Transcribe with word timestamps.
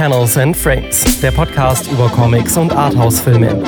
Panels 0.00 0.38
and 0.38 0.56
Frames, 0.56 1.20
der 1.20 1.30
Podcast 1.30 1.92
über 1.92 2.08
Comics 2.08 2.56
und 2.56 2.72
Arthouse-Filme. 2.72 3.62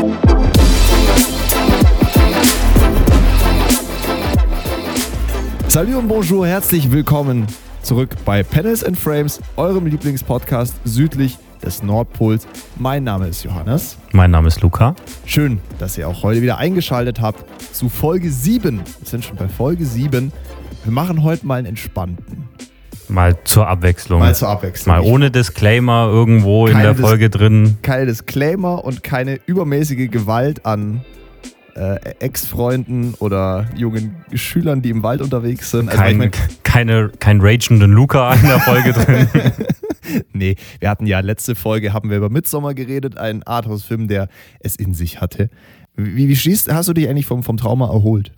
Salut 5.68 5.94
und 5.94 6.08
bonjour, 6.08 6.46
herzlich 6.46 6.90
willkommen 6.90 7.46
zurück 7.82 8.16
bei 8.24 8.42
Panels 8.42 8.82
and 8.82 8.98
Frames, 8.98 9.40
eurem 9.56 9.84
Lieblingspodcast 9.84 10.74
südlich 10.84 11.36
des 11.62 11.82
Nordpols. 11.82 12.48
Mein 12.76 13.04
Name 13.04 13.28
ist 13.28 13.44
Johannes. 13.44 13.98
Mein 14.12 14.30
Name 14.30 14.48
ist 14.48 14.62
Luca. 14.62 14.96
Schön, 15.26 15.60
dass 15.78 15.98
ihr 15.98 16.08
auch 16.08 16.22
heute 16.22 16.40
wieder 16.40 16.56
eingeschaltet 16.56 17.20
habt 17.20 17.44
zu 17.74 17.90
Folge 17.90 18.30
7. 18.30 18.78
Wir 18.78 18.84
sind 19.06 19.22
schon 19.22 19.36
bei 19.36 19.48
Folge 19.48 19.84
7. 19.84 20.32
Wir 20.84 20.92
machen 20.92 21.24
heute 21.24 21.46
mal 21.46 21.56
einen 21.56 21.66
entspannten. 21.66 22.48
Mal 23.12 23.36
zur 23.44 23.68
Abwechslung. 23.68 24.20
Mal 24.20 24.34
zur 24.34 24.48
Abwechslung. 24.48 24.96
Mal 24.96 25.02
ohne 25.02 25.30
Disclaimer 25.30 26.08
irgendwo 26.10 26.66
in 26.66 26.78
der 26.78 26.94
Folge 26.94 27.28
Dis 27.28 27.38
drin. 27.38 27.78
Keine 27.82 28.06
Disclaimer 28.06 28.84
und 28.84 29.02
keine 29.02 29.38
übermäßige 29.46 30.10
Gewalt 30.10 30.64
an 30.64 31.02
äh, 31.74 31.96
Ex-Freunden 32.20 33.14
oder 33.18 33.66
jungen 33.76 34.16
Schülern, 34.32 34.82
die 34.82 34.90
im 34.90 35.02
Wald 35.02 35.20
unterwegs 35.20 35.70
sind. 35.70 35.88
Also 35.88 36.00
kein, 36.00 36.12
ich 36.12 36.18
mein, 36.18 36.30
keine, 36.62 37.10
kein 37.18 37.40
ragenden 37.40 37.92
Luca 37.92 38.32
in 38.34 38.46
der 38.46 38.60
Folge 38.60 38.92
drin. 38.92 39.28
nee, 40.32 40.56
wir 40.80 40.90
hatten 40.90 41.06
ja 41.06 41.20
letzte 41.20 41.54
Folge, 41.54 41.92
haben 41.92 42.10
wir 42.10 42.16
über 42.16 42.30
Midsommar 42.30 42.74
geredet, 42.74 43.18
einen 43.18 43.42
Arthouse-Film, 43.42 44.08
der 44.08 44.28
es 44.60 44.76
in 44.76 44.94
sich 44.94 45.20
hatte. 45.20 45.50
Wie, 45.96 46.28
wie 46.28 46.36
schießt, 46.36 46.72
hast 46.72 46.88
du 46.88 46.94
dich 46.94 47.08
eigentlich 47.08 47.26
vom, 47.26 47.42
vom 47.42 47.56
Trauma 47.56 47.92
erholt? 47.92 48.32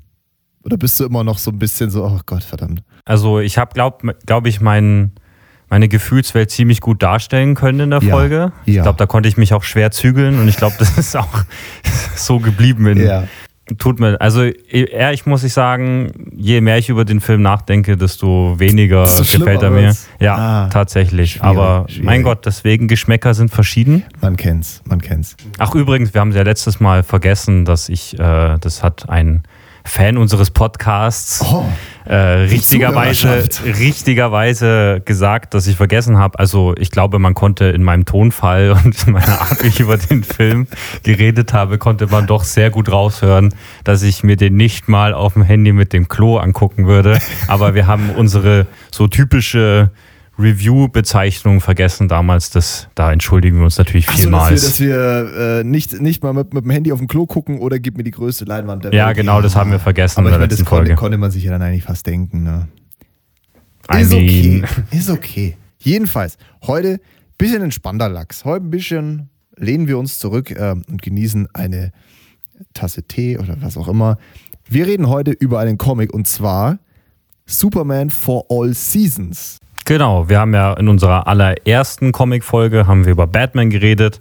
Oder 0.65 0.77
bist 0.79 0.99
du 0.99 1.05
immer 1.05 1.25
noch 1.25 1.39
so 1.39 1.51
ein 1.51 1.59
bisschen 1.59 1.91
so, 1.91 2.05
oh 2.05 2.21
Gott, 2.25 2.43
verdammt? 2.43 2.83
Also 3.05 3.41
ich 3.41 3.59
habe, 3.59 3.75
glaube 3.75 4.15
glaub 4.25 4.47
ich, 4.47 4.61
meinen 4.61 5.13
meine 5.69 5.89
Gefühlswelt 5.89 6.51
ziemlich 6.51 6.81
gut 6.81 7.03
darstellen 7.03 7.55
können 7.55 7.81
in 7.81 7.91
der 7.91 8.03
ja, 8.03 8.11
Folge. 8.11 8.37
Ja. 8.37 8.53
Ich 8.65 8.83
glaube, 8.83 8.97
da 8.97 9.07
konnte 9.07 9.29
ich 9.29 9.37
mich 9.37 9.55
auch 9.55 9.63
schwer 9.63 9.91
zügeln 9.91 10.39
und 10.39 10.49
ich 10.49 10.57
glaube, 10.57 10.77
das 10.79 10.97
ist 10.97 11.17
auch 11.17 11.45
so 12.15 12.39
geblieben. 12.39 12.87
In, 12.87 13.05
ja. 13.05 13.25
Tut 13.79 13.99
mir, 13.99 14.21
also 14.21 14.43
ehrlich 14.45 15.25
muss 15.25 15.43
ich 15.43 15.55
sagen, 15.55 16.13
je 16.37 16.61
mehr 16.61 16.77
ich 16.77 16.91
über 16.91 17.07
den 17.07 17.21
Film 17.21 17.41
nachdenke, 17.41 17.97
desto 17.97 18.59
weniger 18.59 19.05
gefällt 19.05 19.63
er 19.63 19.71
mir. 19.71 19.97
Ja, 20.21 20.37
ah, 20.37 20.69
tatsächlich. 20.69 21.33
Schwierig, 21.33 21.43
Aber 21.43 21.87
schwierig. 21.89 22.05
mein 22.05 22.23
Gott, 22.23 22.45
deswegen 22.45 22.89
Geschmäcker 22.89 23.33
sind 23.33 23.51
verschieden. 23.51 24.05
Man 24.21 24.37
kennt's, 24.37 24.83
man 24.85 25.01
kennt's. 25.01 25.35
Ach 25.59 25.75
übrigens, 25.75 26.13
wir 26.13 26.21
haben 26.21 26.33
ja 26.33 26.43
letztes 26.43 26.79
Mal 26.79 27.03
vergessen, 27.03 27.65
dass 27.65 27.89
ich, 27.89 28.19
äh, 28.19 28.59
das 28.61 28.83
hat 28.83 29.09
ein 29.09 29.45
Fan 29.87 30.17
unseres 30.17 30.51
Podcasts 30.51 31.45
oh, 31.45 31.67
äh, 32.07 32.15
richtigerweise, 32.15 33.45
richtigerweise 33.65 35.03
gesagt, 35.05 35.53
dass 35.53 35.67
ich 35.67 35.77
vergessen 35.77 36.17
habe. 36.17 36.39
Also 36.39 36.75
ich 36.79 36.91
glaube, 36.91 37.19
man 37.19 37.35
konnte 37.35 37.67
in 37.67 37.83
meinem 37.83 38.07
Tonfall 38.07 38.71
und 38.85 39.07
in 39.07 39.13
meiner 39.13 39.41
Art, 39.43 39.63
wie 39.63 39.69
ich 39.69 39.81
über 39.81 39.99
den 39.99 40.25
Film 40.25 40.67
geredet 41.03 41.53
habe, 41.53 41.77
konnte 41.77 42.07
man 42.07 42.27
doch 42.27 42.45
sehr 42.45 42.71
gut 42.71 42.91
raushören, 42.91 43.55
dass 43.85 44.03
ich 44.03 44.25
mir 44.25 44.37
den 44.37 44.57
nicht 44.57 44.89
mal 44.89 45.13
auf 45.13 45.35
dem 45.35 45.43
Handy 45.43 45.73
mit 45.73 45.93
dem 45.93 46.09
Klo 46.09 46.39
angucken 46.39 46.87
würde. 46.87 47.19
Aber 47.47 47.75
wir 47.75 47.87
haben 47.87 48.11
unsere 48.11 48.67
so 48.91 49.07
typische 49.07 49.91
Review-Bezeichnung 50.39 51.61
vergessen 51.61 52.09
damals. 52.09 52.51
Das, 52.51 52.89
da 52.95 53.13
entschuldigen 53.13 53.59
wir 53.59 53.65
uns 53.65 53.79
natürlich 53.79 54.07
vielmals. 54.07 54.63
So, 54.63 54.69
dass 54.69 54.81
wir, 54.81 54.97
dass 54.97 55.33
wir 55.35 55.61
äh, 55.61 55.65
nicht, 55.65 56.01
nicht 56.01 56.23
mal 56.23 56.33
mit, 56.33 56.55
mit, 56.55 56.65
dem 56.65 56.71
Handy 56.71 56.93
auf 56.93 56.99
dem 56.99 57.09
Klo 57.09 57.27
gucken 57.27 57.59
oder 57.59 57.79
gib 57.79 57.97
mir 57.97 58.05
die 58.05 58.11
größte 58.11 58.45
Leinwand 58.45 58.85
der 58.85 58.93
Ja, 58.93 59.09
Welt. 59.09 59.19
genau, 59.19 59.41
das 59.41 59.55
haben 59.55 59.71
wir 59.71 59.79
vergessen 59.79 60.19
Aber 60.19 60.29
in 60.29 60.33
der 60.33 60.39
meine, 60.41 60.51
letzten 60.51 60.65
das 60.65 60.69
Folge. 60.69 60.89
Konnte, 60.91 61.01
konnte 61.01 61.19
man 61.19 61.31
sich 61.31 61.45
ja 61.45 61.53
dann 61.53 61.63
eigentlich 61.63 61.85
fast 61.85 62.07
denken. 62.07 62.43
Ne? 62.43 62.69
Ist 63.99 64.13
okay. 64.13 64.63
Ist 64.91 65.11
okay. 65.11 65.57
Jedenfalls, 65.79 66.39
heute 66.67 66.95
ein 66.95 67.01
bisschen 67.39 67.63
entspannter 67.63 68.09
Lachs. 68.09 68.45
Heute 68.45 68.65
ein 68.67 68.71
bisschen 68.71 69.29
lehnen 69.57 69.87
wir 69.87 69.99
uns 69.99 70.19
zurück 70.19 70.51
äh, 70.51 70.71
und 70.89 71.03
genießen 71.03 71.49
eine 71.53 71.93
Tasse 72.73 73.03
Tee 73.03 73.39
oder 73.39 73.57
was 73.61 73.77
auch 73.77 73.89
immer. 73.89 74.19
Wir 74.67 74.87
reden 74.87 75.09
heute 75.09 75.31
über 75.31 75.61
einen 75.61 75.79
Comic 75.79 76.13
und 76.13 76.27
zwar 76.27 76.79
Superman 77.47 78.11
for 78.11 78.47
All 78.49 78.73
Seasons. 78.75 79.59
Genau, 79.85 80.29
wir 80.29 80.41
haben 80.41 80.55
ja 80.55 80.73
in 80.75 80.89
unserer 80.89 81.27
allerersten 81.27 82.13
Comic-Folge 82.13 82.87
haben 82.87 83.05
wir 83.05 83.13
über 83.13 83.27
Batman 83.27 83.71
geredet. 83.71 84.21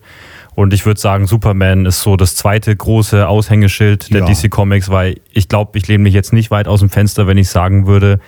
Und 0.55 0.73
ich 0.73 0.85
würde 0.85 0.99
sagen, 0.99 1.25
Superman 1.25 1.85
ist 1.85 2.01
so 2.01 2.15
das 2.15 2.35
zweite 2.35 2.75
große 2.75 3.27
Aushängeschild 3.27 4.13
der 4.13 4.21
ja. 4.21 4.25
DC 4.27 4.51
Comics, 4.51 4.89
weil 4.89 5.19
ich 5.31 5.47
glaube, 5.49 5.77
ich 5.77 5.87
lehne 5.87 6.03
mich 6.03 6.13
jetzt 6.13 6.33
nicht 6.33 6.51
weit 6.51 6.67
aus 6.67 6.81
dem 6.81 6.89
Fenster, 6.89 7.25
wenn 7.27 7.37
ich 7.37 7.49
sagen 7.49 7.87
würde, 7.87 8.19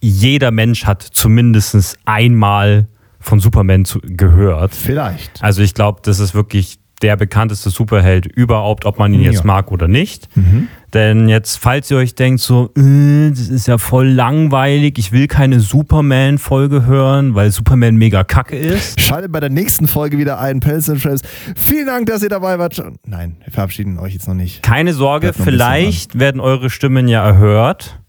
jeder 0.00 0.50
Mensch 0.50 0.86
hat 0.86 1.02
zumindest 1.02 1.98
einmal 2.04 2.86
von 3.20 3.40
Superman 3.40 3.84
zu, 3.84 4.00
gehört. 4.02 4.74
Vielleicht. 4.74 5.42
Also 5.42 5.62
ich 5.62 5.74
glaube, 5.74 6.00
das 6.02 6.18
ist 6.20 6.34
wirklich 6.34 6.77
der 7.02 7.16
bekannteste 7.16 7.70
Superheld 7.70 8.26
überhaupt, 8.26 8.84
ob 8.84 8.98
man 8.98 9.12
ihn 9.12 9.20
jetzt 9.20 9.40
ja. 9.40 9.44
mag 9.44 9.70
oder 9.70 9.88
nicht. 9.88 10.34
Mhm. 10.36 10.68
Denn 10.94 11.28
jetzt, 11.28 11.56
falls 11.56 11.90
ihr 11.90 11.98
euch 11.98 12.14
denkt, 12.14 12.40
so, 12.40 12.70
äh, 12.76 13.30
das 13.30 13.48
ist 13.48 13.68
ja 13.68 13.76
voll 13.76 14.08
langweilig, 14.08 14.98
ich 14.98 15.12
will 15.12 15.26
keine 15.26 15.60
Superman-Folge 15.60 16.86
hören, 16.86 17.34
weil 17.34 17.50
Superman 17.50 17.96
mega 17.96 18.24
kacke 18.24 18.56
ist. 18.56 19.00
Schaltet 19.00 19.30
bei 19.30 19.40
der 19.40 19.50
nächsten 19.50 19.86
Folge 19.86 20.16
wieder 20.16 20.40
ein, 20.40 20.60
Pels 20.60 20.88
and 20.88 21.00
Friends. 21.00 21.22
Vielen 21.56 21.86
Dank, 21.86 22.06
dass 22.06 22.22
ihr 22.22 22.30
dabei 22.30 22.58
wart. 22.58 22.82
Nein, 23.04 23.36
wir 23.44 23.52
verabschieden 23.52 23.98
euch 23.98 24.14
jetzt 24.14 24.28
noch 24.28 24.34
nicht. 24.34 24.62
Keine 24.62 24.94
Sorge, 24.94 25.32
vielleicht 25.34 26.18
werden 26.18 26.40
eure 26.40 26.70
Stimmen 26.70 27.06
ja 27.06 27.24
erhört 27.24 28.00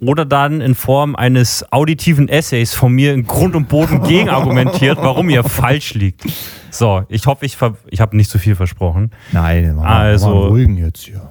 oder 0.00 0.24
dann 0.24 0.60
in 0.60 0.74
Form 0.74 1.14
eines 1.14 1.64
auditiven 1.72 2.28
Essays 2.28 2.74
von 2.74 2.92
mir 2.92 3.12
in 3.12 3.26
Grund 3.26 3.54
und 3.54 3.68
Boden 3.68 4.02
gegenargumentiert, 4.08 4.98
warum 4.98 5.28
ihr 5.30 5.44
falsch 5.44 5.94
liegt. 5.94 6.24
So, 6.70 7.04
ich 7.08 7.26
hoffe, 7.26 7.44
ich, 7.44 7.58
ich 7.88 8.00
habe 8.00 8.16
nicht 8.16 8.30
zu 8.30 8.38
viel 8.38 8.54
versprochen. 8.54 9.10
Nein, 9.32 9.76
wir 9.76 9.84
also, 9.84 10.48
ruhigen 10.48 10.76
jetzt 10.76 11.02
hier. 11.02 11.30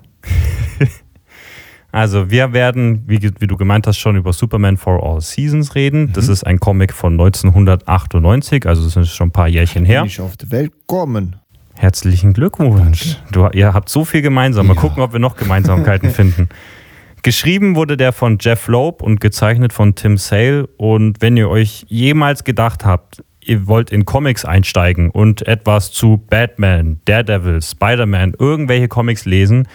also, 1.92 2.30
wir 2.30 2.54
werden, 2.54 3.04
wie, 3.08 3.22
wie, 3.22 3.48
du 3.48 3.58
gemeint 3.58 3.88
hast, 3.88 3.98
schon 3.98 4.16
über 4.16 4.34
Superman 4.34 4.78
for 4.78 5.02
All 5.04 5.22
Seasons 5.22 5.76
reden. 5.76 6.04
Mhm. 6.04 6.14
Das 6.14 6.28
ist 6.28 6.46
ein 6.46 6.60
Comic 6.60 6.94
von 6.94 7.14
1998, 7.14 8.68
also 8.68 8.84
das 8.84 8.96
ist 8.96 9.16
schon 9.16 9.30
ein 9.30 9.32
paar 9.32 9.48
Jährchen 9.48 9.86
her. 9.86 10.04
Ich 10.06 10.20
auf 10.22 10.38
die 10.38 10.52
Welt 10.52 10.74
kommen. 10.86 11.38
Herzlichen 11.76 12.34
Glückwunsch. 12.34 13.18
Du, 13.32 13.48
ihr 13.54 13.74
habt 13.74 13.88
so 13.88 14.04
viel 14.04 14.22
gemeinsam. 14.22 14.68
Mal 14.68 14.76
ja. 14.76 14.82
gucken, 14.82 15.02
ob 15.02 15.14
wir 15.14 15.20
noch 15.20 15.38
Gemeinsamkeiten 15.38 16.10
finden. 16.12 16.50
Geschrieben 17.22 17.76
wurde 17.76 17.98
der 17.98 18.14
von 18.14 18.38
Jeff 18.40 18.68
Loeb 18.68 19.02
und 19.02 19.20
gezeichnet 19.20 19.74
von 19.74 19.96
Tim 19.96 20.18
Sale. 20.18 20.68
Und 20.78 21.22
wenn 21.22 21.36
ihr 21.36 21.50
euch 21.50 21.86
jemals 21.90 22.46
gedacht 22.46 22.86
habt, 22.86 23.24
ihr 23.42 23.68
wollt 23.68 23.92
in 23.92 24.06
Comics 24.06 24.46
einsteigen 24.46 25.10
und 25.10 25.46
etwas 25.48 25.92
zu 25.92 26.24
Batman, 26.30 27.02
Daredevil, 27.06 27.62
Spider-Man, 27.62 28.36
irgendwelche 28.38 28.88
Comics 28.88 29.26
lesen 29.26 29.68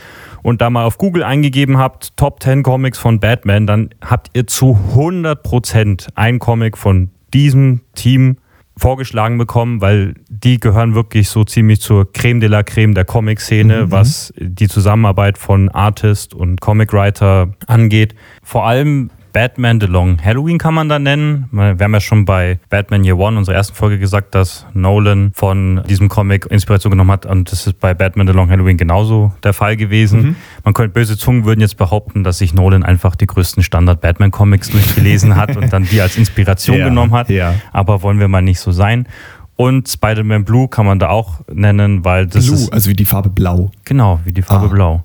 und 0.42 0.60
da 0.60 0.70
mal 0.70 0.84
auf 0.84 0.96
Google 0.96 1.22
eingegeben 1.22 1.76
habt, 1.76 2.16
Top 2.16 2.42
10 2.42 2.62
Comics 2.62 2.98
von 2.98 3.20
Batman, 3.20 3.66
dann 3.66 3.90
habt 4.02 4.30
ihr 4.34 4.46
zu 4.46 4.78
100% 4.94 6.08
ein 6.14 6.38
Comic 6.38 6.78
von 6.78 7.10
diesem 7.32 7.80
Team 7.94 8.38
vorgeschlagen 8.76 9.38
bekommen, 9.38 9.80
weil 9.80 10.14
die 10.28 10.58
gehören 10.58 10.94
wirklich 10.94 11.28
so 11.28 11.44
ziemlich 11.44 11.80
zur 11.80 12.12
Creme 12.12 12.40
de 12.40 12.48
la 12.48 12.62
Creme 12.62 12.94
der 12.94 13.04
Comic-Szene, 13.04 13.86
mhm. 13.86 13.90
was 13.90 14.32
die 14.38 14.68
Zusammenarbeit 14.68 15.38
von 15.38 15.68
Artist 15.68 16.34
und 16.34 16.60
Comic-Writer 16.60 17.54
angeht. 17.66 18.14
Vor 18.42 18.66
allem 18.66 19.10
Batman 19.34 19.80
The 19.80 19.86
Long 19.86 20.24
Halloween 20.24 20.58
kann 20.58 20.74
man 20.74 20.88
da 20.88 21.00
nennen. 21.00 21.48
Wir 21.50 21.76
haben 21.80 21.92
ja 21.92 22.00
schon 22.00 22.24
bei 22.24 22.60
Batman 22.70 23.02
Year 23.02 23.18
One, 23.18 23.36
unserer 23.36 23.56
ersten 23.56 23.74
Folge, 23.74 23.98
gesagt, 23.98 24.32
dass 24.36 24.64
Nolan 24.74 25.32
von 25.34 25.82
diesem 25.88 26.08
Comic 26.08 26.46
Inspiration 26.46 26.92
genommen 26.92 27.10
hat 27.10 27.26
und 27.26 27.50
das 27.50 27.66
ist 27.66 27.80
bei 27.80 27.94
Batman 27.94 28.28
The 28.28 28.32
Long 28.32 28.48
Halloween 28.48 28.76
genauso 28.76 29.32
der 29.42 29.52
Fall 29.52 29.76
gewesen. 29.76 30.22
Mhm. 30.22 30.36
Man 30.62 30.72
könnte, 30.72 30.94
böse 30.94 31.18
Zungen 31.18 31.44
würden 31.44 31.60
jetzt 31.60 31.76
behaupten, 31.76 32.22
dass 32.22 32.38
sich 32.38 32.54
Nolan 32.54 32.84
einfach 32.84 33.16
die 33.16 33.26
größten 33.26 33.64
Standard-Batman-Comics 33.64 34.70
durchgelesen 34.70 35.34
hat 35.34 35.56
und 35.56 35.72
dann 35.72 35.82
die 35.82 36.00
als 36.00 36.16
Inspiration 36.16 36.76
ja, 36.78 36.88
genommen 36.88 37.12
hat. 37.12 37.28
Ja. 37.28 37.56
Aber 37.72 38.02
wollen 38.02 38.20
wir 38.20 38.28
mal 38.28 38.40
nicht 38.40 38.60
so 38.60 38.70
sein. 38.70 39.08
Und 39.56 39.88
Spider-Man 39.88 40.44
Blue 40.44 40.68
kann 40.68 40.86
man 40.86 41.00
da 41.00 41.08
auch 41.08 41.40
nennen, 41.52 42.04
weil 42.04 42.28
das 42.28 42.46
Blue, 42.46 42.56
ist. 42.56 42.72
also 42.72 42.88
wie 42.88 42.94
die 42.94 43.04
Farbe 43.04 43.30
Blau. 43.30 43.72
Genau, 43.84 44.20
wie 44.24 44.32
die 44.32 44.42
Farbe 44.42 44.66
ah. 44.66 44.68
Blau 44.68 45.04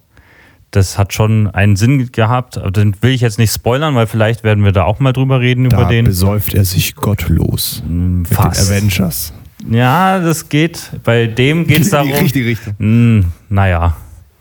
das 0.71 0.97
hat 0.97 1.13
schon 1.13 1.47
einen 1.47 1.75
Sinn 1.75 2.11
gehabt. 2.11 2.59
Den 2.75 2.95
will 3.01 3.11
ich 3.11 3.21
jetzt 3.21 3.39
nicht 3.39 3.51
spoilern, 3.53 3.95
weil 3.95 4.07
vielleicht 4.07 4.43
werden 4.43 4.63
wir 4.63 4.71
da 4.71 4.83
auch 4.83 4.99
mal 4.99 5.13
drüber 5.13 5.39
reden 5.39 5.69
da 5.69 5.81
über 5.81 5.89
den. 5.89 6.05
besäuft 6.05 6.53
er 6.53 6.65
sich 6.65 6.95
gottlos. 6.95 7.83
Mm, 7.87 8.23
fast. 8.25 8.69
Mit 8.69 8.69
den 8.69 8.77
Avengers. 8.77 9.33
Ja, 9.69 10.19
das 10.19 10.49
geht. 10.49 10.91
Bei 11.03 11.27
dem 11.27 11.67
geht 11.67 11.81
es 11.81 11.89
darum. 11.91 12.11
Richtig, 12.11 12.45
richtig. 12.45 12.73
Mh, 12.77 13.25
naja, 13.49 13.97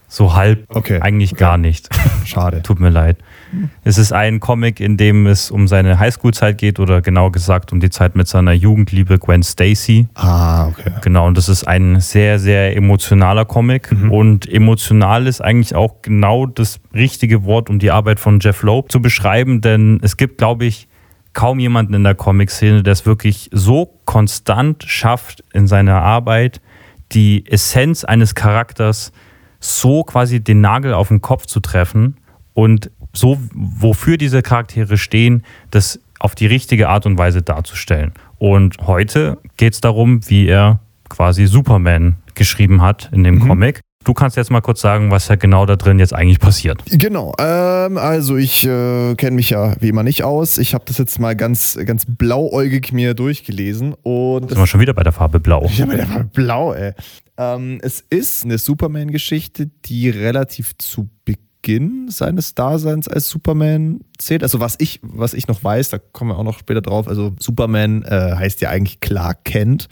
so 0.07 0.35
halb. 0.35 0.65
Okay. 0.69 1.01
Eigentlich 1.01 1.33
okay. 1.33 1.41
gar 1.41 1.59
nicht. 1.59 1.89
Schade. 2.25 2.63
Tut 2.63 2.81
mir 2.81 2.91
leid. 2.91 3.17
Es 3.85 3.99
ist 3.99 4.13
ein 4.13 4.41
Comic, 4.41 4.81
in 4.81 4.97
dem 4.97 5.27
es 5.27 5.51
um 5.51 5.69
seine 5.69 5.99
Highschool-Zeit 5.99 6.59
geht 6.59 6.81
oder 6.81 7.01
genau 7.01 7.31
gesagt 7.31 7.73
um 7.73 7.81
die 7.81 7.91
Zeit 7.91 8.17
mit 8.17 8.29
seiner 8.29 8.53
Jugendliebe 8.53 9.19
Gwen 9.19 9.43
Stacy. 9.43 10.09
Ah, 10.15 10.69
okay. 10.69 10.93
Genau, 11.03 11.27
und 11.27 11.37
das 11.37 11.49
ist 11.49 11.67
ein 11.67 12.01
sehr, 12.01 12.39
sehr 12.39 12.77
emotionaler 12.77 13.45
Comic. 13.45 13.91
Mhm. 13.93 14.13
Und 14.13 14.53
emotional 14.53 15.27
ist 15.27 15.41
eigentlich 15.41 15.75
auch 15.75 16.03
genau 16.03 16.47
das 16.47 16.81
richtige 16.95 17.45
Wort, 17.45 17.71
um 17.71 17.79
die 17.79 17.91
Arbeit 17.91 18.21
von 18.21 18.41
Jeff 18.41 18.63
Loeb 18.63 18.91
zu 18.93 19.01
beschreiben, 19.01 19.61
denn 19.61 19.99
es 20.03 20.17
gibt, 20.17 20.39
glaube 20.39 20.67
ich, 20.67 20.89
kaum 21.33 21.61
jemanden 21.61 21.95
in 21.95 22.05
der 22.05 22.15
Comic-Szene, 22.15 22.83
der 22.83 22.93
es 22.93 23.07
wirklich 23.07 23.49
so 23.53 23.93
konstant 24.05 24.85
schafft, 24.85 25.45
in 25.53 25.67
seiner 25.67 26.03
Arbeit 26.03 26.61
die 27.13 27.47
Essenz 27.47 28.05
eines 28.05 28.35
Charakters 28.35 29.13
so 29.61 30.05
quasi 30.05 30.41
den 30.41 30.61
Nagel 30.61 30.95
auf 30.95 31.09
den 31.09 31.21
Kopf 31.21 31.47
zu 31.47 31.61
treffen 31.61 32.17
und 32.55 32.91
so, 33.13 33.39
wofür 33.53 34.17
diese 34.17 34.43
Charaktere 34.43 34.99
stehen, 34.99 35.43
das 35.71 36.01
auf 36.19 36.35
die 36.35 36.47
richtige 36.47 36.89
Art 36.89 37.07
und 37.07 37.19
Weise 37.19 37.43
darzustellen. 37.43 38.13
Und 38.39 38.77
heute 38.87 39.39
geht 39.57 39.75
es 39.75 39.81
darum, 39.81 40.21
wie 40.29 40.47
er 40.47 40.81
quasi 41.09 41.47
Superman 41.47 42.17
geschrieben 42.35 42.83
hat 42.83 43.09
in 43.13 43.25
dem 43.25 43.37
mhm. 43.37 43.49
Comic. 43.49 43.81
Du 44.05 44.15
kannst 44.15 44.37
jetzt 44.37 44.51
mal 44.51 44.61
kurz 44.61 44.81
sagen, 44.81 45.11
was 45.11 45.29
ja 45.29 45.35
genau 45.35 45.67
da 45.67 45.77
drin 45.77 45.99
jetzt 45.99 46.15
eigentlich 46.15 46.39
passiert. 46.39 46.83
Genau, 46.87 47.35
ähm, 47.39 47.99
also 47.99 48.37
ich 48.37 48.65
äh, 48.65 49.15
kenne 49.17 49.37
mich 49.37 49.51
ja 49.51 49.75
wie 49.81 49.89
immer 49.89 50.03
nicht 50.03 50.23
aus. 50.23 50.57
Ich 50.57 50.73
habe 50.73 50.85
das 50.87 50.99
jetzt 50.99 51.19
mal 51.19 51.37
ganz, 51.37 51.79
ganz 51.85 52.07
blauäugig 52.07 52.93
mir 52.93 53.15
durchgelesen. 53.15 53.95
Und 54.03 54.49
Sind 54.49 54.59
wir 54.59 54.67
schon 54.67 54.81
wieder 54.81 54.95
bei 54.95 55.03
der 55.03 55.13
Farbe 55.13 55.41
Blau. 55.41 55.69
Ja, 55.75 55.85
bei 55.85 55.97
der 55.97 56.07
Farbe 56.07 56.31
Blau, 56.33 56.73
ey. 56.73 56.93
Ähm, 57.37 57.81
es 57.83 58.03
ist 58.09 58.45
eine 58.45 58.57
Superman-Geschichte, 58.57 59.69
die 59.85 60.09
relativ 60.09 60.79
zu 60.79 61.11
Beginn 61.25 61.48
seines 62.09 62.55
Daseins 62.55 63.09
als 63.09 63.29
Superman 63.29 64.01
zählt. 64.17 64.43
Also 64.43 64.61
was 64.61 64.77
ich, 64.79 65.01
was 65.03 65.35
ich 65.35 65.49
noch 65.49 65.63
weiß, 65.63 65.91
da 65.91 65.99
kommen 65.99 66.31
wir 66.31 66.39
auch 66.39 66.45
noch 66.45 66.59
später 66.59 66.81
drauf. 66.81 67.09
Also 67.09 67.35
Superman 67.39 68.03
äh, 68.03 68.37
heißt 68.37 68.61
ja 68.61 68.71
eigentlich 68.71 69.01
Clark 69.01 69.45
Kent. 69.45 69.89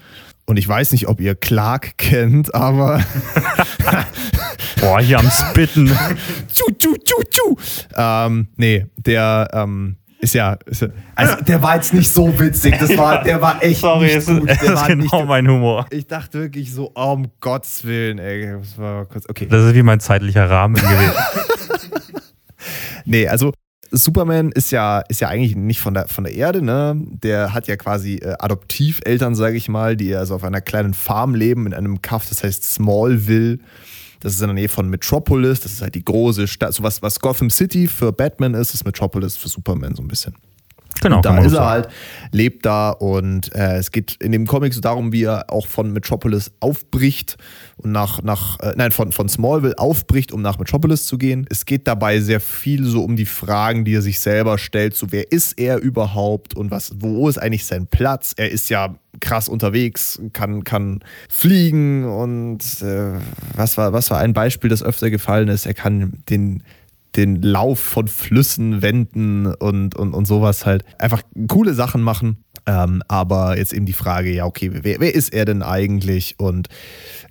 Und 0.47 0.59
ich 0.59 0.67
weiß 0.67 0.93
nicht, 0.93 1.09
ob 1.09 1.21
ihr 1.21 1.35
Clark 1.35 1.99
kennt, 1.99 2.55
aber. 2.55 3.03
Boah, 4.81 5.01
hier 5.01 5.19
am 5.19 5.29
Spitten. 5.31 5.87
tschu, 6.53 6.73
tschu, 6.79 6.95
tschu, 7.05 7.23
tschu. 7.31 7.57
Ähm, 7.97 8.47
nee, 8.57 8.87
der 8.97 9.51
ähm, 9.53 9.97
ist, 10.21 10.35
ja, 10.35 10.57
ist 10.67 10.83
ja. 10.83 10.89
Also, 11.15 11.37
der 11.43 11.61
war 11.63 11.75
jetzt 11.75 11.93
nicht 11.93 12.09
so 12.09 12.39
witzig. 12.39 12.77
Das 12.79 12.97
war, 12.97 13.23
der 13.23 13.41
war 13.43 13.63
echt. 13.63 13.81
Sorry, 13.81 14.15
nicht 14.15 14.27
gut. 14.27 14.49
Der 14.49 14.63
ist 14.63 14.87
genau 14.87 15.03
nicht, 15.03 15.29
mein 15.29 15.49
Humor. 15.49 15.87
Ich 15.91 16.07
dachte 16.07 16.41
wirklich 16.41 16.73
so, 16.73 16.93
oh, 16.95 17.13
um 17.13 17.27
Gottes 17.41 17.85
Willen, 17.85 18.19
ey. 18.19 18.53
Das 18.59 18.79
war 18.79 19.05
kurz, 19.07 19.29
okay. 19.29 19.47
Das 19.51 19.63
ist 19.65 19.75
wie 19.75 19.83
mein 19.83 20.01
zeitlicher 20.01 20.49
Rahmen 20.49 20.77
gewesen. 20.77 21.13
nee, 23.07 23.27
also 23.27 23.53
Superman 23.91 24.53
ist 24.53 24.73
ja, 24.73 25.01
ist 25.09 25.21
ja 25.21 25.29
eigentlich 25.29 25.57
nicht 25.57 25.81
von 25.81 25.95
der, 25.95 26.09
von 26.09 26.25
der 26.25 26.35
Erde, 26.35 26.63
ne? 26.63 27.01
Der 27.23 27.55
hat 27.55 27.69
ja 27.69 27.77
quasi 27.77 28.17
äh, 28.17 28.35
Adoptiveltern, 28.39 29.35
sage 29.35 29.57
ich 29.57 29.69
mal, 29.69 29.97
die 29.97 30.15
also 30.15 30.35
auf 30.35 30.45
einer 30.45 30.61
kleinen 30.61 30.95
Farm 30.95 31.35
leben, 31.35 31.67
in 31.67 31.75
einem 31.75 32.03
Kaff, 32.03 32.29
das 32.29 32.43
heißt 32.43 32.65
Smallville. 32.65 33.59
Das 34.21 34.35
ist 34.35 34.41
in 34.41 34.49
der 34.49 34.55
Nähe 34.55 34.69
von 34.69 34.89
Metropolis, 34.89 35.61
das 35.61 35.73
ist 35.73 35.83
halt 35.83 35.95
die 35.95 36.05
große 36.05 36.49
Stadt, 36.49 36.75
so 36.75 36.83
was, 36.83 37.03
was 37.03 37.21
Gotham 37.21 37.51
City 37.51 37.87
für 37.87 38.13
Batman 38.13 38.55
ist, 38.55 38.75
ist 38.75 38.85
Metropolis 38.85 39.37
für 39.37 39.49
Superman 39.49 39.95
so 39.95 40.03
ein 40.03 40.09
bisschen. 40.09 40.35
Genau. 41.01 41.17
Und 41.17 41.25
da 41.27 41.39
ist 41.39 41.53
er 41.53 41.67
halt, 41.67 41.89
lebt 42.33 42.65
da 42.65 42.91
und 42.91 43.55
äh, 43.55 43.77
es 43.77 43.91
geht 43.91 44.17
in 44.21 44.33
dem 44.33 44.47
Comic 44.47 44.75
so 44.75 44.81
darum, 44.81 45.13
wie 45.13 45.25
er 45.25 45.51
auch 45.51 45.67
von 45.67 45.93
Metropolis 45.93 46.53
aufbricht 46.61 47.37
und 47.77 47.93
nach, 47.93 48.23
nach 48.23 48.59
äh, 48.61 48.73
nein, 48.77 48.93
von, 48.93 49.13
von 49.13 49.29
Smallville 49.29 49.79
aufbricht, 49.79 50.33
um 50.33 50.43
nach 50.43 50.59
Metropolis 50.59 51.07
zu 51.07 51.19
gehen. 51.19 51.47
Es 51.51 51.67
geht 51.67 51.87
dabei 51.87 52.21
sehr 52.21 52.41
viel 52.41 52.85
so 52.85 53.05
um 53.05 53.17
die 53.17 53.27
Fragen, 53.27 53.85
die 53.85 53.95
er 53.95 54.03
sich 54.03 54.19
selber 54.19 54.59
stellt, 54.59 54.97
so 54.97 55.09
wer 55.11 55.31
ist 55.33 55.59
er 55.59 55.79
überhaupt 55.79 56.55
und 56.55 56.71
was, 56.71 56.93
wo 56.99 57.29
ist 57.29 57.39
eigentlich 57.39 57.67
sein 57.67 57.87
Platz? 57.87 58.33
Er 58.37 58.51
ist 58.51 58.69
ja 58.71 58.97
krass 59.21 59.49
unterwegs, 59.49 60.21
kann, 60.33 60.65
kann 60.65 61.01
fliegen 61.29 62.05
und 62.05 62.61
äh, 62.83 63.13
was, 63.55 63.77
war, 63.79 63.93
was 63.93 64.11
war 64.11 64.19
ein 64.19 64.33
Beispiel, 64.33 64.71
das 64.71 64.83
öfter 64.83 65.11
gefallen 65.11 65.49
ist? 65.49 65.67
Er 65.67 65.75
kann 65.75 66.23
den 66.29 66.63
den 67.17 67.43
Lauf 67.43 67.81
von 67.81 68.09
Flüssen 68.09 68.83
wenden 68.83 69.47
und, 69.47 69.95
und, 69.95 70.13
und 70.13 70.27
sowas 70.27 70.67
halt. 70.67 70.85
Einfach 70.99 71.23
coole 71.49 71.75
Sachen 71.75 72.03
machen. 72.03 72.45
Ähm, 72.67 73.03
aber 73.09 73.57
jetzt 73.57 73.73
eben 73.73 73.87
die 73.87 73.93
Frage, 73.93 74.33
ja, 74.33 74.45
okay, 74.45 74.71
wer, 74.73 75.01
wer 75.01 75.15
ist 75.15 75.33
er 75.33 75.45
denn 75.45 75.63
eigentlich? 75.63 76.35
Und 76.39 76.69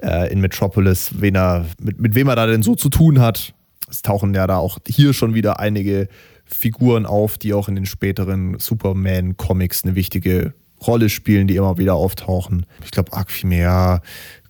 äh, 0.02 0.32
in 0.32 0.42
Metropolis, 0.42 1.12
wen 1.20 1.36
er, 1.36 1.66
mit, 1.82 2.00
mit 2.00 2.16
wem 2.16 2.28
er 2.28 2.36
da 2.36 2.48
denn 2.48 2.64
so 2.64 2.76
zu 2.76 2.90
tun 2.90 3.20
hat. 3.20 3.54
Es 3.90 4.02
tauchen 4.02 4.34
ja 4.34 4.48
da 4.48 4.58
auch 4.58 4.80
hier 4.88 5.14
schon 5.14 5.36
wieder 5.36 5.60
einige 5.60 6.08
Figuren 6.46 7.06
auf, 7.06 7.38
die 7.38 7.54
auch 7.54 7.68
in 7.68 7.76
den 7.76 7.86
späteren 7.86 8.58
Superman-Comics 8.58 9.84
eine 9.84 9.96
wichtige 9.96 10.54
Rolle 10.86 11.10
spielen, 11.10 11.48
die 11.48 11.56
immer 11.56 11.78
wieder 11.78 11.96
auftauchen. 11.96 12.66
Ich 12.84 12.92
glaube, 12.92 13.12
mehr 13.44 14.02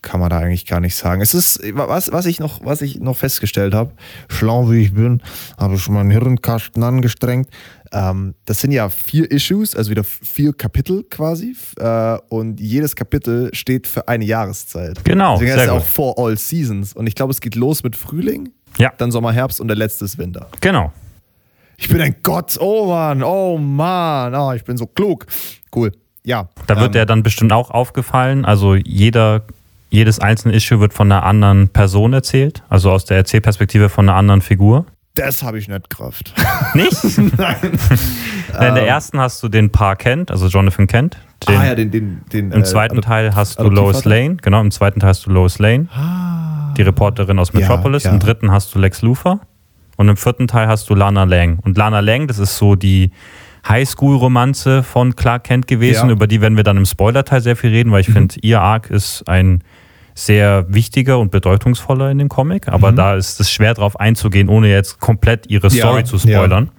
kann 0.06 0.22
man 0.22 0.30
da 0.30 0.38
eigentlich 0.38 0.66
gar 0.66 0.80
nicht 0.80 0.96
sagen. 0.96 1.22
Es 1.22 1.34
ist, 1.34 1.60
was, 1.74 2.12
was, 2.14 2.26
ich, 2.28 2.40
noch, 2.40 2.64
was 2.64 2.82
ich 2.82 3.00
noch 3.00 3.18
festgestellt 3.18 3.74
habe, 3.74 3.92
schlau 4.30 4.72
wie 4.72 4.84
ich 4.84 4.94
bin, 4.94 5.22
habe 5.58 5.76
ich 5.76 5.90
meinen 5.90 6.12
Hirnkasten 6.12 6.82
angestrengt. 6.84 7.50
Ähm, 7.92 8.36
das 8.46 8.62
sind 8.62 8.72
ja 8.72 8.88
vier 8.88 9.30
Issues, 9.30 9.76
also 9.76 9.90
wieder 9.90 10.04
vier 10.04 10.54
Kapitel 10.54 11.04
quasi. 11.04 11.56
Äh, 11.78 12.18
und 12.30 12.62
jedes 12.62 12.96
Kapitel 12.96 13.50
steht 13.54 13.88
für 13.88 14.08
eine 14.08 14.24
Jahreszeit. 14.24 15.04
Genau. 15.04 15.34
Deswegen 15.34 15.52
heißt 15.54 15.64
es 15.64 15.70
auch 15.70 15.86
For 15.86 16.18
All 16.18 16.38
Seasons. 16.38 16.94
Und 16.94 17.08
ich 17.08 17.16
glaube, 17.16 17.32
es 17.32 17.42
geht 17.42 17.56
los 17.56 17.84
mit 17.84 17.96
Frühling, 17.96 18.52
ja. 18.78 18.94
dann 18.98 19.12
Sommer, 19.12 19.34
Herbst 19.34 19.60
und 19.60 19.68
der 19.68 19.78
letzte 19.78 20.06
ist 20.06 20.18
Winter. 20.18 20.48
Genau. 20.62 20.94
Ich 21.78 21.90
bin 21.90 22.00
ein 22.00 22.16
Gott. 22.22 22.58
Oh 22.60 22.88
Mann, 22.88 23.24
oh 23.24 23.58
Mann, 23.58 24.34
oh, 24.36 24.54
ich 24.54 24.64
bin 24.64 24.78
so 24.78 24.86
klug. 24.86 25.26
Cool. 25.76 25.92
Ja. 26.24 26.50
Da 26.68 26.76
wird 26.78 26.88
ähm, 26.88 26.92
dir 26.94 27.06
dann 27.06 27.24
bestimmt 27.24 27.52
auch 27.52 27.72
aufgefallen. 27.72 28.46
Also 28.46 28.76
jeder 28.76 29.44
jedes 29.96 30.20
einzelne 30.20 30.54
Issue 30.54 30.80
wird 30.80 30.94
von 30.94 31.12
einer 31.12 31.24
anderen 31.24 31.70
Person 31.70 32.14
erzählt, 32.14 32.64
also 32.70 32.92
aus 32.92 33.06
der 33.06 33.18
Erzählperspektive 33.18 33.90
von 33.90 34.08
einer 34.08 34.18
anderen 34.18 34.42
Figur. 34.42 34.86
Das 35.16 35.44
habe 35.44 35.58
ich 35.58 35.70
nicht 35.70 35.90
Kraft. 35.90 36.34
Nicht? 36.74 37.18
Nein. 37.38 37.58
In 38.54 38.60
der 38.60 38.78
ähm. 38.78 38.88
ersten 38.88 39.20
hast 39.20 39.42
du 39.42 39.48
den 39.48 39.72
Paar 39.72 39.96
Kent, 39.96 40.30
also 40.30 40.48
Jonathan 40.48 40.88
Kent. 40.88 41.18
Den, 41.48 41.58
ah 41.58 41.66
ja, 41.66 41.76
den, 41.76 41.92
den, 41.92 42.22
den 42.32 42.52
Im 42.52 42.62
äh, 42.62 42.64
zweiten 42.64 43.02
Teil 43.02 43.34
hast 43.36 43.60
du 43.60 43.70
Lois 43.70 44.04
Lane, 44.06 44.38
genau, 44.38 44.62
im 44.62 44.72
zweiten 44.72 45.00
Teil 45.00 45.10
hast 45.10 45.26
du 45.26 45.32
Lois 45.32 45.60
Lane, 45.60 45.88
ah. 45.94 46.74
die 46.78 46.82
Reporterin 46.82 47.40
aus 47.40 47.54
Metropolis. 47.54 48.04
Ja, 48.04 48.10
ja. 48.10 48.16
Im 48.16 48.20
dritten 48.20 48.52
hast 48.52 48.74
du 48.76 48.80
Lex 48.80 49.02
Luthor. 49.02 49.40
Und 49.98 50.10
im 50.10 50.18
vierten 50.18 50.48
Teil 50.48 50.68
hast 50.68 50.90
du 50.90 50.96
Lana 50.96 51.24
Lang. 51.24 51.60
Und 51.60 51.78
Lana 51.78 52.02
Lang, 52.02 52.28
das 52.28 52.40
ist 52.40 52.58
so 52.58 52.76
die 52.76 53.12
Highschool-Romanze 53.68 54.84
von 54.84 55.16
Clark 55.16 55.46
Kent 55.46 55.68
gewesen. 55.68 56.08
Ja. 56.08 56.14
Über 56.14 56.28
die 56.28 56.42
werden 56.42 56.58
wir 56.58 56.64
dann 56.64 56.78
im 56.78 56.86
Spoiler-Teil 56.86 57.42
sehr 57.42 57.56
viel 57.56 57.70
reden, 57.70 57.92
weil 57.92 58.02
ich 58.02 58.10
mhm. 58.10 58.14
finde, 58.14 58.36
ihr 58.42 58.62
Arc 58.62 58.90
ist 58.90 59.28
ein 59.28 59.64
sehr 60.16 60.66
wichtiger 60.70 61.20
und 61.20 61.30
bedeutungsvoller 61.30 62.10
in 62.10 62.18
dem 62.18 62.30
Comic, 62.30 62.70
aber 62.70 62.92
mhm. 62.92 62.96
da 62.96 63.16
ist 63.16 63.40
es 63.40 63.52
schwer 63.52 63.74
drauf 63.74 64.00
einzugehen, 64.00 64.50
ohne 64.50 64.70
jetzt 64.70 65.00
komplett 65.00 65.48
ihre 65.50 65.70
Story 65.70 66.00
ja, 66.00 66.06
zu 66.06 66.18
spoilern. 66.18 66.66
Ja. 66.66 66.72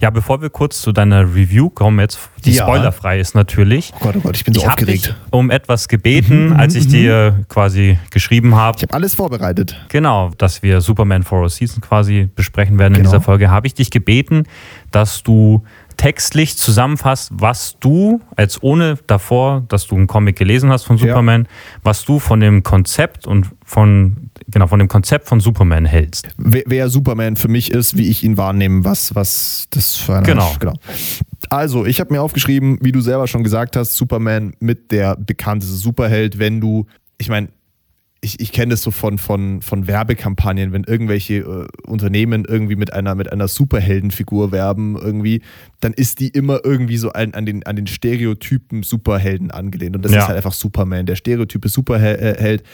Ja, 0.00 0.10
bevor 0.10 0.40
wir 0.40 0.48
kurz 0.48 0.80
zu 0.80 0.92
deiner 0.92 1.22
Review 1.22 1.70
kommen, 1.70 1.98
jetzt 1.98 2.20
die 2.44 2.52
ja. 2.52 2.62
spoilerfrei 2.62 3.18
ist 3.18 3.34
natürlich. 3.34 3.92
Oh 3.96 4.04
Gott, 4.04 4.16
oh 4.16 4.20
Gott, 4.20 4.36
ich 4.36 4.44
bin 4.44 4.54
so 4.54 4.60
ich 4.60 4.68
aufgeregt. 4.68 5.06
Dich 5.06 5.14
um 5.30 5.50
etwas 5.50 5.88
gebeten, 5.88 6.50
mhm, 6.50 6.56
als 6.56 6.76
ich 6.76 6.86
mhm. 6.86 6.90
dir 6.90 7.44
quasi 7.48 7.98
geschrieben 8.10 8.54
habe. 8.54 8.76
Ich 8.76 8.84
habe 8.84 8.94
alles 8.94 9.16
vorbereitet. 9.16 9.76
Genau, 9.88 10.30
dass 10.38 10.62
wir 10.62 10.80
Superman 10.80 11.24
for 11.24 11.44
a 11.44 11.48
Season 11.48 11.80
quasi 11.80 12.28
besprechen 12.34 12.78
werden 12.78 12.94
genau. 12.94 13.06
in 13.06 13.10
dieser 13.10 13.20
Folge, 13.20 13.50
habe 13.50 13.66
ich 13.66 13.74
dich 13.74 13.90
gebeten, 13.90 14.44
dass 14.92 15.24
du 15.24 15.64
textlich 15.98 16.56
zusammenfasst, 16.56 17.30
was 17.34 17.76
du, 17.80 18.20
als 18.36 18.62
ohne 18.62 18.98
davor, 19.06 19.64
dass 19.68 19.86
du 19.88 19.96
einen 19.96 20.06
Comic 20.06 20.36
gelesen 20.36 20.70
hast 20.70 20.84
von 20.84 20.96
Superman, 20.96 21.42
ja. 21.42 21.48
was 21.82 22.04
du 22.04 22.20
von 22.20 22.40
dem 22.40 22.62
Konzept 22.62 23.26
und 23.26 23.50
von, 23.64 24.30
genau, 24.46 24.68
von 24.68 24.78
dem 24.78 24.88
Konzept 24.88 25.28
von 25.28 25.40
Superman 25.40 25.84
hältst. 25.84 26.28
Wer, 26.38 26.62
wer 26.66 26.88
Superman 26.88 27.36
für 27.36 27.48
mich 27.48 27.72
ist, 27.72 27.96
wie 27.98 28.08
ich 28.08 28.22
ihn 28.22 28.36
wahrnehme, 28.36 28.84
was, 28.84 29.14
was 29.16 29.66
das 29.70 29.96
für 29.96 30.14
eine 30.14 30.26
genau. 30.26 30.54
genau. 30.58 30.74
Also, 31.50 31.84
ich 31.84 31.98
habe 32.00 32.14
mir 32.14 32.22
aufgeschrieben, 32.22 32.78
wie 32.80 32.92
du 32.92 33.00
selber 33.00 33.26
schon 33.26 33.42
gesagt 33.42 33.76
hast, 33.76 33.96
Superman 33.96 34.54
mit 34.60 34.92
der 34.92 35.16
bekannteste 35.16 35.74
Superheld, 35.74 36.38
wenn 36.38 36.60
du, 36.60 36.86
ich 37.18 37.28
meine, 37.28 37.48
ich, 38.20 38.40
ich 38.40 38.52
kenne 38.52 38.70
das 38.70 38.82
so 38.82 38.90
von, 38.90 39.18
von, 39.18 39.62
von 39.62 39.86
Werbekampagnen, 39.86 40.72
wenn 40.72 40.84
irgendwelche 40.84 41.34
äh, 41.34 41.66
Unternehmen 41.86 42.44
irgendwie 42.44 42.76
mit 42.76 42.92
einer, 42.92 43.14
mit 43.14 43.32
einer 43.32 43.46
Superheldenfigur 43.46 44.50
werben, 44.50 44.96
irgendwie, 44.96 45.42
dann 45.80 45.92
ist 45.92 46.18
die 46.18 46.28
immer 46.28 46.60
irgendwie 46.64 46.96
so 46.96 47.12
an, 47.12 47.34
an, 47.34 47.46
den, 47.46 47.64
an 47.64 47.76
den 47.76 47.86
Stereotypen 47.86 48.82
Superhelden 48.82 49.50
angelehnt. 49.50 49.94
Und 49.94 50.04
das 50.04 50.12
ja. 50.12 50.18
ist 50.18 50.28
halt 50.28 50.36
einfach 50.36 50.52
Superman. 50.52 51.06
Der 51.06 51.16
Stereotype 51.16 51.68
Superheld 51.68 52.64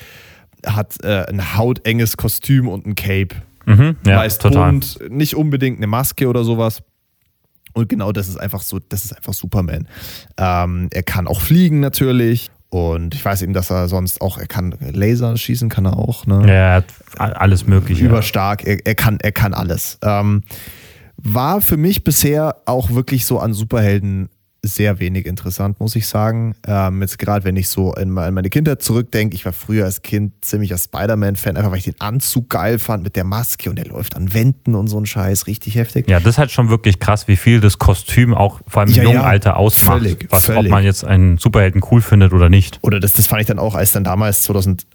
hat 0.64 1.02
äh, 1.04 1.26
ein 1.26 1.56
hautenges 1.56 2.16
Kostüm 2.16 2.68
und 2.68 2.86
ein 2.86 2.94
Cape. 2.94 3.36
Mhm, 3.66 3.96
ja, 4.06 4.16
Meist 4.16 4.42
total. 4.42 4.70
Und 4.70 4.98
nicht 5.10 5.36
unbedingt 5.36 5.78
eine 5.78 5.86
Maske 5.86 6.28
oder 6.28 6.44
sowas. 6.44 6.82
Und 7.74 7.88
genau 7.88 8.12
das 8.12 8.28
ist 8.28 8.36
einfach 8.36 8.62
so, 8.62 8.78
das 8.78 9.04
ist 9.04 9.16
einfach 9.16 9.34
Superman. 9.34 9.88
Ähm, 10.38 10.88
er 10.90 11.02
kann 11.02 11.26
auch 11.26 11.40
fliegen 11.40 11.80
natürlich. 11.80 12.50
Und 12.74 13.14
ich 13.14 13.24
weiß 13.24 13.42
eben, 13.42 13.52
dass 13.52 13.70
er 13.70 13.86
sonst 13.86 14.20
auch, 14.20 14.36
er 14.36 14.48
kann 14.48 14.74
Laser 14.80 15.36
schießen, 15.36 15.68
kann 15.68 15.84
er 15.84 15.96
auch. 15.96 16.26
Ne? 16.26 16.40
Ja, 16.40 16.54
er 16.54 16.74
hat 16.74 16.86
alles 17.36 17.68
Mögliche. 17.68 18.04
Überstark, 18.04 18.66
er, 18.66 18.84
er, 18.84 18.96
kann, 18.96 19.20
er 19.20 19.30
kann 19.30 19.54
alles. 19.54 19.96
Ähm, 20.02 20.42
war 21.16 21.60
für 21.60 21.76
mich 21.76 22.02
bisher 22.02 22.56
auch 22.64 22.90
wirklich 22.90 23.26
so 23.26 23.38
an 23.38 23.52
Superhelden 23.52 24.28
sehr 24.68 24.98
wenig 24.98 25.26
interessant, 25.26 25.80
muss 25.80 25.96
ich 25.96 26.06
sagen. 26.06 26.54
Ähm, 26.66 27.00
jetzt 27.02 27.18
gerade, 27.18 27.44
wenn 27.44 27.56
ich 27.56 27.68
so 27.68 27.94
in 27.94 28.10
meine 28.10 28.48
Kindheit 28.48 28.82
zurückdenke, 28.82 29.34
ich 29.34 29.44
war 29.44 29.52
früher 29.52 29.84
als 29.84 30.02
Kind 30.02 30.44
ziemlicher 30.44 30.78
Spider-Man-Fan, 30.78 31.56
einfach 31.56 31.70
weil 31.70 31.78
ich 31.78 31.84
den 31.84 32.00
Anzug 32.00 32.48
geil 32.50 32.78
fand 32.78 33.02
mit 33.02 33.16
der 33.16 33.24
Maske 33.24 33.70
und 33.70 33.76
der 33.76 33.86
läuft 33.86 34.16
an 34.16 34.32
Wänden 34.32 34.74
und 34.74 34.88
so 34.88 34.98
ein 34.98 35.06
Scheiß, 35.06 35.46
richtig 35.46 35.76
heftig. 35.76 36.08
Ja, 36.08 36.20
das 36.20 36.30
ist 36.34 36.38
halt 36.38 36.50
schon 36.50 36.68
wirklich 36.68 36.98
krass, 36.98 37.28
wie 37.28 37.36
viel 37.36 37.60
das 37.60 37.78
Kostüm 37.78 38.34
auch 38.34 38.60
vor 38.66 38.82
allem 38.82 38.90
im 38.90 38.96
Ja, 38.96 39.02
jungen 39.02 39.16
ja. 39.16 39.22
Alter 39.24 39.56
ausmacht. 39.56 39.98
Völlig, 39.98 40.26
was, 40.30 40.46
völlig. 40.46 40.64
Ob 40.64 40.70
man 40.70 40.84
jetzt 40.84 41.04
einen 41.04 41.38
Superhelden 41.38 41.82
cool 41.90 42.00
findet 42.00 42.32
oder 42.32 42.48
nicht. 42.48 42.78
Oder 42.82 43.00
das, 43.00 43.14
das 43.14 43.26
fand 43.26 43.40
ich 43.40 43.46
dann 43.46 43.58
auch, 43.58 43.74
als 43.74 43.92
dann 43.92 44.04
damals 44.04 44.42
2008 44.42 44.86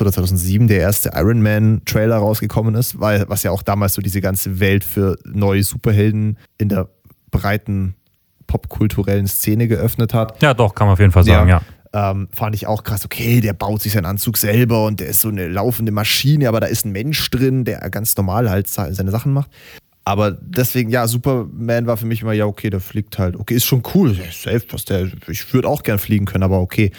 oder 0.00 0.12
2007 0.12 0.68
der 0.68 0.80
erste 0.80 1.10
Iron 1.14 1.42
Man 1.42 1.82
Trailer 1.84 2.16
rausgekommen 2.16 2.74
ist, 2.74 3.00
weil 3.00 3.24
was 3.28 3.42
ja 3.42 3.50
auch 3.50 3.62
damals 3.62 3.94
so 3.94 4.02
diese 4.02 4.20
ganze 4.20 4.60
Welt 4.60 4.84
für 4.84 5.18
neue 5.24 5.62
Superhelden 5.62 6.38
in 6.58 6.68
der 6.68 6.88
breiten 7.30 7.94
popkulturellen 8.48 9.28
Szene 9.28 9.68
geöffnet 9.68 10.12
hat. 10.12 10.42
Ja, 10.42 10.54
doch, 10.54 10.74
kann 10.74 10.88
man 10.88 10.94
auf 10.94 10.98
jeden 10.98 11.12
Fall 11.12 11.22
sagen, 11.22 11.48
ja. 11.48 11.62
Ähm, 11.92 12.28
fand 12.34 12.54
ich 12.54 12.66
auch 12.66 12.82
krass, 12.82 13.04
okay, 13.04 13.40
der 13.40 13.52
baut 13.54 13.80
sich 13.80 13.92
seinen 13.92 14.04
Anzug 14.04 14.36
selber 14.36 14.84
und 14.84 15.00
der 15.00 15.06
ist 15.06 15.22
so 15.22 15.28
eine 15.28 15.48
laufende 15.48 15.92
Maschine, 15.92 16.48
aber 16.48 16.60
da 16.60 16.66
ist 16.66 16.84
ein 16.84 16.92
Mensch 16.92 17.30
drin, 17.30 17.64
der 17.64 17.78
ganz 17.90 18.16
normal 18.16 18.50
halt 18.50 18.68
seine 18.68 19.10
Sachen 19.10 19.32
macht. 19.32 19.50
Aber 20.04 20.32
deswegen, 20.32 20.90
ja, 20.90 21.06
Superman 21.06 21.86
war 21.86 21.98
für 21.98 22.06
mich 22.06 22.22
immer, 22.22 22.32
ja, 22.32 22.46
okay, 22.46 22.70
der 22.70 22.80
fliegt 22.80 23.18
halt. 23.18 23.36
Okay, 23.36 23.54
ist 23.54 23.66
schon 23.66 23.82
cool, 23.94 24.14
safe, 24.14 24.64
was 24.70 24.86
der, 24.86 25.10
ich 25.28 25.52
würde 25.52 25.68
auch 25.68 25.82
gern 25.82 25.98
fliegen 25.98 26.24
können, 26.24 26.44
aber 26.44 26.60
okay. 26.60 26.92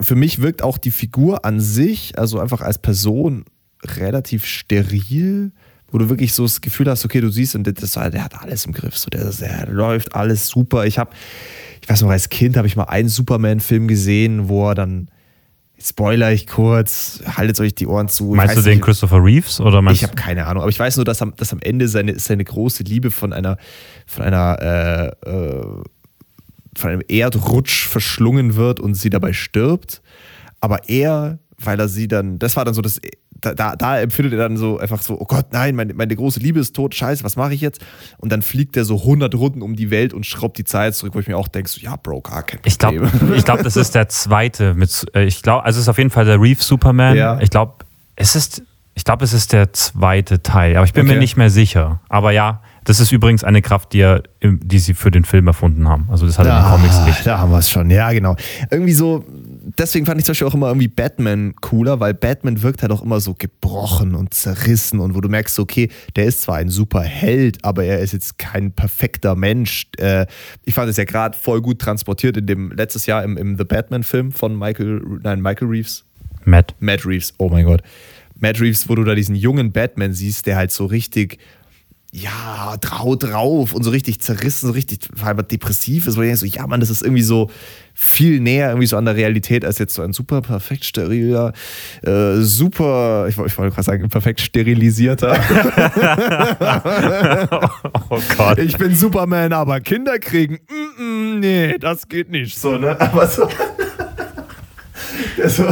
Für 0.00 0.14
mich 0.14 0.40
wirkt 0.40 0.62
auch 0.62 0.78
die 0.78 0.92
Figur 0.92 1.44
an 1.44 1.60
sich, 1.60 2.18
also 2.18 2.38
einfach 2.38 2.60
als 2.60 2.78
Person, 2.78 3.44
relativ 3.84 4.44
steril, 4.44 5.52
wo 5.96 5.98
du 5.98 6.10
wirklich 6.10 6.34
so 6.34 6.42
das 6.42 6.60
Gefühl 6.60 6.90
hast, 6.90 7.06
okay, 7.06 7.22
du 7.22 7.30
siehst, 7.30 7.54
und 7.54 7.66
das, 7.66 7.92
der 7.92 8.22
hat 8.22 8.38
alles 8.38 8.66
im 8.66 8.72
Griff, 8.72 8.98
so, 8.98 9.08
der, 9.08 9.30
der 9.30 9.66
läuft 9.70 10.14
alles 10.14 10.46
super. 10.46 10.84
Ich 10.84 10.98
habe, 10.98 11.10
ich 11.80 11.88
weiß 11.88 12.02
noch, 12.02 12.10
als 12.10 12.28
Kind 12.28 12.58
habe 12.58 12.66
ich 12.66 12.76
mal 12.76 12.84
einen 12.84 13.08
Superman-Film 13.08 13.88
gesehen, 13.88 14.50
wo 14.50 14.68
er 14.68 14.74
dann, 14.74 15.08
spoiler 15.82 16.32
ich 16.32 16.46
kurz, 16.48 17.22
haltet 17.26 17.58
euch 17.60 17.74
die 17.74 17.86
Ohren 17.86 18.10
zu. 18.10 18.34
Meinst 18.34 18.58
du 18.58 18.60
den 18.60 18.74
nicht, 18.74 18.84
Christopher 18.84 19.24
Reeves 19.24 19.58
oder 19.58 19.80
meinst 19.80 20.02
ich 20.02 20.06
habe 20.06 20.16
keine 20.16 20.44
Ahnung, 20.46 20.64
aber 20.64 20.70
ich 20.70 20.78
weiß 20.78 20.96
nur, 20.96 21.06
dass 21.06 21.22
am, 21.22 21.34
dass 21.34 21.50
am 21.54 21.60
Ende 21.60 21.88
seine, 21.88 22.18
seine 22.18 22.44
große 22.44 22.82
Liebe 22.82 23.10
von 23.10 23.32
einer, 23.32 23.56
von 24.04 24.22
einer, 24.22 25.16
äh, 25.24 25.30
äh, 25.30 25.82
von 26.76 26.90
einem 26.90 27.02
Erdrutsch 27.08 27.86
verschlungen 27.86 28.56
wird 28.56 28.80
und 28.80 28.96
sie 28.96 29.08
dabei 29.08 29.32
stirbt. 29.32 30.02
Aber 30.60 30.90
er, 30.90 31.38
weil 31.56 31.80
er 31.80 31.88
sie 31.88 32.06
dann, 32.06 32.38
das 32.38 32.54
war 32.54 32.66
dann 32.66 32.74
so 32.74 32.82
das, 32.82 33.00
da, 33.40 33.54
da, 33.54 33.76
da 33.76 34.00
empfindet 34.00 34.32
er 34.32 34.38
dann 34.38 34.56
so 34.56 34.78
einfach 34.78 35.02
so, 35.02 35.20
oh 35.20 35.24
Gott, 35.24 35.46
nein, 35.52 35.74
meine, 35.76 35.94
meine 35.94 36.16
große 36.16 36.40
Liebe 36.40 36.60
ist 36.60 36.74
tot, 36.74 36.94
scheiße, 36.94 37.22
was 37.24 37.36
mache 37.36 37.54
ich 37.54 37.60
jetzt? 37.60 37.80
Und 38.18 38.32
dann 38.32 38.42
fliegt 38.42 38.76
er 38.76 38.84
so 38.84 38.98
100 38.98 39.34
Runden 39.34 39.62
um 39.62 39.76
die 39.76 39.90
Welt 39.90 40.14
und 40.14 40.24
schraubt 40.26 40.58
die 40.58 40.64
Zeit 40.64 40.94
zurück, 40.94 41.14
wo 41.14 41.20
ich 41.20 41.28
mir 41.28 41.36
auch 41.36 41.48
denke, 41.48 41.68
so, 41.68 41.80
ja, 41.80 41.96
Bro, 41.96 42.22
gar 42.22 42.42
kein 42.42 42.60
Ich 42.64 42.78
Problem. 42.78 43.10
glaube, 43.10 43.36
ich 43.36 43.44
glaub, 43.44 43.62
das 43.62 43.76
ist 43.76 43.94
der 43.94 44.08
zweite. 44.08 44.74
Mit, 44.74 45.06
äh, 45.14 45.24
ich 45.24 45.42
glaube, 45.42 45.64
also 45.64 45.78
es 45.78 45.84
ist 45.84 45.88
auf 45.88 45.98
jeden 45.98 46.10
Fall 46.10 46.24
der 46.24 46.40
Reeve 46.40 46.62
Superman. 46.62 47.16
Ja. 47.16 47.38
Ich 47.40 47.50
glaube, 47.50 47.84
es 48.16 48.34
ist, 48.36 48.62
ich 48.94 49.04
glaube, 49.04 49.24
es 49.24 49.32
ist 49.34 49.52
der 49.52 49.72
zweite 49.74 50.42
Teil, 50.42 50.76
aber 50.76 50.86
ich 50.86 50.92
bin 50.94 51.04
Okay. 51.04 51.14
mir 51.14 51.20
nicht 51.20 51.36
mehr 51.36 51.50
sicher. 51.50 52.00
Aber 52.08 52.30
ja, 52.32 52.62
das 52.84 53.00
ist 53.00 53.12
übrigens 53.12 53.42
eine 53.44 53.60
Kraft, 53.62 53.92
die, 53.92 54.00
er, 54.00 54.22
die 54.42 54.78
sie 54.78 54.94
für 54.94 55.10
den 55.10 55.24
Film 55.24 55.48
erfunden 55.48 55.88
haben. 55.88 56.06
Also 56.10 56.24
das 56.24 56.38
hat 56.38 56.46
er 56.46 56.56
in 56.58 56.62
den 56.64 56.70
Comics 56.72 57.00
nicht. 57.04 57.26
Da 57.26 57.38
haben 57.38 57.50
wir 57.50 57.58
es 57.58 57.68
schon, 57.68 57.90
ja, 57.90 58.10
genau. 58.12 58.36
Irgendwie 58.70 58.92
so, 58.92 59.24
deswegen 59.78 60.06
fand 60.06 60.18
ich 60.18 60.24
zum 60.24 60.32
Beispiel 60.32 60.46
auch 60.46 60.54
immer 60.54 60.68
irgendwie 60.68 60.88
Batman 60.88 61.54
cooler, 61.60 62.00
weil 62.00 62.14
Batman 62.14 62.62
wirkt 62.62 62.82
halt 62.82 62.92
auch 62.92 63.02
immer 63.02 63.20
so 63.20 63.34
gebrochen 63.34 64.14
und 64.14 64.32
zerrissen 64.32 65.00
und 65.00 65.14
wo 65.14 65.20
du 65.20 65.28
merkst, 65.28 65.58
okay, 65.58 65.88
der 66.14 66.24
ist 66.24 66.42
zwar 66.42 66.56
ein 66.56 66.68
super 66.68 67.02
Held, 67.02 67.64
aber 67.64 67.84
er 67.84 68.00
ist 68.00 68.12
jetzt 68.12 68.38
kein 68.38 68.72
perfekter 68.72 69.34
Mensch. 69.34 69.88
Äh, 69.98 70.26
ich 70.64 70.74
fand 70.74 70.88
es 70.88 70.96
ja 70.96 71.04
gerade 71.04 71.36
voll 71.36 71.60
gut 71.60 71.80
transportiert 71.80 72.36
in 72.36 72.46
dem 72.46 72.70
letztes 72.72 73.06
Jahr 73.06 73.24
im, 73.24 73.36
im 73.36 73.56
The 73.56 73.64
Batman-Film 73.64 74.32
von 74.32 74.56
Michael, 74.56 75.02
nein, 75.22 75.40
Michael 75.40 75.68
Reeves. 75.68 76.04
Matt. 76.44 76.74
Matt 76.78 77.04
Reeves, 77.04 77.34
oh 77.38 77.48
mein 77.48 77.64
Gott. 77.64 77.82
Matt 78.38 78.60
Reeves, 78.60 78.88
wo 78.88 78.94
du 78.94 79.04
da 79.04 79.14
diesen 79.14 79.34
jungen 79.34 79.72
Batman 79.72 80.12
siehst, 80.12 80.46
der 80.46 80.56
halt 80.56 80.70
so 80.70 80.86
richtig, 80.86 81.38
ja, 82.12 82.76
trau 82.80 83.16
drauf 83.16 83.72
und 83.72 83.82
so 83.82 83.90
richtig 83.90 84.20
zerrissen, 84.20 84.68
so 84.68 84.72
richtig 84.72 85.00
depressiv 85.50 86.06
ist, 86.06 86.16
wo 86.16 86.22
ich 86.22 86.28
denke 86.28 86.38
so, 86.38 86.46
ja, 86.46 86.66
Mann, 86.66 86.80
das 86.80 86.88
ist 86.88 87.02
irgendwie 87.02 87.22
so 87.22 87.50
viel 87.94 88.40
näher 88.40 88.68
irgendwie 88.68 88.86
so 88.86 88.96
an 88.96 89.04
der 89.04 89.16
Realität 89.16 89.64
als 89.64 89.78
jetzt 89.78 89.94
so 89.94 90.02
ein 90.02 90.12
super 90.12 90.40
perfekt 90.40 90.84
steriler, 90.84 91.52
äh, 92.02 92.40
super, 92.40 93.26
ich, 93.28 93.36
ich 93.36 93.58
wollte 93.58 93.74
gerade 93.74 93.82
sagen, 93.82 94.08
perfekt 94.08 94.40
sterilisierter. 94.40 95.36
Oh 98.08 98.20
Gott. 98.36 98.58
ich 98.58 98.76
bin 98.78 98.94
Superman, 98.94 99.52
aber 99.52 99.80
Kinder 99.80 100.18
kriegen, 100.18 100.58
mm, 100.68 101.02
mm, 101.02 101.40
nee, 101.40 101.78
das 101.78 102.08
geht 102.08 102.30
nicht 102.30 102.58
so, 102.58 102.76
ne? 102.76 102.98
Aber 103.00 103.26
so. 103.26 103.48
der 105.36 105.48
so, 105.48 105.64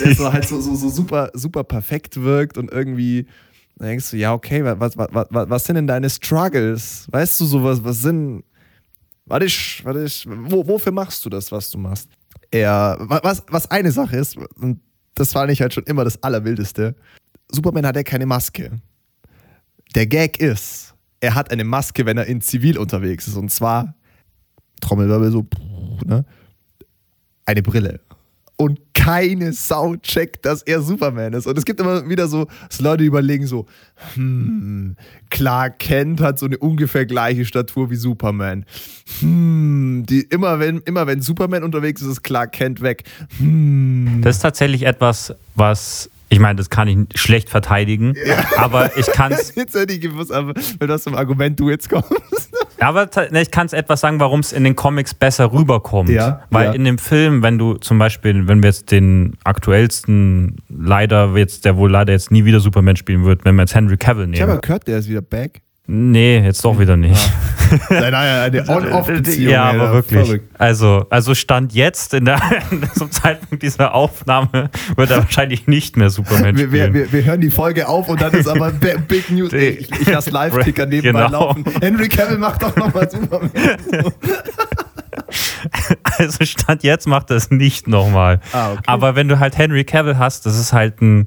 der 0.00 0.14
so 0.14 0.32
halt 0.32 0.48
so, 0.48 0.60
so, 0.60 0.74
so 0.74 0.88
super, 0.88 1.30
super 1.34 1.64
perfekt 1.64 2.22
wirkt 2.22 2.58
und 2.58 2.72
irgendwie 2.72 3.26
dann 3.80 3.88
denkst 3.88 4.10
du, 4.10 4.16
ja, 4.18 4.32
okay, 4.34 4.62
was, 4.64 4.96
was, 4.96 5.08
was, 5.10 5.26
was 5.50 5.64
sind 5.64 5.76
denn 5.76 5.86
deine 5.86 6.10
Struggles? 6.10 7.06
Weißt 7.10 7.40
du 7.40 7.46
sowas, 7.46 7.82
was 7.82 8.02
sind, 8.02 8.44
warte 9.24 9.46
ich, 9.46 9.82
warte 9.84 10.04
ich, 10.04 10.26
wo, 10.28 10.66
wofür 10.66 10.92
machst 10.92 11.24
du 11.24 11.30
das, 11.30 11.50
was 11.50 11.70
du 11.70 11.78
machst? 11.78 12.10
Er, 12.50 12.96
wa- 13.00 13.20
was, 13.22 13.42
was 13.48 13.70
eine 13.70 13.90
Sache 13.90 14.16
ist, 14.16 14.36
und 14.36 14.80
das 15.14 15.32
fand 15.32 15.50
ich 15.50 15.60
halt 15.62 15.72
schon 15.72 15.84
immer 15.84 16.04
das 16.04 16.22
Allerwildeste, 16.22 16.94
Superman 17.50 17.86
hat 17.86 17.96
ja 17.96 18.02
keine 18.02 18.26
Maske. 18.26 18.70
Der 19.94 20.06
Gag 20.06 20.38
ist, 20.38 20.94
er 21.20 21.34
hat 21.34 21.50
eine 21.50 21.64
Maske, 21.64 22.04
wenn 22.06 22.18
er 22.18 22.26
in 22.26 22.40
Zivil 22.40 22.76
unterwegs 22.78 23.26
ist. 23.28 23.36
Und 23.36 23.50
zwar, 23.50 23.94
Trommelwirbel 24.80 25.30
so, 25.32 25.46
ne? 26.04 26.24
eine 27.46 27.62
Brille. 27.62 28.00
Und 28.60 28.78
keine 28.92 29.54
Sau 29.54 29.96
checkt, 29.96 30.44
dass 30.44 30.60
er 30.60 30.82
Superman 30.82 31.32
ist. 31.32 31.46
Und 31.46 31.56
es 31.56 31.64
gibt 31.64 31.80
immer 31.80 32.06
wieder 32.10 32.28
so, 32.28 32.46
dass 32.68 32.78
Leute 32.78 33.04
überlegen 33.04 33.46
so, 33.46 33.64
hm, 34.12 34.96
Clark 35.30 35.78
Kent 35.78 36.20
hat 36.20 36.38
so 36.38 36.44
eine 36.44 36.58
ungefähr 36.58 37.06
gleiche 37.06 37.46
Statur 37.46 37.88
wie 37.88 37.96
Superman. 37.96 38.66
Hm, 39.20 40.04
die, 40.06 40.20
immer, 40.20 40.58
wenn, 40.58 40.80
immer 40.80 41.06
wenn 41.06 41.22
Superman 41.22 41.64
unterwegs 41.64 42.02
ist, 42.02 42.08
ist 42.08 42.22
Clark 42.22 42.52
Kent 42.52 42.82
weg. 42.82 43.04
Hm. 43.38 44.20
Das 44.20 44.36
ist 44.36 44.42
tatsächlich 44.42 44.82
etwas, 44.82 45.34
was, 45.54 46.10
ich 46.32 46.38
meine, 46.38 46.56
das 46.56 46.70
kann 46.70 46.88
ich 46.88 47.20
schlecht 47.20 47.50
verteidigen, 47.50 48.14
aber 48.56 48.96
ich 48.96 49.06
kann 49.06 49.32
es 49.32 49.54
Jetzt 49.60 49.74
hätte 49.74 49.92
ich 49.92 50.00
gewusst, 50.00 50.32
aber 50.32 50.54
wenn 50.78 50.88
das 50.88 51.02
zum 51.02 51.14
Argument 51.16 51.58
du 51.58 51.68
jetzt 51.68 51.90
kommst. 51.90 52.50
Aber 52.78 53.10
ne, 53.30 53.42
ich 53.42 53.50
kann 53.50 53.66
es 53.66 53.72
etwas 53.72 54.00
sagen, 54.00 54.20
warum 54.20 54.40
es 54.40 54.52
in 54.52 54.64
den 54.64 54.74
Comics 54.74 55.12
besser 55.12 55.52
rüberkommt. 55.52 56.08
Ja, 56.08 56.44
Weil 56.50 56.66
ja. 56.66 56.72
in 56.72 56.84
dem 56.84 56.98
Film, 56.98 57.42
wenn 57.42 57.58
du 57.58 57.74
zum 57.74 57.98
Beispiel, 57.98 58.48
wenn 58.48 58.62
wir 58.62 58.70
jetzt 58.70 58.90
den 58.90 59.36
aktuellsten, 59.44 60.56
leider 60.68 61.36
jetzt, 61.36 61.64
der 61.64 61.76
wohl 61.76 61.90
leider 61.90 62.12
jetzt 62.12 62.30
nie 62.30 62.44
wieder 62.44 62.60
Superman 62.60 62.96
spielen 62.96 63.24
wird, 63.24 63.44
wenn 63.44 63.56
wir 63.56 63.62
jetzt 63.62 63.74
Henry 63.74 63.96
Cavill 63.96 64.32
Ich 64.32 64.40
habe 64.40 64.52
nehmen. 64.52 64.62
gehört, 64.62 64.86
der 64.86 64.98
ist 64.98 65.08
wieder 65.08 65.20
back. 65.22 65.60
Nee, 65.92 66.38
jetzt 66.38 66.64
doch 66.64 66.78
wieder 66.78 66.96
nicht. 66.96 67.18
Nein, 67.90 68.12
nein, 68.12 68.52
eine 68.52 68.68
On-Off-Beziehung. 68.68 69.52
ja, 69.52 69.64
aber 69.70 69.92
wirklich. 69.92 70.24
Verrückt. 70.24 70.54
Also, 70.56 71.04
also 71.10 71.34
Stand 71.34 71.72
jetzt, 71.72 72.14
in 72.14 72.26
der, 72.26 72.40
zum 72.96 73.10
Zeitpunkt 73.10 73.64
dieser 73.64 73.92
Aufnahme, 73.92 74.70
wird 74.94 75.10
er 75.10 75.18
wahrscheinlich 75.18 75.66
nicht 75.66 75.96
mehr 75.96 76.10
Superman 76.10 76.56
Wir, 76.56 76.70
wir, 76.70 76.84
spielen. 76.86 76.94
wir, 76.94 77.12
wir 77.12 77.24
hören 77.24 77.40
die 77.40 77.50
Folge 77.50 77.88
auf 77.88 78.08
und 78.08 78.20
dann 78.20 78.32
ist 78.34 78.46
aber 78.46 78.70
Bi- 78.70 78.98
Big 79.08 79.30
News. 79.30 79.52
Ich, 79.52 79.90
ich 79.90 80.06
lasse 80.08 80.30
Live-Ticker 80.30 80.86
nebenbei 80.86 81.24
Genau. 81.26 81.46
laufen. 81.46 81.64
Henry 81.80 82.08
Cavill 82.08 82.38
macht 82.38 82.62
doch 82.62 82.76
nochmal 82.76 83.10
Superman. 83.10 83.50
Also 86.18 86.44
Stand 86.44 86.82
jetzt 86.84 87.06
macht 87.08 87.30
er 87.30 87.36
es 87.36 87.50
nicht 87.50 87.88
nochmal. 87.88 88.40
Ah, 88.52 88.72
okay. 88.72 88.82
Aber 88.86 89.16
wenn 89.16 89.26
du 89.28 89.38
halt 89.40 89.58
Henry 89.58 89.84
Cavill 89.84 90.18
hast, 90.18 90.46
das 90.46 90.58
ist 90.58 90.72
halt 90.72 91.00
ein 91.02 91.26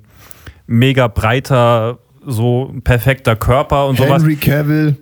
mega 0.67 1.07
breiter, 1.07 1.99
so 2.25 2.73
perfekter 2.83 3.35
Körper 3.35 3.87
und 3.87 3.97
sowas. 3.97 4.21
Henry 4.21 4.35
Cavill, 4.35 4.95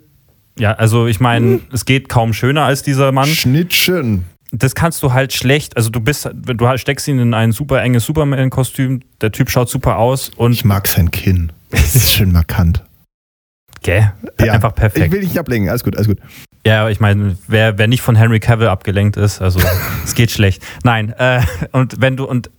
Ja, 0.59 0.73
also 0.73 1.07
ich 1.07 1.19
meine, 1.19 1.59
es 1.71 1.85
geht 1.85 2.09
kaum 2.09 2.33
schöner 2.33 2.63
als 2.63 2.83
dieser 2.83 3.11
Mann. 3.11 3.27
Schnittchen. 3.27 4.25
Das 4.53 4.75
kannst 4.75 5.01
du 5.01 5.13
halt 5.13 5.31
schlecht, 5.31 5.77
also 5.77 5.89
du 5.89 6.01
bist, 6.01 6.29
du 6.33 6.77
steckst 6.77 7.07
ihn 7.07 7.19
in 7.19 7.33
ein 7.33 7.53
super 7.53 7.81
enges 7.81 8.03
Superman-Kostüm, 8.05 8.99
der 9.21 9.31
Typ 9.31 9.49
schaut 9.49 9.69
super 9.69 9.97
aus 9.97 10.29
und 10.35 10.51
Ich 10.51 10.65
mag 10.65 10.87
sein 10.87 11.09
Kinn. 11.09 11.53
Das 11.69 11.95
ist 11.95 12.11
schön 12.11 12.33
markant. 12.33 12.83
gell, 13.81 14.11
Ja, 14.41 14.51
einfach 14.53 14.75
perfekt. 14.75 15.05
Ich 15.05 15.11
will 15.11 15.21
dich 15.21 15.29
nicht 15.29 15.39
ablenken. 15.39 15.69
Alles 15.69 15.85
gut, 15.85 15.95
alles 15.95 16.07
gut. 16.07 16.17
Ja, 16.65 16.89
ich 16.89 16.99
meine, 16.99 17.37
wer, 17.47 17.77
wer 17.77 17.87
nicht 17.87 18.01
von 18.01 18.15
Henry 18.17 18.39
Cavill 18.41 18.67
abgelenkt 18.67 19.15
ist, 19.15 19.41
also 19.41 19.59
es 20.03 20.15
geht 20.15 20.31
schlecht. 20.31 20.61
Nein, 20.83 21.13
äh, 21.17 21.41
und 21.71 22.01
wenn 22.01 22.17
du, 22.17 22.25
und 22.25 22.51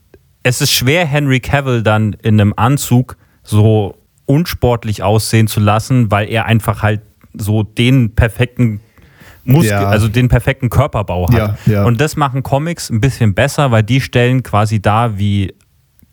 es 0.42 0.62
ist 0.62 0.73
schwer, 0.73 1.04
Henry 1.04 1.40
Cavill 1.40 1.83
dann 1.83 2.14
in 2.23 2.40
einem 2.40 2.54
Anzug 2.57 3.16
so 3.45 3.99
unsportlich 4.26 5.02
aussehen 5.02 5.47
zu 5.49 5.61
lassen, 5.61 6.11
weil 6.11 6.29
er 6.29 6.47
einfach 6.47 6.83
halt 6.83 7.00
so 7.35 7.62
den 7.62 8.14
perfekten 8.14 8.81
Muskel, 9.45 9.71
Ja. 9.71 9.88
also 9.88 10.07
den 10.09 10.29
perfekten 10.29 10.71
Körperbau 10.71 11.29
hat. 11.29 11.35
Ja, 11.67 11.73
ja. 11.73 11.85
Und 11.85 12.00
das 12.00 12.17
machen 12.17 12.43
Comics 12.43 12.91
ein 12.91 13.00
bisschen 13.00 13.35
besser, 13.35 13.71
weil 13.71 13.83
die 13.83 14.00
stellen 14.00 14.43
quasi 14.43 14.81
dar, 14.81 15.19
wie 15.19 15.55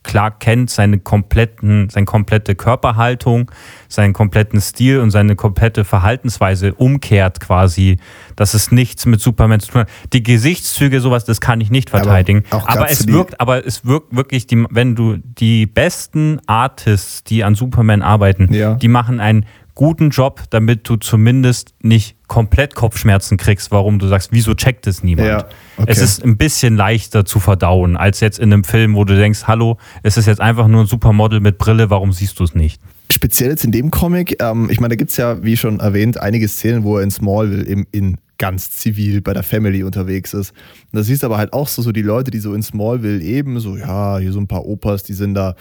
Clark 0.04 0.40
Kent 0.40 0.70
seine 0.70 1.00
kompletten, 1.00 1.90
seine 1.90 2.06
komplette 2.06 2.56
Körperhaltung, 2.56 3.52
seinen 3.88 4.14
kompletten 4.14 4.62
Stil 4.62 5.00
und 5.00 5.12
seine 5.12 5.36
komplette 5.36 5.84
Verhaltensweise 5.84 6.74
umkehrt 6.74 7.40
quasi, 7.40 7.98
dass 8.36 8.54
es 8.54 8.72
nichts 8.72 9.06
mit 9.06 9.20
Superman 9.20 9.60
zu 9.60 9.72
tun 9.72 9.82
hat. 9.82 9.90
Die 10.14 10.24
Gesichtszüge, 10.24 11.02
sowas, 11.02 11.26
das 11.26 11.42
kann 11.42 11.60
ich 11.62 11.70
nicht 11.70 11.90
verteidigen. 11.90 12.44
Aber, 12.50 12.70
aber 12.70 12.92
es 12.92 13.08
wirkt, 13.08 13.40
aber 13.42 13.66
es 13.66 13.86
wirkt 13.86 14.16
wirklich, 14.16 14.48
die, 14.48 14.66
wenn 14.70 14.96
du 14.96 15.18
die 15.18 15.66
besten 15.66 16.40
Artists, 16.48 17.24
die 17.24 17.44
an 17.44 17.56
Superman 17.56 18.02
arbeiten, 18.02 18.54
ja. 18.54 18.76
die 18.76 18.88
machen 18.88 19.20
einen 19.20 19.46
guten 19.80 20.10
Job, 20.10 20.44
damit 20.50 20.90
du 20.90 20.98
zumindest 20.98 21.74
nicht 21.82 22.18
komplett 22.28 22.76
Kopfschmerzen 22.76 23.38
kriegst, 23.38 23.72
warum 23.72 23.98
du 23.98 24.08
sagst, 24.08 24.34
wieso 24.34 24.54
checkt 24.54 24.88
es 24.88 25.04
niemand? 25.04 25.30
Ja, 25.30 25.46
okay. 25.78 25.88
Es 25.88 26.02
ist 26.02 26.22
ein 26.22 26.36
bisschen 26.36 26.76
leichter 26.76 27.24
zu 27.24 27.40
verdauen, 27.40 27.96
als 27.96 28.20
jetzt 28.20 28.40
in 28.40 28.52
einem 28.52 28.66
Film, 28.66 28.96
wo 28.96 29.06
du 29.06 29.16
denkst, 29.16 29.46
hallo, 29.48 29.78
es 30.04 30.18
ist 30.18 30.26
jetzt 30.26 30.42
einfach 30.42 30.68
nur 30.68 30.82
ein 30.82 30.86
Supermodel 30.86 31.40
mit 31.40 31.58
Brille, 31.58 31.90
warum 31.90 32.12
siehst 32.12 32.42
du 32.42 32.44
es 32.44 32.54
nicht? 32.54 32.82
Speziell 33.10 33.52
jetzt 33.52 33.64
in 33.64 33.72
dem 33.72 33.90
Comic, 33.90 34.44
ähm, 34.44 34.68
ich 34.70 34.82
meine, 34.82 34.90
da 34.90 34.96
gibt 34.98 35.12
es 35.12 35.18
ja, 35.18 35.42
wie 35.46 35.56
schon 35.56 35.80
erwähnt, 35.80 36.20
einige 36.20 36.50
Szenen, 36.50 36.84
wo 36.84 36.98
er 36.98 37.04
in 37.04 37.12
Smallville 37.12 37.64
im, 37.64 37.88
in 37.92 38.18
ganz 38.40 38.72
zivil 38.72 39.22
bei 39.22 39.34
der 39.34 39.44
Family 39.44 39.84
unterwegs 39.84 40.34
ist. 40.34 40.52
Und 40.52 40.98
da 40.98 41.04
siehst 41.04 41.22
du 41.22 41.28
aber 41.28 41.38
halt 41.38 41.54
auch 41.54 41.68
so, 41.68 41.84
so 41.84 41.92
die 41.92 42.02
Leute, 42.02 42.32
die 42.32 42.40
so 42.40 42.56
in 42.56 42.64
Smallville 42.64 43.22
eben, 43.22 43.60
so, 43.60 43.78
ja, 43.78 44.18
hier 44.18 44.32
so 44.32 44.40
ein 44.40 44.48
paar 44.48 44.66
Opas, 44.66 45.04
die 45.04 45.14
sind 45.14 45.36
da 45.36 45.56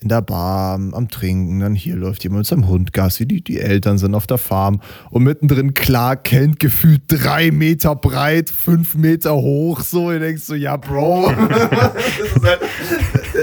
in 0.00 0.08
der 0.08 0.20
Bar 0.20 0.74
am 0.74 1.08
Trinken, 1.08 1.60
dann 1.60 1.74
hier 1.74 1.94
läuft 1.94 2.24
jemand 2.24 2.40
mit 2.40 2.46
seinem 2.48 2.68
Hund 2.68 2.92
Gassi, 2.92 3.26
die, 3.26 3.42
die 3.42 3.60
Eltern 3.60 3.96
sind 3.96 4.14
auf 4.16 4.26
der 4.26 4.38
Farm 4.38 4.80
und 5.10 5.22
mittendrin 5.22 5.72
klar 5.74 6.16
kennt 6.16 6.58
gefühlt 6.58 7.02
drei 7.06 7.52
Meter 7.52 7.94
breit, 7.94 8.50
fünf 8.50 8.96
Meter 8.96 9.36
hoch, 9.36 9.80
so, 9.80 10.10
ihr 10.10 10.18
denkst 10.18 10.42
so, 10.42 10.56
ja, 10.56 10.76
Bro. 10.76 11.28
halt, 11.36 12.60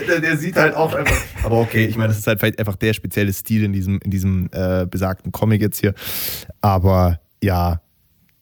der, 0.10 0.20
der, 0.20 0.38
sieht 0.38 0.58
halt 0.58 0.76
auch 0.76 0.94
einfach, 0.94 1.16
aber 1.44 1.62
okay, 1.62 1.86
ich 1.86 1.96
meine, 1.96 2.10
das 2.10 2.20
ist 2.20 2.28
halt 2.28 2.40
vielleicht 2.40 2.60
einfach 2.60 2.76
der 2.76 2.94
spezielle 2.94 3.32
Stil 3.32 3.64
in 3.64 3.72
diesem, 3.72 4.00
in 4.04 4.12
diesem 4.12 4.50
äh, 4.52 4.86
besagten 4.86 5.32
Comic 5.32 5.62
jetzt 5.62 5.80
hier, 5.80 5.94
aber 6.60 7.22
ja, 7.42 7.82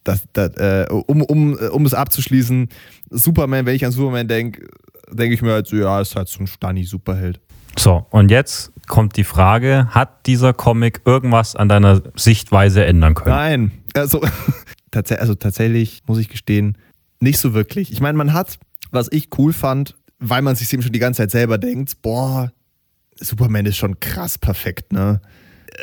das, 0.04 0.24
das, 0.34 0.56
äh, 0.56 0.88
um, 0.90 1.22
um, 1.22 1.54
um 1.54 1.86
es 1.86 1.94
abzuschließen, 1.94 2.70
Superman, 3.10 3.66
wenn 3.66 3.76
ich 3.76 3.86
an 3.86 3.92
Superman 3.92 4.28
denke, 4.28 4.68
denke 5.12 5.34
ich 5.34 5.42
mir 5.42 5.54
halt 5.54 5.68
so, 5.68 5.76
ja, 5.76 6.00
ist 6.02 6.16
halt 6.16 6.28
so 6.28 6.40
ein 6.40 6.48
Stani-Superheld. 6.48 7.40
So, 7.78 8.06
und 8.10 8.32
jetzt 8.32 8.72
kommt 8.88 9.16
die 9.18 9.24
Frage: 9.24 9.88
Hat 9.92 10.26
dieser 10.26 10.54
Comic 10.54 11.02
irgendwas 11.06 11.56
an 11.56 11.70
deiner 11.70 12.02
Sichtweise 12.16 12.86
ändern 12.86 13.16
können? 13.16 13.36
Nein, 13.36 13.72
also, 13.94 14.22
also 14.94 15.36
tatsächlich 15.36 16.02
muss 16.08 16.18
ich 16.18 16.30
gestehen, 16.30 16.78
nicht 17.20 17.40
so 17.40 17.54
wirklich. 17.54 17.92
Ich 17.92 18.02
meine, 18.02 18.18
man 18.18 18.34
hat, 18.34 18.60
was 18.92 19.08
ich 19.12 19.30
cool 19.38 19.54
fand, 19.54 19.96
weil 20.20 20.42
man 20.42 20.56
sich 20.56 20.72
eben 20.74 20.84
schon 20.84 20.92
die 20.92 21.00
ganze 21.00 21.22
Zeit 21.22 21.32
selber 21.32 21.58
denkt, 21.58 22.02
boah, 22.02 22.52
Superman 23.16 23.66
ist 23.66 23.78
schon 23.78 24.00
krass 24.00 24.38
perfekt, 24.38 24.94
ne? 24.94 25.22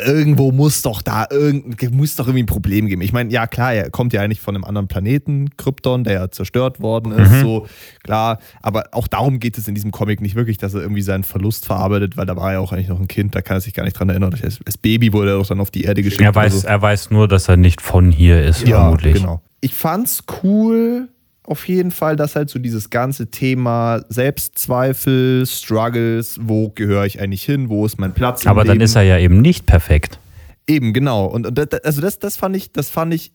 Irgendwo 0.05 0.53
muss 0.53 0.83
doch 0.83 1.03
da 1.03 1.27
irgend, 1.31 1.91
muss 1.93 2.17
doch 2.17 2.27
irgendwie 2.27 2.43
ein 2.43 2.47
Problem 2.47 2.87
geben. 2.87 3.03
Ich 3.03 3.13
meine, 3.13 3.31
ja 3.31 3.47
klar, 3.47 3.73
er 3.73 3.91
kommt 3.91 4.13
ja 4.13 4.21
eigentlich 4.21 4.41
von 4.41 4.55
einem 4.55 4.65
anderen 4.65 4.89
Planeten, 4.89 5.51
Krypton, 5.57 6.05
der 6.05 6.13
ja 6.13 6.31
zerstört 6.31 6.81
worden 6.81 7.13
ist, 7.13 7.31
mhm. 7.31 7.41
so 7.41 7.67
klar. 8.03 8.39
Aber 8.63 8.85
auch 8.93 9.09
darum 9.09 9.39
geht 9.39 9.59
es 9.59 9.69
in 9.69 9.75
diesem 9.75 9.91
Comic 9.91 10.21
nicht 10.21 10.35
wirklich, 10.35 10.59
dass 10.59 10.75
er 10.75 10.83
irgendwie 10.83 11.03
seinen 11.03 11.25
Verlust 11.25 11.67
verarbeitet, 11.67 12.17
weil 12.17 12.27
da 12.27 12.37
war 12.37 12.53
er 12.53 12.61
auch 12.61 12.73
eigentlich 12.73 12.89
noch 12.89 13.01
ein 13.01 13.09
Kind, 13.09 13.35
da 13.35 13.43
kann 13.43 13.57
er 13.57 13.61
sich 13.61 13.75
gar 13.75 13.85
nicht 13.85 13.99
dran 13.99 14.09
erinnern. 14.09 14.35
Als 14.43 14.79
Baby 14.79 15.13
wurde 15.13 15.33
er 15.33 15.39
auch 15.39 15.47
dann 15.47 15.61
auf 15.61 15.71
die 15.71 15.83
Erde 15.83 16.03
geschickt. 16.03 16.23
Er 16.23 16.35
weiß, 16.35 16.63
so. 16.63 16.69
er 16.69 16.83
weiß 16.83 17.11
nur, 17.11 17.29
dass 17.29 17.49
er 17.49 17.57
nicht 17.57 17.81
von 17.81 18.13
hier 18.13 18.43
ist, 18.43 18.67
ja, 18.67 18.81
vermutlich. 18.81 19.15
Genau. 19.15 19.41
Ich 19.61 19.75
fand's 19.75 20.25
cool, 20.43 21.09
auf 21.47 21.69
jeden 21.69 21.91
Fall, 21.91 22.17
dass 22.17 22.37
halt 22.37 22.51
so 22.51 22.59
dieses 22.59 22.91
ganze 22.91 23.31
Thema 23.31 24.03
Selbstzweifel, 24.09 25.47
Struggles, 25.47 26.39
wo 26.43 26.71
gehöre 26.71 27.07
ich 27.07 27.21
eigentlich 27.21 27.45
hin, 27.45 27.69
wo 27.69 27.87
ist 27.87 27.99
mein 27.99 28.13
Platz? 28.13 28.47
Aber 28.47 28.65
dann 28.65 28.75
Leben? 28.75 28.85
ist 28.85 28.97
er 28.97 29.03
ja 29.03 29.19
eben 29.19 29.41
nicht 29.41 29.67
perfekt. 29.67 30.19
Eben, 30.67 30.93
genau. 30.93 31.27
Und, 31.27 31.47
und 31.47 31.85
also 31.85 32.01
das, 32.01 32.19
das 32.19 32.37
fand 32.37 32.57
ich, 32.57 32.73
das 32.73 32.91
fand 32.91 33.15
ich 33.15 33.33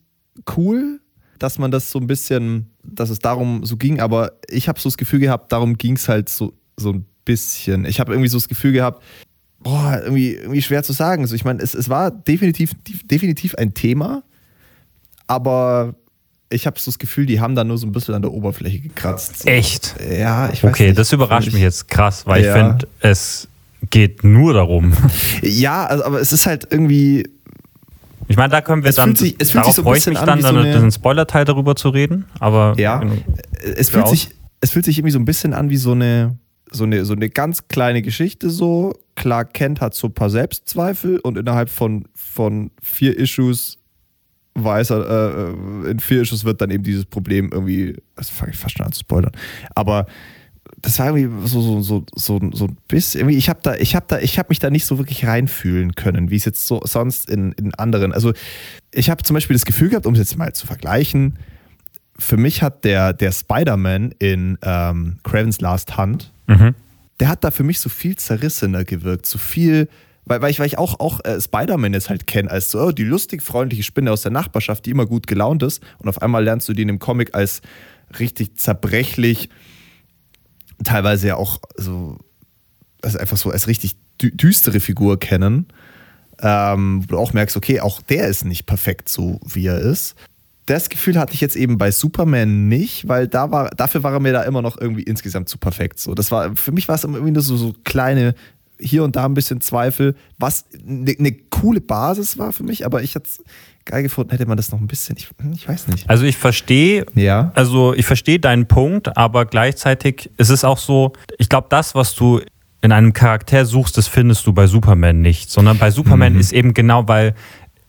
cool, 0.56 1.00
dass 1.38 1.58
man 1.58 1.70
das 1.70 1.90
so 1.90 1.98
ein 1.98 2.06
bisschen, 2.06 2.70
dass 2.84 3.10
es 3.10 3.18
darum 3.18 3.64
so 3.64 3.76
ging, 3.76 4.00
aber 4.00 4.32
ich 4.48 4.68
habe 4.68 4.78
so 4.78 4.88
das 4.88 4.96
Gefühl 4.96 5.20
gehabt, 5.20 5.50
darum 5.50 5.78
ging 5.78 5.96
es 5.96 6.08
halt 6.08 6.28
so, 6.28 6.52
so 6.76 6.92
ein 6.92 7.06
bisschen. 7.24 7.84
Ich 7.84 8.00
habe 8.00 8.12
irgendwie 8.12 8.28
so 8.28 8.36
das 8.36 8.48
Gefühl 8.48 8.72
gehabt, 8.72 9.02
boah, 9.60 10.00
irgendwie, 10.02 10.34
irgendwie 10.34 10.62
schwer 10.62 10.82
zu 10.82 10.92
sagen. 10.92 11.22
Also 11.22 11.34
ich 11.34 11.44
meine, 11.44 11.62
es, 11.62 11.74
es 11.74 11.88
war 11.88 12.10
definitiv, 12.10 12.72
definitiv 13.04 13.54
ein 13.54 13.74
Thema, 13.74 14.22
aber 15.26 15.94
ich 16.52 16.66
habe 16.66 16.78
so 16.78 16.90
das 16.90 16.98
Gefühl, 16.98 17.26
die 17.26 17.40
haben 17.40 17.54
da 17.54 17.64
nur 17.64 17.78
so 17.78 17.86
ein 17.86 17.92
bisschen 17.92 18.14
an 18.14 18.22
der 18.22 18.32
Oberfläche 18.32 18.80
gekratzt. 18.80 19.42
So. 19.42 19.48
Echt? 19.48 19.94
Ja, 20.00 20.50
ich 20.52 20.62
weiß 20.62 20.70
Okay, 20.70 20.86
nicht. 20.88 20.98
das 20.98 21.12
überrascht 21.12 21.48
ich, 21.48 21.54
mich 21.54 21.62
jetzt 21.62 21.88
krass, 21.88 22.26
weil 22.26 22.44
ja. 22.44 22.48
ich 22.48 22.62
finde, 22.62 22.88
es 23.00 23.48
geht 23.90 24.24
nur 24.24 24.54
darum. 24.54 24.92
Ja, 25.42 25.86
also, 25.86 26.04
aber 26.04 26.20
es 26.20 26.32
ist 26.32 26.46
halt 26.46 26.68
irgendwie. 26.70 27.28
Ich 28.28 28.36
meine, 28.36 28.50
da 28.50 28.60
können 28.60 28.82
wir 28.82 28.90
es 28.90 28.96
dann. 28.96 29.16
Sich, 29.16 29.36
es 29.38 29.50
fühlt 29.50 29.64
sich 29.64 29.74
so 29.74 29.82
freue 29.82 29.98
ich 29.98 30.06
mich 30.06 30.18
dann, 30.18 30.40
dann 30.40 30.54
so 30.54 30.60
einen 30.60 30.92
Spoiler-Teil 30.92 31.44
darüber 31.44 31.74
zu 31.74 31.88
reden. 31.88 32.26
Aber 32.38 32.74
ja, 32.78 33.02
es 33.76 33.90
fühlt, 33.90 34.08
sich, 34.08 34.30
es 34.60 34.70
fühlt 34.70 34.84
sich 34.84 34.98
irgendwie 34.98 35.12
so 35.12 35.18
ein 35.18 35.24
bisschen 35.24 35.52
an 35.52 35.70
wie 35.70 35.76
so 35.76 35.92
eine, 35.92 36.38
so 36.70 36.84
eine, 36.84 37.04
so 37.04 37.12
eine 37.14 37.28
ganz 37.28 37.68
kleine 37.68 38.02
Geschichte. 38.02 38.48
So, 38.48 38.94
Clark 39.16 39.54
Kent 39.54 39.80
hat 39.80 39.94
so 39.94 40.06
ein 40.06 40.14
paar 40.14 40.30
Selbstzweifel 40.30 41.18
und 41.18 41.36
innerhalb 41.36 41.68
von, 41.68 42.06
von 42.14 42.70
vier 42.80 43.18
Issues 43.18 43.78
weiß 44.54 44.90
er, 44.90 45.54
äh, 45.86 45.90
in 45.90 46.00
vier 46.00 46.22
Issues 46.22 46.44
wird 46.44 46.60
dann 46.60 46.70
eben 46.70 46.84
dieses 46.84 47.04
Problem 47.04 47.50
irgendwie, 47.52 47.96
das 48.16 48.30
fange 48.30 48.52
ich 48.52 48.58
fast 48.58 48.76
schon 48.76 48.86
an 48.86 48.92
zu 48.92 49.00
spoilern, 49.00 49.32
aber 49.74 50.06
das 50.80 50.98
war 50.98 51.16
irgendwie 51.16 51.48
so, 51.48 51.60
so, 51.60 51.80
so, 51.80 52.04
so, 52.14 52.50
so 52.52 52.66
ein 52.66 52.76
bisschen, 52.88 53.28
ich 53.28 53.48
habe 53.48 53.60
da, 53.62 53.74
ich 53.76 53.94
habe 53.94 54.06
da, 54.08 54.18
ich 54.18 54.38
habe 54.38 54.48
mich 54.50 54.58
da 54.58 54.70
nicht 54.70 54.84
so 54.84 54.98
wirklich 54.98 55.26
reinfühlen 55.26 55.94
können, 55.94 56.30
wie 56.30 56.36
es 56.36 56.44
jetzt 56.44 56.66
so 56.66 56.80
sonst 56.84 57.30
in, 57.30 57.52
in 57.52 57.74
anderen, 57.74 58.12
also 58.12 58.32
ich 58.92 59.10
habe 59.10 59.22
zum 59.22 59.34
Beispiel 59.34 59.54
das 59.54 59.64
Gefühl 59.64 59.90
gehabt, 59.90 60.06
um 60.06 60.14
es 60.14 60.18
jetzt 60.18 60.36
mal 60.36 60.52
zu 60.52 60.66
vergleichen, 60.66 61.38
für 62.18 62.36
mich 62.36 62.62
hat 62.62 62.84
der, 62.84 63.12
der 63.12 63.32
Spider-Man 63.32 64.14
in 64.18 64.58
ähm, 64.62 65.18
Cravens 65.22 65.60
Last 65.60 65.96
Hunt, 65.96 66.30
mhm. 66.46 66.74
der 67.20 67.28
hat 67.28 67.42
da 67.44 67.50
für 67.50 67.64
mich 67.64 67.80
so 67.80 67.88
viel 67.88 68.16
zerrissener 68.16 68.84
gewirkt, 68.84 69.26
so 69.26 69.38
viel, 69.38 69.88
weil, 70.24 70.40
weil 70.40 70.50
ich, 70.50 70.60
weil 70.60 70.66
ich 70.66 70.78
auch, 70.78 71.00
auch 71.00 71.24
äh, 71.24 71.40
Spider-Man 71.40 71.92
jetzt 71.92 72.08
halt 72.08 72.26
kenne, 72.26 72.50
als 72.50 72.70
so 72.70 72.80
oh, 72.80 72.92
die 72.92 73.04
lustig 73.04 73.42
freundliche 73.42 73.82
Spinne 73.82 74.12
aus 74.12 74.22
der 74.22 74.30
Nachbarschaft, 74.30 74.86
die 74.86 74.90
immer 74.90 75.06
gut 75.06 75.26
gelaunt 75.26 75.62
ist. 75.62 75.82
Und 75.98 76.08
auf 76.08 76.22
einmal 76.22 76.44
lernst 76.44 76.68
du 76.68 76.72
die 76.72 76.82
in 76.82 76.88
dem 76.88 76.98
Comic 76.98 77.34
als 77.34 77.60
richtig 78.18 78.58
zerbrechlich, 78.58 79.48
teilweise 80.84 81.28
ja 81.28 81.36
auch 81.36 81.60
so, 81.76 82.18
also 83.02 83.18
einfach 83.18 83.36
so 83.36 83.50
als 83.50 83.66
richtig 83.66 83.96
dü 84.20 84.30
düstere 84.30 84.80
Figur 84.80 85.18
kennen. 85.18 85.66
Ähm, 86.40 87.04
wo 87.04 87.14
du 87.14 87.18
auch 87.18 87.32
merkst, 87.32 87.56
okay, 87.56 87.80
auch 87.80 88.02
der 88.02 88.26
ist 88.26 88.44
nicht 88.44 88.66
perfekt 88.66 89.08
so, 89.08 89.40
wie 89.44 89.66
er 89.66 89.78
ist. 89.78 90.16
Das 90.66 90.88
Gefühl 90.88 91.18
hatte 91.18 91.34
ich 91.34 91.40
jetzt 91.40 91.56
eben 91.56 91.78
bei 91.78 91.90
Superman 91.90 92.68
nicht, 92.68 93.06
weil 93.06 93.28
da 93.28 93.50
war, 93.50 93.70
dafür 93.70 94.02
war 94.02 94.12
er 94.12 94.20
mir 94.20 94.32
da 94.32 94.42
immer 94.42 94.62
noch 94.62 94.80
irgendwie 94.80 95.02
insgesamt 95.02 95.48
zu 95.48 95.58
perfekt. 95.58 96.00
So, 96.00 96.14
das 96.14 96.30
war, 96.30 96.56
für 96.56 96.72
mich 96.72 96.88
war 96.88 96.94
es 96.94 97.04
irgendwie 97.04 97.30
nur 97.32 97.42
so, 97.42 97.56
so 97.56 97.74
kleine 97.84 98.34
hier 98.82 99.04
und 99.04 99.16
da 99.16 99.24
ein 99.24 99.34
bisschen 99.34 99.60
Zweifel, 99.60 100.14
was 100.38 100.66
eine 100.86 101.14
ne 101.18 101.32
coole 101.50 101.80
Basis 101.80 102.38
war 102.38 102.52
für 102.52 102.64
mich, 102.64 102.84
aber 102.84 103.02
ich 103.02 103.14
hätte 103.14 103.28
es 103.28 103.42
geil 103.84 104.02
gefunden, 104.02 104.30
hätte 104.30 104.46
man 104.46 104.56
das 104.56 104.70
noch 104.72 104.80
ein 104.80 104.86
bisschen, 104.86 105.16
ich, 105.16 105.28
ich 105.54 105.68
weiß 105.68 105.88
nicht. 105.88 106.08
Also 106.08 106.24
ich 106.24 106.36
verstehe, 106.36 107.06
ja. 107.14 107.52
also 107.54 107.94
ich 107.94 108.06
verstehe 108.06 108.38
deinen 108.38 108.66
Punkt, 108.66 109.16
aber 109.16 109.46
gleichzeitig 109.46 110.30
ist 110.36 110.50
es 110.50 110.64
auch 110.64 110.78
so, 110.78 111.12
ich 111.38 111.48
glaube, 111.48 111.66
das, 111.70 111.94
was 111.94 112.14
du 112.14 112.40
in 112.80 112.90
einem 112.90 113.12
Charakter 113.12 113.64
suchst, 113.64 113.96
das 113.96 114.08
findest 114.08 114.46
du 114.46 114.52
bei 114.52 114.66
Superman 114.66 115.20
nicht, 115.20 115.50
sondern 115.50 115.78
bei 115.78 115.90
Superman 115.90 116.34
mhm. 116.34 116.40
ist 116.40 116.52
eben 116.52 116.74
genau, 116.74 117.06
weil 117.06 117.34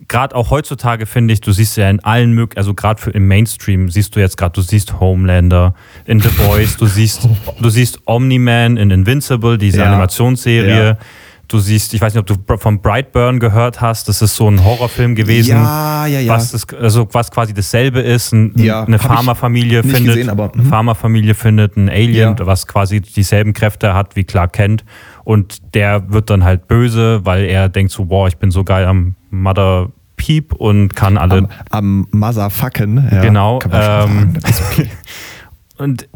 gerade 0.07 0.35
auch 0.35 0.49
heutzutage 0.49 1.05
finde 1.05 1.33
ich, 1.33 1.41
du 1.41 1.51
siehst 1.51 1.77
ja 1.77 1.89
in 1.89 1.99
allen 2.01 2.33
möglichen, 2.33 2.57
also 2.57 2.73
gerade 2.73 3.11
im 3.11 3.27
Mainstream 3.27 3.89
siehst 3.89 4.15
du 4.15 4.19
jetzt 4.19 4.37
gerade, 4.37 4.53
du 4.53 4.61
siehst 4.61 4.99
Homelander 4.99 5.75
in 6.05 6.19
The 6.19 6.29
Boys, 6.29 6.77
du 6.77 6.85
siehst, 6.85 7.27
du 7.59 7.69
siehst 7.69 7.99
Omni-Man 8.05 8.77
in 8.77 8.91
Invincible, 8.91 9.57
diese 9.57 9.79
ja. 9.79 9.85
Animationsserie. 9.85 10.85
Ja. 10.85 10.97
Du 11.53 11.59
siehst, 11.59 11.93
ich 11.93 12.01
weiß 12.01 12.15
nicht, 12.15 12.31
ob 12.31 12.47
du 12.47 12.57
von 12.57 12.81
Brightburn 12.81 13.39
gehört 13.39 13.79
hast, 13.79 14.07
das 14.09 14.23
ist 14.23 14.35
so 14.35 14.49
ein 14.49 14.63
Horrorfilm 14.63 15.13
gewesen, 15.13 15.51
ja, 15.51 16.07
ja, 16.07 16.19
ja. 16.19 16.33
Was, 16.33 16.51
ist, 16.51 16.73
also 16.73 17.07
was 17.11 17.29
quasi 17.29 17.53
dasselbe 17.53 17.99
ist. 17.99 18.33
Ein, 18.33 18.53
ja, 18.55 18.83
eine 18.83 18.97
Pharmafamilie 18.97 19.83
findet, 19.83 20.05
gesehen, 20.15 20.29
aber, 20.31 20.51
mhm. 20.51 20.65
Pharmafamilie 20.65 21.35
findet 21.35 21.77
ein 21.77 21.89
Alien, 21.89 22.35
ja. 22.39 22.45
was 22.47 22.65
quasi 22.65 23.01
dieselben 23.01 23.53
Kräfte 23.53 23.93
hat 23.93 24.15
wie 24.15 24.23
Clark 24.23 24.53
Kent. 24.53 24.83
Und 25.25 25.75
der 25.75 26.11
wird 26.11 26.31
dann 26.31 26.43
halt 26.43 26.67
böse, 26.67 27.23
weil 27.23 27.45
er 27.45 27.69
denkt 27.69 27.91
so, 27.91 28.05
boah, 28.05 28.27
ich 28.27 28.37
bin 28.37 28.49
so 28.49 28.63
geil 28.63 28.87
am 28.87 29.13
Mother 29.29 29.91
Peep 30.15 30.53
und 30.53 30.95
kann 30.95 31.19
alle. 31.19 31.37
Am, 31.37 31.49
am 31.69 32.07
Motherfucken, 32.09 33.09
ja. 33.11 33.21
Genau. 33.21 33.59
Ähm, 33.71 34.39
okay. 34.71 34.89
und 35.77 36.09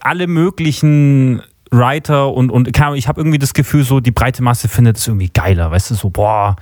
alle 0.00 0.26
möglichen 0.26 1.40
Writer 1.72 2.32
und, 2.32 2.50
und 2.50 2.68
ich 2.68 3.08
habe 3.08 3.20
irgendwie 3.20 3.38
das 3.38 3.54
Gefühl, 3.54 3.82
so 3.82 4.00
die 4.00 4.10
breite 4.10 4.42
Masse 4.42 4.68
findet 4.68 4.98
es 4.98 5.08
irgendwie 5.08 5.30
geiler, 5.32 5.70
weißt 5.70 5.90
du, 5.90 5.94
so, 5.94 6.10
boah, 6.10 6.56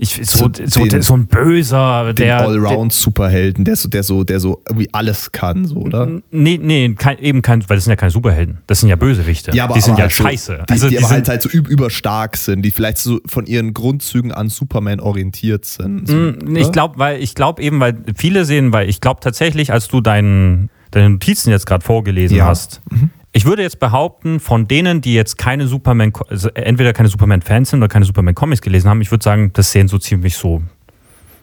ich, 0.00 0.20
so, 0.22 0.48
so, 0.64 0.84
den, 0.86 1.02
so 1.02 1.14
ein 1.14 1.26
Böser, 1.26 2.12
der. 2.14 2.40
Allround-Superhelden, 2.40 3.64
der 3.64 3.74
so, 3.74 3.88
der 3.88 4.04
so, 4.04 4.22
der 4.22 4.38
so 4.38 4.62
irgendwie 4.68 4.88
alles 4.92 5.32
kann, 5.32 5.64
so, 5.64 5.76
oder? 5.76 6.08
Nee, 6.30 6.58
nee, 6.62 6.94
kein, 6.94 7.18
eben 7.18 7.42
kein, 7.42 7.68
weil 7.68 7.76
das 7.76 7.84
sind 7.84 7.90
ja 7.90 7.96
keine 7.96 8.12
Superhelden. 8.12 8.58
Das 8.68 8.80
sind 8.80 8.88
ja 8.88 8.96
Bösewichte. 8.96 9.50
Ja, 9.52 9.64
aber, 9.64 9.74
die 9.74 9.80
sind 9.80 9.94
aber 9.94 10.00
ja 10.00 10.04
halt 10.04 10.12
scheiße. 10.12 10.56
So, 10.58 10.64
die, 10.64 10.72
also, 10.72 10.88
die, 10.88 10.96
die 10.96 10.98
aber 11.02 11.10
halt, 11.10 11.28
halt 11.28 11.42
so 11.42 11.48
überstark 11.48 12.36
sind, 12.36 12.62
die 12.62 12.70
vielleicht 12.70 12.98
so 12.98 13.20
von 13.26 13.46
ihren 13.46 13.74
Grundzügen 13.74 14.30
an 14.30 14.48
Superman 14.48 15.00
orientiert 15.00 15.64
sind. 15.64 16.06
So, 16.06 16.14
mm, 16.14 16.56
ich 16.56 16.70
glaube, 16.70 16.98
weil 16.98 17.20
ich 17.20 17.34
glaube 17.34 17.60
eben, 17.62 17.80
weil 17.80 17.96
viele 18.16 18.44
sehen, 18.44 18.72
weil 18.72 18.88
ich 18.88 19.00
glaube 19.00 19.20
tatsächlich, 19.20 19.72
als 19.72 19.88
du 19.88 20.00
deinen, 20.00 20.70
deine 20.92 21.10
Notizen 21.10 21.50
jetzt 21.50 21.66
gerade 21.66 21.84
vorgelesen 21.84 22.36
ja. 22.36 22.46
hast, 22.46 22.82
mhm 22.90 23.10
ich 23.32 23.44
würde 23.44 23.62
jetzt 23.62 23.78
behaupten, 23.78 24.40
von 24.40 24.68
denen, 24.68 25.00
die 25.00 25.14
jetzt 25.14 25.38
keine 25.38 25.66
Superman, 25.66 26.12
also 26.28 26.48
entweder 26.50 26.92
keine 26.92 27.08
Superman-Fans 27.08 27.70
sind 27.70 27.80
oder 27.80 27.88
keine 27.88 28.04
Superman-Comics 28.04 28.62
gelesen 28.62 28.88
haben, 28.88 29.00
ich 29.00 29.10
würde 29.10 29.22
sagen, 29.22 29.52
das 29.52 29.72
sehen 29.72 29.88
so 29.88 29.98
ziemlich 29.98 30.36
so 30.36 30.62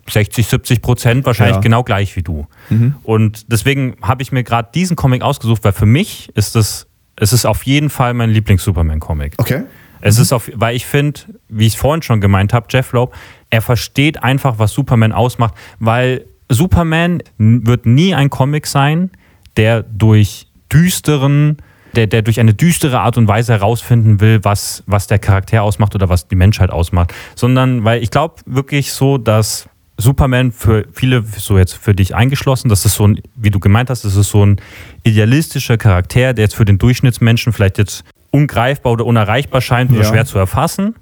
60, 0.09 0.47
70 0.47 0.81
Prozent 0.81 1.25
wahrscheinlich 1.25 1.57
ja. 1.57 1.61
genau 1.61 1.83
gleich 1.83 2.15
wie 2.15 2.23
du. 2.23 2.47
Mhm. 2.69 2.95
Und 3.03 3.51
deswegen 3.51 3.95
habe 4.01 4.21
ich 4.21 4.31
mir 4.31 4.43
gerade 4.43 4.69
diesen 4.73 4.95
Comic 4.95 5.21
ausgesucht, 5.21 5.63
weil 5.63 5.73
für 5.73 5.85
mich 5.85 6.29
ist 6.35 6.55
das, 6.55 6.87
es 7.15 7.33
ist 7.33 7.45
auf 7.45 7.63
jeden 7.63 7.89
Fall 7.89 8.13
mein 8.13 8.29
Lieblings-Superman-Comic. 8.31 9.33
Okay. 9.37 9.63
Es 10.01 10.17
mhm. 10.17 10.21
ist 10.21 10.33
auf, 10.33 10.51
weil 10.53 10.75
ich 10.75 10.85
finde, 10.85 11.21
wie 11.49 11.65
ich 11.65 11.73
es 11.73 11.79
vorhin 11.79 12.01
schon 12.01 12.21
gemeint 12.21 12.53
habe, 12.53 12.67
Jeff 12.69 12.91
Loeb, 12.93 13.13
er 13.49 13.61
versteht 13.61 14.23
einfach, 14.23 14.59
was 14.59 14.73
Superman 14.73 15.11
ausmacht, 15.11 15.55
weil 15.79 16.25
Superman 16.49 17.23
wird 17.37 17.85
nie 17.85 18.13
ein 18.13 18.29
Comic 18.29 18.67
sein, 18.67 19.11
der 19.57 19.83
durch 19.83 20.47
düsteren, 20.71 21.57
der, 21.95 22.07
der 22.07 22.21
durch 22.21 22.39
eine 22.39 22.53
düstere 22.53 22.99
Art 22.99 23.17
und 23.17 23.27
Weise 23.27 23.53
herausfinden 23.53 24.19
will, 24.19 24.39
was, 24.43 24.83
was 24.85 25.07
der 25.07 25.19
Charakter 25.19 25.63
ausmacht 25.63 25.95
oder 25.95 26.09
was 26.09 26.27
die 26.27 26.35
Menschheit 26.35 26.69
ausmacht. 26.69 27.13
Sondern, 27.35 27.83
weil 27.83 28.03
ich 28.03 28.11
glaube 28.11 28.35
wirklich 28.45 28.93
so, 28.93 29.17
dass 29.17 29.67
Superman 29.97 30.51
für 30.51 30.85
viele, 30.91 31.23
so 31.23 31.57
jetzt 31.57 31.73
für 31.73 31.95
dich 31.95 32.15
eingeschlossen, 32.15 32.69
das 32.69 32.85
ist 32.85 32.95
so 32.95 33.07
ein, 33.07 33.21
wie 33.35 33.49
du 33.49 33.59
gemeint 33.59 33.89
hast, 33.89 34.03
das 34.03 34.15
ist 34.15 34.29
so 34.29 34.45
ein 34.45 34.57
idealistischer 35.03 35.77
Charakter, 35.77 36.33
der 36.33 36.43
jetzt 36.43 36.55
für 36.55 36.65
den 36.65 36.77
Durchschnittsmenschen 36.77 37.53
vielleicht 37.53 37.77
jetzt 37.77 38.03
ungreifbar 38.31 38.93
oder 38.93 39.05
unerreichbar 39.05 39.61
scheint 39.61 39.91
oder 39.91 40.01
ja. 40.01 40.09
schwer 40.09 40.25
zu 40.25 40.37
erfassen. 40.37 40.95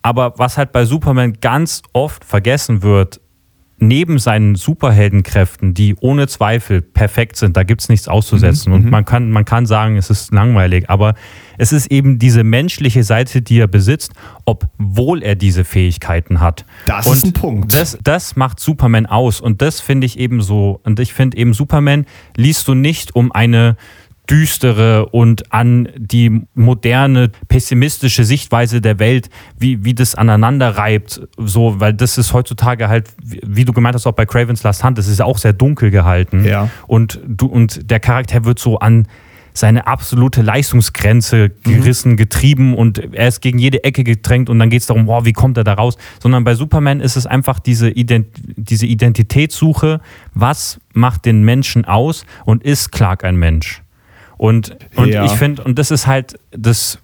Aber 0.00 0.34
was 0.38 0.56
halt 0.56 0.72
bei 0.72 0.84
Superman 0.84 1.34
ganz 1.40 1.82
oft 1.92 2.24
vergessen 2.24 2.82
wird, 2.82 3.20
neben 3.80 4.18
seinen 4.18 4.56
Superheldenkräften, 4.56 5.72
die 5.72 5.94
ohne 6.00 6.26
Zweifel 6.26 6.82
perfekt 6.82 7.36
sind, 7.36 7.56
da 7.56 7.62
gibt 7.62 7.80
es 7.80 7.88
nichts 7.88 8.08
auszusetzen. 8.08 8.70
Mhm, 8.70 8.76
und 8.76 8.84
mhm. 8.86 8.90
man 8.90 9.04
kann, 9.04 9.30
man 9.30 9.44
kann 9.44 9.66
sagen, 9.66 9.96
es 9.96 10.10
ist 10.10 10.32
langweilig, 10.32 10.90
aber 10.90 11.14
es 11.58 11.72
ist 11.72 11.90
eben 11.90 12.18
diese 12.18 12.44
menschliche 12.44 13.04
Seite, 13.04 13.40
die 13.40 13.60
er 13.60 13.68
besitzt, 13.68 14.12
obwohl 14.44 15.22
er 15.22 15.36
diese 15.36 15.64
Fähigkeiten 15.64 16.40
hat. 16.40 16.64
Das 16.86 17.06
und 17.06 17.16
ist 17.16 17.24
ein 17.26 17.32
Punkt. 17.32 17.74
Das, 17.74 17.98
das 18.02 18.36
macht 18.36 18.60
Superman 18.60 19.06
aus. 19.06 19.40
Und 19.40 19.62
das 19.62 19.80
finde 19.80 20.06
ich 20.06 20.18
eben 20.18 20.40
so. 20.40 20.80
Und 20.82 20.98
ich 20.98 21.12
finde 21.12 21.36
eben, 21.36 21.52
Superman 21.54 22.06
liest 22.36 22.66
du 22.66 22.74
nicht 22.74 23.14
um 23.14 23.32
eine 23.32 23.76
düstere 24.30 25.06
und 25.06 25.52
an 25.52 25.88
die 25.96 26.42
moderne, 26.54 27.30
pessimistische 27.48 28.24
Sichtweise 28.24 28.80
der 28.80 28.98
Welt, 28.98 29.30
wie, 29.58 29.84
wie 29.84 29.94
das 29.94 30.14
aneinander 30.14 30.76
reibt, 30.76 31.20
so, 31.38 31.80
weil 31.80 31.94
das 31.94 32.18
ist 32.18 32.32
heutzutage 32.32 32.88
halt, 32.88 33.08
wie 33.22 33.64
du 33.64 33.72
gemeint 33.72 33.94
hast, 33.94 34.06
auch 34.06 34.12
bei 34.12 34.26
Cravens 34.26 34.62
Last 34.62 34.84
Hunt, 34.84 34.98
das 34.98 35.08
ist 35.08 35.18
ja 35.18 35.24
auch 35.24 35.38
sehr 35.38 35.52
dunkel 35.52 35.90
gehalten. 35.90 36.44
Ja. 36.44 36.70
Und 36.86 37.20
du, 37.26 37.46
und 37.46 37.90
der 37.90 38.00
Charakter 38.00 38.44
wird 38.44 38.58
so 38.58 38.78
an 38.78 39.06
seine 39.54 39.86
absolute 39.86 40.42
Leistungsgrenze 40.42 41.50
gerissen, 41.50 42.12
mhm. 42.12 42.16
getrieben 42.16 42.74
und 42.74 43.14
er 43.14 43.28
ist 43.28 43.40
gegen 43.40 43.58
jede 43.58 43.82
Ecke 43.82 44.04
gedrängt 44.04 44.48
und 44.48 44.58
dann 44.58 44.70
geht 44.70 44.82
es 44.82 44.86
darum, 44.86 45.08
oh, 45.08 45.24
wie 45.24 45.32
kommt 45.32 45.56
er 45.56 45.64
da 45.64 45.74
raus? 45.74 45.96
Sondern 46.22 46.44
bei 46.44 46.54
Superman 46.54 47.00
ist 47.00 47.16
es 47.16 47.26
einfach 47.26 47.58
diese, 47.58 47.90
Ident 47.90 48.28
diese 48.56 48.86
Identitätssuche, 48.86 50.00
was 50.34 50.78
macht 50.92 51.24
den 51.24 51.42
Menschen 51.44 51.84
aus 51.84 52.24
und 52.44 52.62
ist 52.62 52.92
Clark 52.92 53.24
ein 53.24 53.36
Mensch? 53.36 53.82
Und, 54.38 54.76
und 54.96 55.08
ja. 55.08 55.24
ich 55.24 55.32
finde, 55.32 55.64
und 55.64 55.78
das 55.78 55.90
ist 55.90 56.06
halt 56.06 56.38
das 56.52 57.00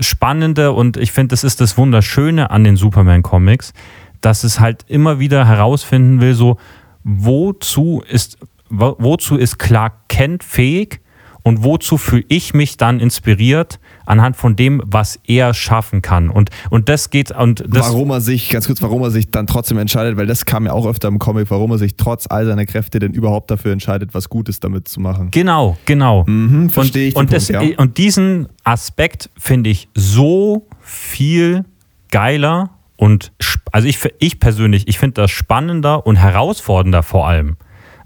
Spannende 0.00 0.72
und 0.72 0.96
ich 0.96 1.12
finde, 1.12 1.28
das 1.28 1.44
ist 1.44 1.60
das 1.60 1.78
Wunderschöne 1.78 2.50
an 2.50 2.64
den 2.64 2.76
Superman-Comics, 2.76 3.72
dass 4.20 4.44
es 4.44 4.60
halt 4.60 4.84
immer 4.88 5.18
wieder 5.18 5.46
herausfinden 5.46 6.20
will, 6.20 6.34
so, 6.34 6.58
wozu 7.04 8.02
ist, 8.06 8.36
wozu 8.68 9.36
ist 9.36 9.58
Clark 9.58 10.08
Kent 10.08 10.44
fähig 10.44 11.00
und 11.42 11.64
wozu 11.64 11.96
fühle 11.96 12.24
ich 12.28 12.52
mich 12.52 12.76
dann 12.76 13.00
inspiriert 13.00 13.78
anhand 14.10 14.36
von 14.36 14.56
dem, 14.56 14.82
was 14.84 15.20
er 15.24 15.54
schaffen 15.54 16.02
kann. 16.02 16.30
Und, 16.30 16.50
und 16.68 16.88
das 16.88 17.10
geht 17.10 17.30
und 17.30 17.60
das 17.60 17.88
warum 17.88 18.10
er 18.10 18.20
sich, 18.20 18.50
ganz 18.50 18.66
kurz, 18.66 18.82
warum 18.82 19.02
er 19.02 19.10
sich 19.10 19.30
dann 19.30 19.46
trotzdem 19.46 19.78
entscheidet, 19.78 20.16
weil 20.16 20.26
das 20.26 20.44
kam 20.44 20.66
ja 20.66 20.72
auch 20.72 20.86
öfter 20.86 21.08
im 21.08 21.18
Comic, 21.18 21.50
warum 21.50 21.70
er 21.70 21.78
sich 21.78 21.96
trotz 21.96 22.26
all 22.28 22.44
seiner 22.44 22.66
Kräfte 22.66 22.98
denn 22.98 23.12
überhaupt 23.12 23.50
dafür 23.50 23.72
entscheidet, 23.72 24.12
was 24.12 24.28
Gutes 24.28 24.58
damit 24.60 24.88
zu 24.88 25.00
machen. 25.00 25.30
Genau, 25.30 25.78
genau. 25.86 26.24
Mhm, 26.26 26.70
verstehe 26.70 27.08
ich. 27.08 27.16
Und, 27.16 27.30
Punkt, 27.30 27.32
das, 27.34 27.48
ja. 27.48 27.62
und 27.76 27.98
diesen 27.98 28.48
Aspekt 28.64 29.30
finde 29.38 29.70
ich 29.70 29.88
so 29.94 30.66
viel 30.80 31.64
geiler 32.10 32.70
und 32.96 33.32
also 33.72 33.86
ich, 33.88 33.98
ich 34.18 34.40
persönlich, 34.40 34.88
ich 34.88 34.98
finde 34.98 35.22
das 35.22 35.30
spannender 35.30 36.06
und 36.06 36.16
herausfordernder 36.16 37.02
vor 37.02 37.28
allem, 37.28 37.56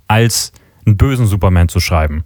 als 0.07 0.53
einen 0.87 0.97
bösen 0.97 1.27
Superman 1.27 1.69
zu 1.69 1.81
schreiben. 1.81 2.25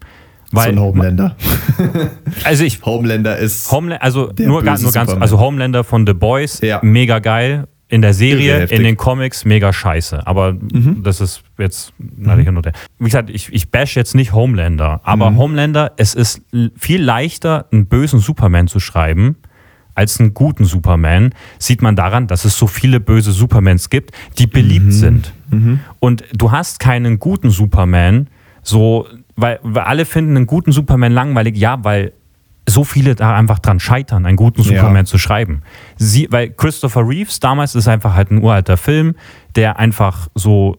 Weil, 0.53 0.67
so 0.67 0.71
ein 0.71 0.81
Homelander. 0.81 1.37
Also 2.45 2.65
ich. 2.65 2.83
Homelander 2.83 3.37
ist. 3.37 3.71
Homela 3.71 3.97
also 3.97 4.33
nur, 4.39 4.63
ganz, 4.63 4.83
nur 4.83 4.93
ganz, 4.93 5.13
also 5.13 5.39
Homelander 5.39 5.85
von 5.85 6.07
The 6.07 6.15
Boys, 6.15 6.61
ja. 6.61 6.81
mega 6.83 7.19
geil. 7.19 7.69
In 7.91 8.03
der 8.03 8.13
Serie, 8.13 8.65
in 8.65 8.83
den 8.83 8.99
Comics 8.99 9.47
mega 9.47 9.73
scheiße. 9.73 10.27
Aber 10.27 10.53
mhm. 10.53 11.03
das 11.03 11.23
ist 11.23 11.43
jetzt, 11.57 11.95
na, 11.99 12.37
mhm. 12.37 12.63
Wie 12.99 13.05
gesagt, 13.05 13.31
ich, 13.31 13.51
ich 13.51 13.71
bash 13.71 13.97
jetzt 13.97 14.15
nicht 14.15 14.35
Homelander, 14.35 15.01
aber 15.05 15.31
mhm. 15.31 15.39
Homelander, 15.39 15.93
es 15.97 16.15
ist 16.15 16.43
viel 16.77 17.03
leichter, 17.03 17.65
einen 17.73 17.87
bösen 17.87 18.21
Superman 18.21 18.69
zu 18.69 18.79
schreiben, 18.79 19.37
als 19.95 20.21
einen 20.21 20.35
guten 20.35 20.67
Superman, 20.67 21.35
sieht 21.59 21.81
man 21.81 21.97
daran, 21.97 22.27
dass 22.27 22.45
es 22.45 22.59
so 22.59 22.67
viele 22.67 23.01
böse 23.01 23.33
Supermans 23.33 23.89
gibt, 23.89 24.13
die 24.39 24.47
beliebt 24.47 24.87
mhm. 24.87 24.93
sind. 24.93 25.33
Mhm. 25.51 25.81
Und 25.99 26.25
du 26.35 26.53
hast 26.53 26.81
keinen 26.81 27.19
guten 27.19 27.49
Superman, 27.49 28.29
so 28.63 29.09
weil, 29.39 29.61
weil 29.63 29.85
alle 29.85 30.05
finden 30.05 30.37
einen 30.37 30.47
guten 30.47 30.73
Superman 30.73 31.13
langweilig, 31.13 31.57
ja, 31.57 31.83
weil 31.85 32.13
so 32.69 32.85
viele 32.85 33.15
da 33.15 33.35
einfach 33.35 33.61
dran 33.61 33.79
scheitern, 33.79 34.27
einen 34.27 34.37
guten 34.37 34.63
Superman 34.63 34.97
ja. 34.97 35.05
zu 35.05 35.17
schreiben. 35.17 35.63
Sie, 35.97 36.27
weil 36.31 36.51
Christopher 36.51 37.09
Reeves 37.09 37.39
damals 37.41 37.75
ist 37.75 37.87
einfach 37.87 38.15
halt 38.15 38.31
ein 38.31 38.43
uralter 38.43 38.77
Film, 38.77 39.15
der 39.55 39.79
einfach 39.79 40.29
so 40.35 40.77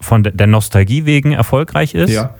von 0.00 0.24
der 0.24 0.46
Nostalgie 0.48 1.06
wegen 1.06 1.32
erfolgreich 1.32 1.94
ist. 1.94 2.10
Ja. 2.10 2.34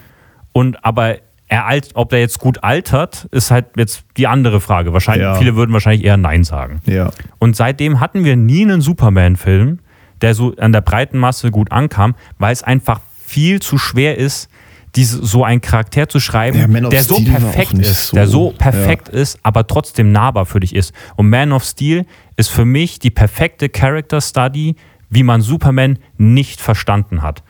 Und 0.50 0.84
aber 0.84 1.18
er 1.46 1.66
alt, 1.66 1.90
ob 1.94 2.10
der 2.10 2.20
jetzt 2.20 2.40
gut 2.40 2.64
altert, 2.64 3.28
ist 3.30 3.52
halt 3.52 3.66
jetzt 3.76 4.04
die 4.16 4.26
andere 4.26 4.60
Frage. 4.60 4.92
Wahrscheinlich, 4.92 5.24
ja. 5.24 5.34
viele 5.36 5.54
würden 5.54 5.72
wahrscheinlich 5.72 6.04
eher 6.04 6.16
Nein 6.16 6.42
sagen. 6.42 6.80
Ja. 6.86 7.10
Und 7.38 7.54
seitdem 7.54 8.00
hatten 8.00 8.24
wir 8.24 8.34
nie 8.34 8.62
einen 8.62 8.80
Superman-Film, 8.80 9.78
der 10.22 10.34
so 10.34 10.56
an 10.56 10.72
der 10.72 10.80
breiten 10.80 11.18
Masse 11.18 11.52
gut 11.52 11.70
ankam, 11.70 12.16
weil 12.38 12.52
es 12.52 12.64
einfach 12.64 13.00
viel 13.24 13.60
zu 13.62 13.78
schwer 13.78 14.18
ist, 14.18 14.50
diese, 14.94 15.24
so 15.24 15.44
einen 15.44 15.60
Charakter 15.60 16.08
zu 16.08 16.20
schreiben, 16.20 16.72
ja, 16.72 16.88
der 16.88 17.02
so 17.02 17.20
perfekt 17.20 17.74
ist, 17.74 18.08
so, 18.08 18.16
der 18.16 18.26
so 18.26 18.50
perfekt 18.56 19.08
ist, 19.08 19.38
aber 19.42 19.66
trotzdem 19.66 20.12
nahbar 20.12 20.46
für 20.46 20.60
dich 20.60 20.74
ist. 20.74 20.92
Und 21.16 21.30
Man 21.30 21.52
of 21.52 21.64
Steel 21.64 22.04
ist 22.36 22.50
für 22.50 22.64
mich 22.64 22.98
die 22.98 23.10
perfekte 23.10 23.68
Character 23.68 24.20
Study, 24.20 24.76
wie 25.08 25.22
man 25.22 25.40
Superman 25.40 25.98
nicht 26.18 26.60
verstanden 26.60 27.22
hat. 27.22 27.42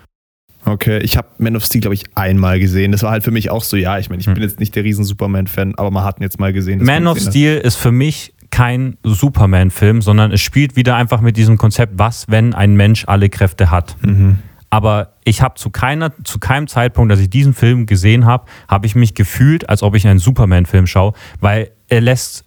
Okay, 0.64 0.98
ich 0.98 1.16
habe 1.16 1.28
Man 1.38 1.57
of 1.57 1.64
Steel, 1.64 1.81
glaube 1.81 1.94
ich, 1.94 2.05
einmal 2.14 2.61
gesehen. 2.61 2.92
Das 2.92 3.02
war 3.02 3.11
halt 3.11 3.24
für 3.24 3.33
mich 3.33 3.50
auch 3.50 3.64
so, 3.64 3.76
ja, 3.76 3.98
ich 3.98 4.11
meine, 4.11 4.20
ich 4.20 4.26
hm. 4.26 4.35
bin 4.35 4.42
jetzt 4.44 4.61
nicht 4.61 4.76
der 4.76 4.85
riesen 4.85 5.05
Superman-Fan, 5.05 5.74
aber 5.76 5.90
man 5.90 6.05
hat 6.05 6.20
ihn 6.20 6.22
jetzt 6.22 6.38
mal 6.38 6.52
gesehen. 6.52 6.85
Man 6.85 7.09
of 7.09 7.18
Steel 7.18 7.59
ist 7.59 7.76
für 7.76 7.90
mich 7.90 8.35
kein 8.50 8.98
Superman-Film, 9.02 10.02
sondern 10.02 10.31
es 10.31 10.40
spielt 10.40 10.76
wieder 10.76 10.94
einfach 10.94 11.20
mit 11.20 11.37
diesem 11.37 11.59
Konzept, 11.59 11.94
was, 11.96 12.26
wenn 12.28 12.55
ein 12.55 12.74
Mensch 12.76 13.05
alle 13.09 13.28
Kräfte 13.28 13.70
hat. 13.72 13.96
Mhm. 14.02 14.38
Aber 14.72 15.12
ich 15.24 15.42
habe 15.42 15.56
zu 15.56 15.68
keiner, 15.68 16.12
zu 16.24 16.38
keinem 16.38 16.66
Zeitpunkt, 16.66 17.12
dass 17.12 17.20
ich 17.20 17.28
diesen 17.28 17.52
Film 17.52 17.85
gesehen 17.85 18.24
habe, 18.24 18.46
habe 18.68 18.87
ich 18.87 18.94
mich 18.94 19.12
gefühlt, 19.14 19.68
als 19.68 19.82
ob 19.82 19.94
ich 19.94 20.06
einen 20.06 20.18
Superman-Film 20.18 20.87
schaue, 20.87 21.12
weil 21.40 21.72
er 21.88 22.00
lässt 22.00 22.46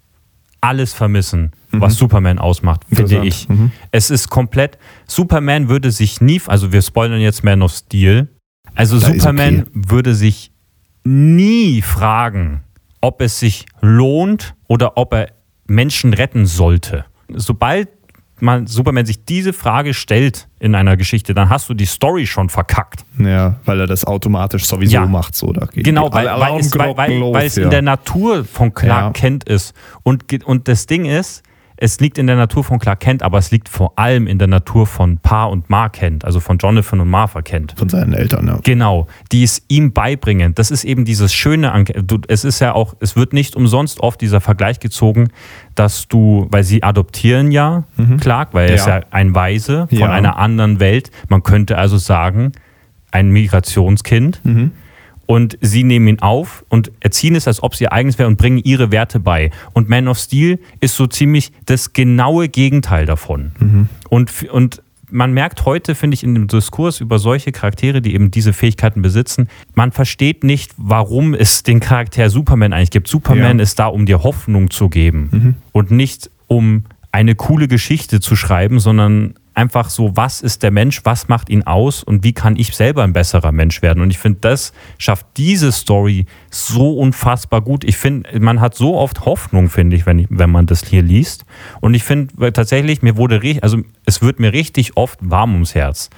alles 0.60 0.92
vermissen, 0.92 1.52
mhm. 1.70 1.82
was 1.82 1.98
Superman 1.98 2.40
ausmacht, 2.40 2.82
finde 2.92 3.24
ich. 3.24 3.48
Mhm. 3.48 3.72
Es 3.92 4.10
ist 4.10 4.32
komplett, 4.32 4.80
Superman 5.06 5.70
würde 5.70 5.92
sich 5.92 6.20
nie, 6.20 6.42
also 6.48 6.72
wir 6.72 6.82
spoilern 6.82 7.22
jetzt 7.22 7.44
Man 7.44 7.62
of 7.62 7.72
Steel, 7.72 8.28
also 8.74 9.00
da 9.00 9.06
Superman 9.06 9.62
okay. 9.62 9.70
würde 9.74 10.16
sich 10.16 10.52
nie 11.04 11.84
fragen, 11.84 12.64
ob 13.02 13.22
es 13.22 13.40
sich 13.40 13.68
lohnt 13.82 14.56
oder 14.68 14.98
ob 14.98 15.14
er 15.14 15.28
Menschen 15.68 16.12
retten 16.12 16.48
sollte. 16.48 17.06
Sobald 17.30 17.95
man 18.40 18.68
Superman 18.68 19.06
sich 19.06 19.24
diese 19.24 19.54
Frage 19.54 19.94
stellt 19.94 20.48
in 20.60 20.76
einer 20.76 20.98
Geschichte, 20.98 21.34
dann 21.34 21.50
hast 21.50 21.70
du 21.70 21.74
die 21.74 21.86
Story 21.86 22.28
schon 22.28 22.50
verkackt. 22.50 23.06
Ja, 23.18 23.56
weil 23.66 23.80
er 23.80 23.88
das 23.88 24.06
automatisch 24.06 24.66
sowieso 24.66 24.94
ja. 24.94 25.06
macht. 25.06 25.36
So, 25.36 25.54
da 25.54 25.68
genau, 25.74 26.12
weil, 26.12 26.28
weil, 26.28 26.60
es, 26.60 26.78
weil, 26.78 26.98
weil, 26.98 27.22
weil 27.22 27.46
es 27.48 27.56
ja. 27.56 27.64
in 27.64 27.70
der 27.70 27.82
Natur 27.82 28.44
von 28.46 28.74
Clark 28.74 29.16
ja. 29.16 29.22
Kent 29.22 29.46
ist. 29.46 29.74
Und, 30.04 30.26
und 30.46 30.68
das 30.68 30.86
Ding 30.86 31.06
ist, 31.06 31.44
es 31.78 32.00
liegt 32.00 32.18
in 32.18 32.28
der 32.28 32.38
Natur 32.38 32.64
von 32.64 32.80
Clark 32.80 33.02
Kent, 33.02 33.22
aber 33.22 33.38
es 33.38 33.52
liegt 33.52 33.68
vor 33.68 33.98
allem 33.98 34.28
in 34.28 34.40
der 34.40 34.48
Natur 34.48 34.88
von 34.88 35.18
Pa 35.18 35.46
und 35.46 35.70
Ma 35.70 35.90
Kent, 35.90 36.24
also 36.24 36.40
von 36.40 36.58
Jonathan 36.58 37.02
und 37.02 37.10
Martha 37.10 37.42
Kent. 37.42 37.74
Von 37.78 37.90
seinen 37.90 38.14
Eltern, 38.14 38.48
ja. 38.48 38.60
Genau, 38.64 39.08
die 39.32 39.44
es 39.44 39.62
ihm 39.68 39.92
beibringen. 39.92 40.56
Das 40.56 40.72
ist 40.72 40.86
eben 40.86 41.04
dieses 41.04 41.34
Schöne 41.34 41.72
an, 41.72 41.86
es 42.28 42.46
ist 42.46 42.60
ja 42.60 42.74
auch, 42.74 42.96
es 43.00 43.16
wird 43.16 43.34
nicht 43.34 43.56
umsonst 43.56 44.00
oft 44.00 44.22
dieser 44.22 44.40
Vergleich 44.40 44.80
gezogen, 44.80 45.30
dass 45.76 46.08
du, 46.08 46.48
weil 46.50 46.64
sie 46.64 46.82
adoptieren 46.84 47.52
ja 47.52 47.84
mhm. 47.98 48.18
Clark, 48.18 48.54
weil 48.54 48.70
er 48.70 48.70
ja. 48.70 48.76
ist 48.76 48.88
ja 48.88 49.02
ein 49.12 49.36
Weise 49.36 49.88
von 49.90 49.98
ja. 49.98 50.12
einer 50.12 50.38
anderen 50.38 50.80
Welt. 50.80 51.12
Man 51.28 51.44
könnte 51.44 51.78
also 51.78 51.98
sagen, 51.98 52.54
ein 53.12 53.30
Migrationskind. 53.30 54.40
Mhm 54.44 54.72
und 55.26 55.58
sie 55.62 55.84
nehmen 55.84 56.08
ihn 56.08 56.20
auf 56.20 56.66
und 56.70 56.92
erziehen 57.00 57.36
es, 57.36 57.48
als 57.48 57.64
ob 57.64 57.76
sie 57.76 57.86
ihr 57.86 57.94
eigenes 57.94 58.18
wäre 58.20 58.28
und 58.28 58.38
bringen 58.38 58.58
ihre 58.58 58.92
Werte 58.92 59.20
bei. 59.20 59.52
Und 59.74 59.90
Man 59.90 60.08
of 60.08 60.18
Steel 60.18 60.60
ist 60.80 60.96
so 60.96 61.08
ziemlich 61.08 61.52
das 61.66 61.94
genaue 61.94 62.50
Gegenteil 62.50 63.06
davon. 63.06 63.52
Mhm. 63.60 63.90
Und, 64.10 64.44
und 64.52 64.82
man 65.10 65.34
merkt 65.34 65.66
heute, 65.66 65.96
finde 65.96 66.16
ich, 66.16 66.24
in 66.24 66.34
dem 66.34 66.48
Diskurs 66.48 67.00
über 67.00 67.20
solche 67.20 67.52
Charaktere, 67.52 68.02
die 68.02 68.14
eben 68.14 68.32
diese 68.32 68.54
Fähigkeiten 68.54 69.02
besitzen, 69.02 69.48
man 69.74 69.92
versteht 69.92 70.44
nicht, 70.44 70.74
warum 70.78 71.34
es 71.34 71.64
den 71.64 71.80
Charakter 71.80 72.30
Superman 72.30 72.74
eigentlich 72.74 72.92
gibt. 72.92 73.08
Superman 73.08 73.60
ja. 73.60 73.64
ist 73.64 73.80
da, 73.80 73.88
um 73.88 74.06
dir 74.06 74.24
Hoffnung 74.24 74.70
zu 74.70 74.90
geben 74.90 75.30
mhm. 75.32 75.56
und 75.72 75.92
nicht 75.92 76.30
um 76.48 76.84
eine 77.12 77.36
coole 77.36 77.68
Geschichte 77.68 78.20
zu 78.20 78.36
schreiben, 78.36 78.80
sondern 78.80 79.36
einfach 79.56 79.90
so, 79.90 80.16
was 80.16 80.42
ist 80.42 80.64
der 80.64 80.72
Mensch, 80.72 81.02
was 81.04 81.28
macht 81.28 81.50
ihn 81.50 81.64
aus 81.64 82.04
und 82.04 82.24
wie 82.24 82.34
kann 82.34 82.56
ich 82.56 82.76
selber 82.76 83.04
ein 83.04 83.14
besserer 83.14 83.52
Mensch 83.52 83.82
werden. 83.82 84.02
Und 84.02 84.12
ich 84.12 84.20
finde, 84.20 84.40
das 84.42 84.74
schafft 84.98 85.26
diese 85.38 85.72
Story 85.72 86.26
so 86.52 86.98
unfassbar 86.98 87.62
gut. 87.62 87.84
Ich 87.84 87.98
finde, 87.98 88.40
man 88.40 88.62
hat 88.62 88.76
so 88.76 88.98
oft 88.98 89.26
Hoffnung, 89.26 89.70
finde 89.70 89.96
ich, 89.96 90.06
wenn, 90.06 90.20
ich, 90.20 90.28
wenn 90.30 90.50
man 90.50 90.66
das 90.66 90.86
hier 90.86 91.02
liest. 91.02 91.46
Und 91.82 91.94
ich 91.94 92.04
finde 92.04 92.54
tatsächlich, 92.54 93.02
mir 93.02 93.18
wurde, 93.18 93.40
also 93.62 93.80
es 94.06 94.22
wird 94.22 94.40
mir 94.40 94.54
richtig 94.54 94.98
oft 94.98 95.20
warm 95.22 95.54
ums 95.54 95.74
Herz. 95.74 96.10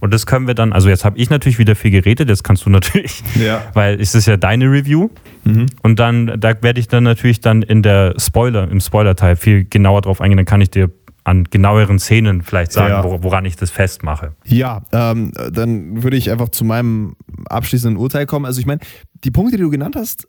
Und 0.00 0.12
das 0.12 0.26
können 0.26 0.46
wir 0.46 0.54
dann, 0.54 0.74
also 0.74 0.90
jetzt 0.90 1.04
habe 1.04 1.16
ich 1.16 1.30
natürlich 1.30 1.58
wieder 1.58 1.74
viel 1.74 1.90
geredet, 1.90 2.28
jetzt 2.28 2.44
kannst 2.44 2.66
du 2.66 2.70
natürlich, 2.78 3.22
ja. 3.36 3.62
weil 3.72 3.98
es 3.98 4.14
ist 4.14 4.26
ja 4.26 4.36
deine 4.36 4.66
Review. 4.66 5.08
Mhm. 5.44 5.66
Und 5.82 5.98
dann, 5.98 6.38
da 6.38 6.62
werde 6.62 6.78
ich 6.78 6.88
dann 6.88 7.04
natürlich 7.04 7.40
dann 7.40 7.62
in 7.62 7.82
der 7.82 8.14
Spoiler, 8.18 8.70
im 8.70 8.80
Spoiler-Teil 8.80 9.36
viel 9.36 9.64
genauer 9.64 10.02
drauf 10.02 10.20
eingehen, 10.20 10.36
dann 10.36 10.46
kann 10.46 10.60
ich 10.60 10.70
dir 10.70 10.90
an 11.24 11.44
genaueren 11.44 11.98
Szenen 11.98 12.42
vielleicht 12.42 12.72
sagen, 12.72 12.92
ja. 12.92 13.22
woran 13.22 13.46
ich 13.46 13.56
das 13.56 13.70
festmache. 13.70 14.34
Ja, 14.44 14.82
ähm, 14.92 15.32
dann 15.50 16.02
würde 16.02 16.18
ich 16.18 16.30
einfach 16.30 16.50
zu 16.50 16.64
meinem 16.64 17.16
abschließenden 17.46 17.96
Urteil 17.96 18.26
kommen. 18.26 18.44
Also 18.44 18.60
ich 18.60 18.66
meine, 18.66 18.80
die 19.24 19.30
Punkte, 19.30 19.56
die 19.56 19.62
du 19.62 19.70
genannt 19.70 19.96
hast, 19.96 20.28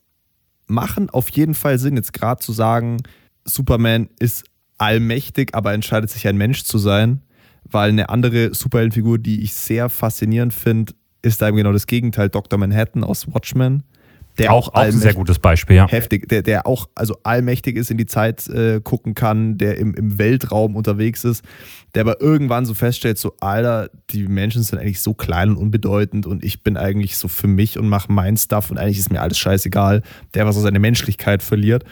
machen 0.68 1.10
auf 1.10 1.30
jeden 1.30 1.54
Fall 1.54 1.78
Sinn. 1.80 1.98
Jetzt 1.98 2.14
gerade 2.14 2.40
zu 2.40 2.54
sagen, 2.54 2.98
Superman 3.44 4.10
ist 4.20 4.46
allmächtig, 4.78 5.54
aber 5.54 5.74
entscheidet 5.74 6.10
sich 6.10 6.28
ein 6.28 6.38
Mensch 6.38 6.64
zu 6.64 6.78
sein, 6.78 7.22
weil 7.64 7.90
eine 7.90 8.10
andere 8.10 8.54
Superheldenfigur, 8.54 9.20
die 9.20 9.44
ich 9.44 9.54
sehr 9.54 9.90
faszinierend 9.90 10.54
finde, 10.54 10.94
ist 11.22 11.42
da 11.42 11.50
eben 11.50 11.58
genau 11.58 11.74
das 11.74 11.88
Gegenteil, 11.88 12.30
Dr. 12.30 12.58
Manhattan 12.58 13.04
aus 13.04 13.34
Watchmen 13.34 13.84
der 14.38 14.54
auch, 14.54 14.70
auch 14.70 14.74
ein 14.76 14.92
sehr 14.92 15.14
gutes 15.14 15.40
Beispiel, 15.40 15.78
ja. 15.78 15.88
Heftig, 15.88 16.28
der, 16.28 16.42
der 16.42 16.68
auch 16.68 16.90
also 16.96 17.18
allmächtig 17.24 17.78
ist, 17.78 17.92
in 17.92 17.98
die 17.98 18.06
Zeit 18.06 18.48
äh, 18.48 18.82
gucken 18.82 19.16
kann, 19.16 19.58
der 19.58 19.78
im, 19.78 19.94
im 19.94 20.18
Weltraum 20.18 20.76
unterwegs 20.76 21.24
ist, 21.24 21.44
der 21.94 22.02
aber 22.02 22.22
irgendwann 22.22 22.66
so 22.66 22.74
feststellt, 22.74 23.18
so, 23.18 23.34
Alter, 23.40 23.90
die 24.10 24.28
Menschen 24.28 24.64
sind 24.64 24.80
eigentlich 24.80 25.02
so 25.02 25.14
klein 25.14 25.52
und 25.52 25.58
unbedeutend 25.58 26.26
und 26.26 26.44
ich 26.44 26.64
bin 26.64 26.78
eigentlich 26.78 27.18
so 27.18 27.28
für 27.28 27.48
mich 27.48 27.80
und 27.80 27.88
mache 27.88 28.12
mein 28.12 28.38
Stuff 28.38 28.72
und 28.72 28.78
eigentlich 28.78 29.00
ist 29.00 29.12
mir 29.12 29.22
alles 29.22 29.38
scheißegal, 29.38 30.02
der 30.34 30.44
aber 30.44 30.54
so 30.54 30.62
seine 30.62 30.80
Menschlichkeit 30.80 31.42
verliert, 31.42 31.84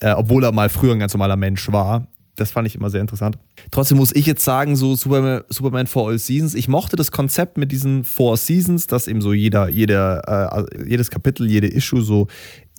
äh, 0.00 0.12
obwohl 0.12 0.44
er 0.44 0.52
mal 0.52 0.68
früher 0.68 0.92
ein 0.92 0.98
ganz 0.98 1.14
normaler 1.14 1.36
Mensch 1.36 1.70
war 1.72 2.06
das 2.40 2.50
fand 2.50 2.66
ich 2.66 2.74
immer 2.74 2.90
sehr 2.90 3.00
interessant. 3.00 3.38
Trotzdem 3.70 3.98
muss 3.98 4.14
ich 4.14 4.26
jetzt 4.26 4.44
sagen, 4.44 4.76
so 4.76 4.94
Superman, 4.94 5.42
Superman 5.48 5.86
for 5.86 6.08
All 6.08 6.18
Seasons, 6.18 6.54
ich 6.54 6.68
mochte 6.68 6.96
das 6.96 7.10
Konzept 7.10 7.58
mit 7.58 7.72
diesen 7.72 8.04
Four 8.04 8.36
Seasons, 8.36 8.86
dass 8.86 9.08
eben 9.08 9.20
so 9.20 9.32
jeder, 9.32 9.68
jeder, 9.68 10.66
äh, 10.74 10.88
jedes 10.88 11.10
Kapitel, 11.10 11.50
jede 11.50 11.68
Issue 11.68 12.02
so 12.02 12.28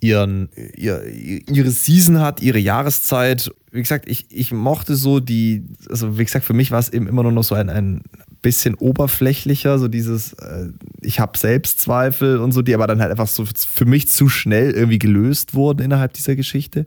ihren, 0.00 0.48
ihr, 0.76 1.04
ihre 1.06 1.70
Season 1.70 2.20
hat, 2.20 2.40
ihre 2.42 2.58
Jahreszeit. 2.58 3.52
Wie 3.70 3.80
gesagt, 3.80 4.08
ich, 4.08 4.26
ich 4.30 4.50
mochte 4.50 4.96
so 4.96 5.20
die, 5.20 5.64
also 5.88 6.18
wie 6.18 6.24
gesagt, 6.24 6.44
für 6.44 6.54
mich 6.54 6.70
war 6.70 6.78
es 6.78 6.88
eben 6.88 7.06
immer 7.06 7.22
nur 7.22 7.32
noch 7.32 7.44
so 7.44 7.54
ein, 7.54 7.68
ein 7.68 8.02
bisschen 8.42 8.74
oberflächlicher, 8.74 9.78
so 9.78 9.88
dieses, 9.88 10.32
äh, 10.34 10.68
ich 11.02 11.20
habe 11.20 11.36
Selbstzweifel 11.36 12.38
und 12.38 12.52
so, 12.52 12.62
die 12.62 12.74
aber 12.74 12.86
dann 12.86 13.00
halt 13.00 13.10
einfach 13.10 13.28
so 13.28 13.44
für 13.44 13.84
mich 13.84 14.08
zu 14.08 14.28
schnell 14.28 14.70
irgendwie 14.70 14.98
gelöst 14.98 15.54
wurden 15.54 15.82
innerhalb 15.82 16.14
dieser 16.14 16.36
Geschichte. 16.36 16.86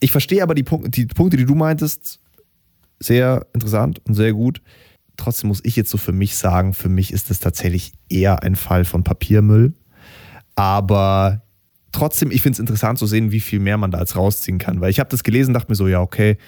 Ich 0.00 0.12
verstehe 0.12 0.42
aber 0.42 0.54
die, 0.54 0.62
Punkte, 0.62 0.90
die 0.90 1.06
Punkte, 1.06 1.36
die 1.36 1.44
du 1.44 1.54
meintest, 1.54 2.20
sehr 3.00 3.46
interessant 3.52 4.00
und 4.06 4.14
sehr 4.14 4.32
gut. 4.32 4.62
Trotzdem 5.16 5.48
muss 5.48 5.64
ich 5.64 5.76
jetzt 5.76 5.90
so 5.90 5.98
für 5.98 6.12
mich 6.12 6.36
sagen, 6.36 6.74
für 6.74 6.88
mich 6.88 7.12
ist 7.12 7.30
es 7.30 7.40
tatsächlich 7.40 7.92
eher 8.08 8.42
ein 8.42 8.56
Fall 8.56 8.84
von 8.84 9.02
Papiermüll. 9.02 9.74
Aber 10.54 11.42
trotzdem, 11.92 12.30
ich 12.30 12.42
finde 12.42 12.54
es 12.54 12.60
interessant 12.60 12.98
zu 12.98 13.06
sehen, 13.06 13.32
wie 13.32 13.40
viel 13.40 13.58
mehr 13.58 13.78
man 13.78 13.90
da 13.90 13.98
als 13.98 14.16
rausziehen 14.16 14.58
kann. 14.58 14.80
Weil 14.80 14.90
ich 14.90 15.00
habe 15.00 15.10
das 15.10 15.24
gelesen, 15.24 15.54
dachte 15.54 15.70
mir 15.70 15.76
so, 15.76 15.88
ja, 15.88 16.00
okay, 16.00 16.38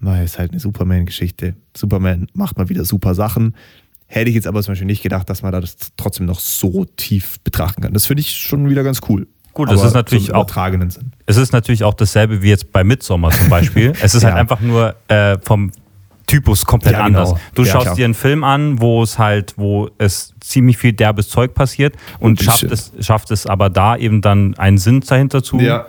na, 0.00 0.22
ist 0.22 0.38
halt 0.38 0.52
eine 0.52 0.60
Superman-Geschichte. 0.60 1.56
Superman 1.76 2.28
macht 2.34 2.58
mal 2.58 2.68
wieder 2.68 2.84
super 2.84 3.14
Sachen. 3.14 3.56
Hätte 4.06 4.28
ich 4.28 4.34
jetzt 4.34 4.46
aber 4.46 4.62
zum 4.62 4.72
Beispiel 4.72 4.86
nicht 4.86 5.02
gedacht, 5.02 5.28
dass 5.30 5.42
man 5.42 5.52
das 5.52 5.76
trotzdem 5.96 6.26
noch 6.26 6.40
so 6.40 6.84
tief 6.84 7.40
betrachten 7.40 7.82
kann. 7.82 7.94
Das 7.94 8.06
finde 8.06 8.20
ich 8.20 8.30
schon 8.30 8.68
wieder 8.68 8.84
ganz 8.84 9.00
cool. 9.08 9.26
Gut, 9.54 9.70
es 9.70 9.82
ist 9.82 9.94
natürlich 9.94 10.34
auch 10.34 10.46
Sinn. 10.90 11.12
Es 11.26 11.36
ist 11.36 11.52
natürlich 11.52 11.84
auch 11.84 11.94
dasselbe 11.94 12.42
wie 12.42 12.48
jetzt 12.48 12.72
bei 12.72 12.84
Midsommar 12.84 13.30
zum 13.30 13.48
Beispiel. 13.48 13.92
es 14.02 14.14
ist 14.14 14.24
halt 14.24 14.32
ja. 14.34 14.38
halt 14.38 14.50
einfach 14.50 14.60
nur 14.60 14.94
äh, 15.08 15.38
vom 15.42 15.70
Typus 16.26 16.64
komplett 16.64 16.94
ja, 16.94 17.06
genau. 17.06 17.20
anders. 17.20 17.40
Du 17.54 17.62
ja, 17.62 17.72
schaust 17.72 17.84
klar. 17.84 17.94
dir 17.96 18.04
einen 18.04 18.14
Film 18.14 18.44
an, 18.44 18.80
wo 18.80 19.02
es 19.02 19.18
halt, 19.18 19.54
wo 19.56 19.90
es 19.98 20.34
ziemlich 20.40 20.76
viel 20.76 20.92
derbes 20.92 21.28
Zeug 21.28 21.54
passiert 21.54 21.94
und, 22.18 22.32
und 22.32 22.42
schafft 22.42 22.64
es, 22.64 22.92
schafft 23.00 23.30
es 23.30 23.46
aber 23.46 23.70
da 23.70 23.96
eben 23.96 24.22
dann 24.22 24.54
einen 24.56 24.78
Sinn 24.78 25.00
dahinter 25.00 25.42
zu 25.42 25.58
ja 25.60 25.86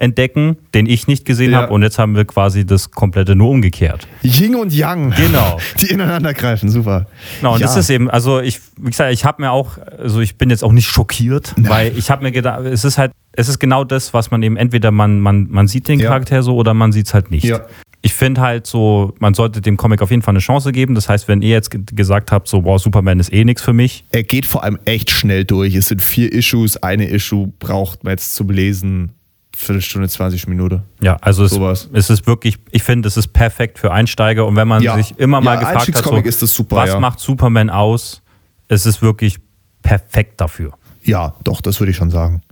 entdecken, 0.00 0.56
den 0.74 0.86
ich 0.86 1.06
nicht 1.06 1.24
gesehen 1.24 1.52
ja. 1.52 1.58
habe. 1.58 1.72
Und 1.72 1.82
jetzt 1.82 1.98
haben 1.98 2.16
wir 2.16 2.24
quasi 2.24 2.64
das 2.64 2.90
komplette 2.90 3.36
nur 3.36 3.50
umgekehrt. 3.50 4.08
Ying 4.22 4.56
und 4.56 4.72
Yang. 4.72 5.10
Genau. 5.10 5.58
Die 5.80 5.86
ineinander 5.88 6.32
greifen, 6.32 6.70
super. 6.70 7.06
Genau, 7.40 7.54
und 7.54 7.60
ja. 7.60 7.66
das 7.66 7.76
ist 7.76 7.90
eben, 7.90 8.10
also 8.10 8.40
ich, 8.40 8.60
wie 8.78 8.90
gesagt, 8.90 9.12
ich 9.12 9.24
habe 9.24 9.42
mir 9.42 9.52
auch, 9.52 9.78
also 9.98 10.20
ich 10.20 10.36
bin 10.36 10.48
jetzt 10.48 10.64
auch 10.64 10.72
nicht 10.72 10.88
schockiert, 10.88 11.52
Nein. 11.56 11.70
weil 11.70 11.98
ich 11.98 12.10
habe 12.10 12.22
mir 12.22 12.32
gedacht, 12.32 12.60
es 12.64 12.84
ist 12.84 12.96
halt, 12.96 13.12
es 13.32 13.48
ist 13.48 13.58
genau 13.58 13.84
das, 13.84 14.14
was 14.14 14.30
man 14.30 14.42
eben 14.42 14.56
entweder 14.56 14.90
man, 14.90 15.20
man, 15.20 15.48
man 15.50 15.68
sieht 15.68 15.86
den 15.86 16.00
ja. 16.00 16.08
Charakter 16.08 16.42
so 16.42 16.56
oder 16.56 16.72
man 16.72 16.92
sieht 16.92 17.06
es 17.06 17.14
halt 17.14 17.30
nicht. 17.30 17.44
Ja. 17.44 17.60
Ich 18.02 18.14
finde 18.14 18.40
halt 18.40 18.66
so, 18.66 19.12
man 19.18 19.34
sollte 19.34 19.60
dem 19.60 19.76
Comic 19.76 20.00
auf 20.00 20.10
jeden 20.10 20.22
Fall 20.22 20.32
eine 20.32 20.38
Chance 20.38 20.72
geben. 20.72 20.94
Das 20.94 21.10
heißt, 21.10 21.28
wenn 21.28 21.42
ihr 21.42 21.50
jetzt 21.50 21.70
gesagt 21.94 22.32
habt, 22.32 22.48
so, 22.48 22.64
wow, 22.64 22.80
Superman 22.80 23.20
ist 23.20 23.30
eh 23.30 23.44
nichts 23.44 23.60
für 23.60 23.74
mich. 23.74 24.04
Er 24.10 24.22
geht 24.22 24.46
vor 24.46 24.64
allem 24.64 24.78
echt 24.86 25.10
schnell 25.10 25.44
durch. 25.44 25.74
Es 25.74 25.88
sind 25.88 26.00
vier 26.00 26.32
Issues. 26.32 26.78
Eine 26.78 27.06
Issue 27.10 27.52
braucht 27.58 28.02
man 28.02 28.12
jetzt 28.12 28.34
zum 28.34 28.48
Lesen 28.48 29.12
Viertelstunde, 29.60 30.08
20 30.08 30.48
Minuten. 30.48 30.82
Ja, 31.00 31.16
also 31.20 31.44
es, 31.44 31.88
es 31.92 32.10
ist 32.10 32.26
wirklich, 32.26 32.56
ich 32.70 32.82
finde, 32.82 33.08
es 33.08 33.16
ist 33.16 33.28
perfekt 33.28 33.78
für 33.78 33.92
Einsteiger. 33.92 34.46
Und 34.46 34.56
wenn 34.56 34.68
man 34.68 34.82
ja. 34.82 34.96
sich 34.96 35.18
immer 35.18 35.40
mal 35.40 35.54
ja, 35.54 35.60
gefragt 35.60 35.94
hat, 35.94 36.32
so, 36.32 36.46
super, 36.46 36.76
was 36.76 36.90
ja. 36.90 37.00
macht 37.00 37.20
Superman 37.20 37.70
aus, 37.70 38.22
es 38.68 38.86
ist 38.86 39.02
wirklich 39.02 39.38
perfekt 39.82 40.40
dafür. 40.40 40.72
Ja, 41.02 41.34
doch, 41.44 41.60
das 41.60 41.80
würde 41.80 41.90
ich 41.90 41.96
schon 41.96 42.10
sagen. 42.10 42.42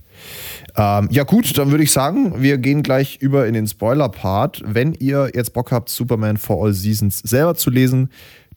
Ähm, 0.75 1.07
ja, 1.11 1.23
gut, 1.23 1.57
dann 1.57 1.71
würde 1.71 1.83
ich 1.83 1.91
sagen, 1.91 2.41
wir 2.41 2.57
gehen 2.57 2.83
gleich 2.83 3.17
über 3.17 3.47
in 3.47 3.53
den 3.53 3.67
Spoiler-Part. 3.67 4.63
Wenn 4.65 4.93
ihr 4.93 5.31
jetzt 5.33 5.53
Bock 5.53 5.71
habt, 5.71 5.89
Superman 5.89 6.37
for 6.37 6.63
All 6.63 6.73
Seasons 6.73 7.19
selber 7.19 7.55
zu 7.55 7.69
lesen, 7.69 8.09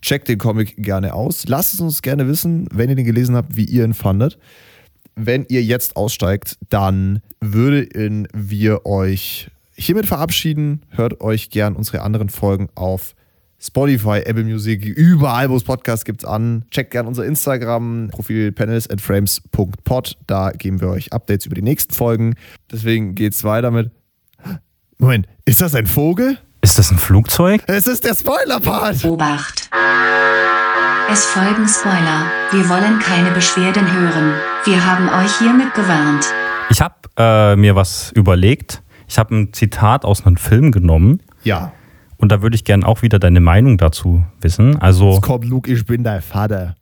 checkt 0.03 0.29
den 0.29 0.39
Comic 0.39 0.75
gerne 0.77 1.15
aus. 1.15 1.47
Lasst 1.47 1.75
es 1.75 1.81
uns 1.81 2.03
gerne 2.03 2.29
wissen, 2.29 2.69
wenn 2.73 2.91
ihr 2.91 2.97
den 2.97 3.07
gelesen 3.07 3.37
habt, 3.37 3.57
wie 3.57 3.65
ihr 3.65 3.85
ihn 3.85 3.95
fandet 3.95 4.39
wenn 5.15 5.47
ihr 5.49 5.63
jetzt 5.63 5.97
aussteigt, 5.97 6.59
dann 6.71 7.21
würden 7.41 8.29
wir 8.35 8.87
euch 8.87 9.51
hiermit 9.75 10.07
verabschieden. 10.07 10.83
Hört 10.91 11.21
euch 11.21 11.51
gern 11.51 11.75
unsere 11.77 12.03
anderen 12.03 12.29
Folgen 12.29 12.69
auf 12.75 13.15
Spotify, 13.59 14.23
Apple 14.25 14.45
Music, 14.45 14.85
überall, 14.85 15.49
wo 15.49 15.57
es 15.57 15.63
Podcasts 15.63 16.05
gibt, 16.05 16.25
an. 16.25 16.65
Checkt 16.71 16.91
gern 16.91 17.07
unser 17.07 17.25
Instagram-Profil 17.25 18.51
panelsandframes.pod. 18.53 20.17
Da 20.27 20.51
geben 20.51 20.81
wir 20.81 20.89
euch 20.89 21.13
Updates 21.13 21.47
über 21.47 21.55
die 21.55 21.63
nächsten 21.63 21.95
Folgen. 21.95 22.35
Deswegen 22.71 23.15
geht's 23.15 23.45
weiter 23.45 23.71
mit. 23.71 23.93
Moment, 24.99 25.29
ist 25.45 25.61
das 25.61 25.75
ein 25.75 25.87
Vogel? 25.87 26.39
Ist 26.61 26.79
das 26.79 26.91
ein 26.91 26.99
Flugzeug? 26.99 27.63
Es 27.67 27.87
ist 27.87 28.05
der 28.05 28.15
Spoiler-Part. 28.15 29.05
Obacht. 29.05 29.69
Es 31.11 31.25
folgen 31.27 31.69
Spoiler. 31.69 32.31
Wir 32.53 32.69
wollen 32.69 32.99
keine 32.99 33.31
Beschwerden 33.33 33.93
hören. 33.93 34.35
Wir 34.65 34.87
haben 34.87 35.09
euch 35.09 35.39
hiermit 35.39 35.75
gewarnt. 35.75 36.25
Ich 36.71 36.81
habe 36.81 36.95
äh, 37.17 37.57
mir 37.57 37.75
was 37.75 38.13
überlegt. 38.13 38.81
Ich 39.09 39.19
habe 39.19 39.35
ein 39.35 39.53
Zitat 39.53 40.05
aus 40.05 40.25
einem 40.25 40.37
Film 40.37 40.71
genommen. 40.71 41.21
Ja. 41.43 41.73
Und 42.17 42.31
da 42.31 42.43
würde 42.43 42.55
ich 42.55 42.63
gerne 42.65 42.87
auch 42.87 43.03
wieder 43.03 43.19
deine 43.19 43.41
Meinung 43.41 43.77
dazu 43.77 44.25
wissen. 44.41 44.81
Also. 44.81 45.15
Es 45.15 45.21
kommt 45.21 45.47
Luke, 45.47 45.71
ich 45.71 45.85
bin 45.85 46.05
dein 46.05 46.23
Vater. 46.23 46.77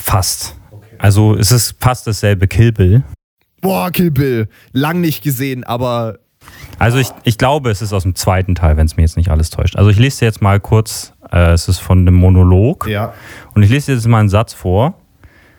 Fast. 0.00 0.54
Okay. 0.70 0.86
Also 0.98 1.34
es 1.34 1.50
ist 1.50 1.74
fast 1.80 2.06
dasselbe 2.06 2.46
Kill 2.46 2.70
Bill. 2.70 3.02
Boah, 3.60 3.90
Kill 3.90 4.12
Bill. 4.12 4.48
Lang 4.70 5.00
nicht 5.00 5.24
gesehen, 5.24 5.64
aber 5.64 6.18
Also 6.78 6.98
ich, 6.98 7.08
ich 7.24 7.36
glaube, 7.36 7.70
es 7.70 7.82
ist 7.82 7.92
aus 7.92 8.04
dem 8.04 8.14
zweiten 8.14 8.54
Teil, 8.54 8.76
wenn 8.76 8.86
es 8.86 8.96
mir 8.96 9.02
jetzt 9.02 9.16
nicht 9.16 9.30
alles 9.32 9.50
täuscht. 9.50 9.74
Also 9.74 9.90
ich 9.90 9.98
lese 9.98 10.20
dir 10.20 10.26
jetzt 10.26 10.40
mal 10.40 10.60
kurz, 10.60 11.14
äh, 11.32 11.50
es 11.50 11.66
ist 11.66 11.80
von 11.80 11.98
einem 11.98 12.14
Monolog. 12.14 12.86
Ja. 12.86 13.12
Und 13.54 13.64
ich 13.64 13.70
lese 13.70 13.86
dir 13.86 13.94
jetzt 13.96 14.06
mal 14.06 14.20
einen 14.20 14.28
Satz 14.28 14.54
vor. 14.54 14.94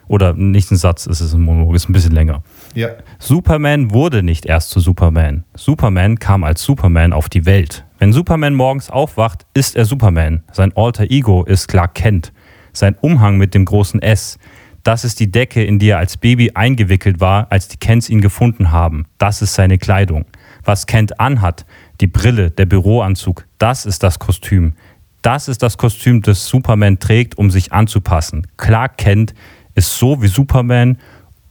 Oder 0.10 0.34
nicht 0.34 0.72
ein 0.72 0.76
Satz, 0.76 1.06
es 1.06 1.22
ist 1.22 1.36
ein 1.36 1.42
Monolog, 1.42 1.76
ist 1.76 1.88
ein 1.88 1.94
bisschen 1.94 2.14
länger. 2.14 2.42
Ja. 2.74 2.90
Superman 3.20 3.92
wurde 3.92 4.24
nicht 4.24 4.48
erst 4.48 4.72
zu 4.72 4.80
Superman. 4.80 5.46
Superman 5.56 6.18
kam 6.18 6.44
als 6.44 6.64
Superman 6.64 7.14
auf 7.14 7.30
die 7.30 7.46
Welt. 7.46 7.86
Wenn 8.00 8.12
Superman 8.12 8.56
morgens 8.56 8.90
aufwacht, 8.90 9.46
ist 9.54 9.76
er 9.76 9.86
Superman. 9.86 10.44
Sein 10.52 10.76
alter 10.76 11.12
Ego 11.12 11.44
ist 11.44 11.68
Clark 11.68 11.94
Kent. 11.94 12.34
Sein 12.74 12.96
Umhang 13.00 13.38
mit 13.38 13.54
dem 13.54 13.66
großen 13.66 14.02
S. 14.02 14.40
Das 14.82 15.06
ist 15.06 15.20
die 15.20 15.30
Decke, 15.30 15.64
in 15.64 15.78
die 15.78 15.90
er 15.90 16.00
als 16.00 16.18
Baby 16.18 16.52
eingewickelt 16.56 17.20
war, 17.20 17.46
als 17.52 17.68
die 17.68 17.78
Kents 17.78 18.10
ihn 18.10 18.22
gefunden 18.22 18.72
haben. 18.72 19.06
Das 19.20 19.44
ist 19.44 19.54
seine 19.54 19.78
Kleidung. 19.78 20.26
Was 20.64 20.88
Kent 20.88 21.20
anhat, 21.20 21.68
die 22.02 22.08
Brille, 22.08 22.50
der 22.50 22.66
Büroanzug, 22.66 23.46
das 23.60 23.86
ist 23.86 24.02
das 24.02 24.18
Kostüm. 24.18 24.74
Das 25.22 25.50
ist 25.50 25.62
das 25.62 25.78
Kostüm, 25.78 26.22
das 26.24 26.48
Superman 26.48 26.98
trägt, 26.98 27.38
um 27.38 27.52
sich 27.52 27.74
anzupassen. 27.74 28.48
Clark 28.58 28.98
Kent 28.98 29.36
ist 29.76 29.98
so, 29.98 30.22
wie 30.22 30.28
Superman 30.28 30.98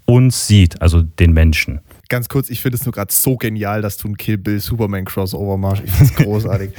uns 0.06 0.46
sieht, 0.46 0.80
also 0.80 1.02
den 1.02 1.32
Menschen. 1.32 1.80
Ganz 2.08 2.28
kurz, 2.28 2.48
ich 2.48 2.62
finde 2.62 2.78
es 2.78 2.86
nur 2.86 2.92
gerade 2.92 3.12
so 3.12 3.36
genial, 3.36 3.82
dass 3.82 3.98
du 3.98 4.08
ein 4.08 4.16
Kill 4.16 4.38
Bill 4.38 4.60
Superman 4.60 5.04
Crossover 5.04 5.58
machst. 5.58 5.82
Ich 5.84 5.90
finde 5.90 6.12
es 6.12 6.14
großartig. 6.24 6.70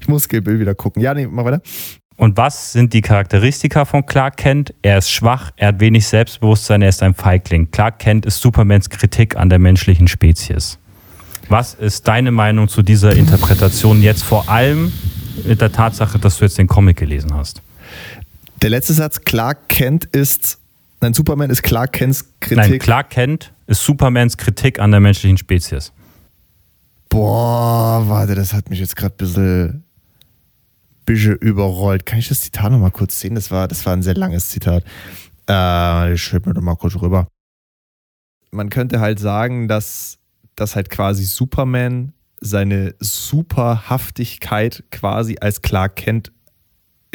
ich 0.00 0.08
muss 0.08 0.28
Kill 0.28 0.40
Bill 0.40 0.58
wieder 0.58 0.74
gucken. 0.74 1.00
Ja, 1.00 1.14
nee, 1.14 1.26
mach 1.26 1.44
weiter. 1.44 1.62
Und 2.16 2.36
was 2.36 2.72
sind 2.72 2.92
die 2.92 3.00
Charakteristika 3.00 3.84
von 3.84 4.04
Clark 4.04 4.36
Kent? 4.38 4.74
Er 4.82 4.98
ist 4.98 5.08
schwach, 5.08 5.52
er 5.54 5.68
hat 5.68 5.78
wenig 5.78 6.08
Selbstbewusstsein, 6.08 6.82
er 6.82 6.88
ist 6.88 7.00
ein 7.04 7.14
Feigling. 7.14 7.70
Clark 7.70 8.00
Kent 8.00 8.26
ist 8.26 8.40
Supermans 8.40 8.90
Kritik 8.90 9.36
an 9.36 9.48
der 9.48 9.60
menschlichen 9.60 10.08
Spezies. 10.08 10.80
Was 11.48 11.74
ist 11.74 12.08
deine 12.08 12.32
Meinung 12.32 12.66
zu 12.66 12.82
dieser 12.82 13.14
Interpretation 13.14 14.02
jetzt 14.02 14.24
vor 14.24 14.48
allem 14.48 14.92
mit 15.46 15.60
der 15.60 15.70
Tatsache, 15.70 16.18
dass 16.18 16.38
du 16.38 16.44
jetzt 16.44 16.58
den 16.58 16.66
Comic 16.66 16.96
gelesen 16.96 17.34
hast? 17.34 17.62
Der 18.62 18.70
letzte 18.70 18.92
Satz, 18.92 19.20
Clark 19.20 19.68
Kent 19.68 20.04
ist, 20.06 20.58
nein, 21.00 21.14
Superman 21.14 21.48
ist 21.50 21.62
Clark 21.62 21.92
Kents 21.92 22.24
Kritik. 22.40 22.56
Nein, 22.56 22.78
Clark 22.80 23.10
Kent 23.10 23.52
ist 23.68 23.84
Supermans 23.84 24.36
Kritik 24.36 24.80
an 24.80 24.90
der 24.90 24.98
menschlichen 24.98 25.38
Spezies. 25.38 25.92
Boah, 27.08 28.02
warte, 28.06 28.34
das 28.34 28.52
hat 28.52 28.68
mich 28.68 28.80
jetzt 28.80 28.96
gerade 28.96 29.14
ein 29.14 29.16
bisschen, 29.16 29.84
bisschen 31.06 31.36
überrollt. 31.36 32.04
Kann 32.04 32.18
ich 32.18 32.28
das 32.28 32.40
Zitat 32.40 32.72
nochmal 32.72 32.90
kurz 32.90 33.20
sehen? 33.20 33.36
Das 33.36 33.52
war, 33.52 33.68
das 33.68 33.86
war 33.86 33.92
ein 33.92 34.02
sehr 34.02 34.14
langes 34.14 34.50
Zitat. 34.50 34.82
Äh, 35.48 36.14
ich 36.14 36.22
schreibe 36.22 36.48
mir 36.48 36.54
doch 36.54 36.62
mal 36.62 36.74
kurz 36.74 36.96
rüber. 36.96 37.28
Man 38.50 38.70
könnte 38.70 38.98
halt 38.98 39.20
sagen, 39.20 39.68
dass, 39.68 40.18
dass 40.56 40.74
halt 40.74 40.90
quasi 40.90 41.24
Superman 41.24 42.12
seine 42.40 42.94
Superhaftigkeit 42.98 44.82
quasi 44.90 45.36
als 45.40 45.62
Clark 45.62 45.94
Kent 45.94 46.32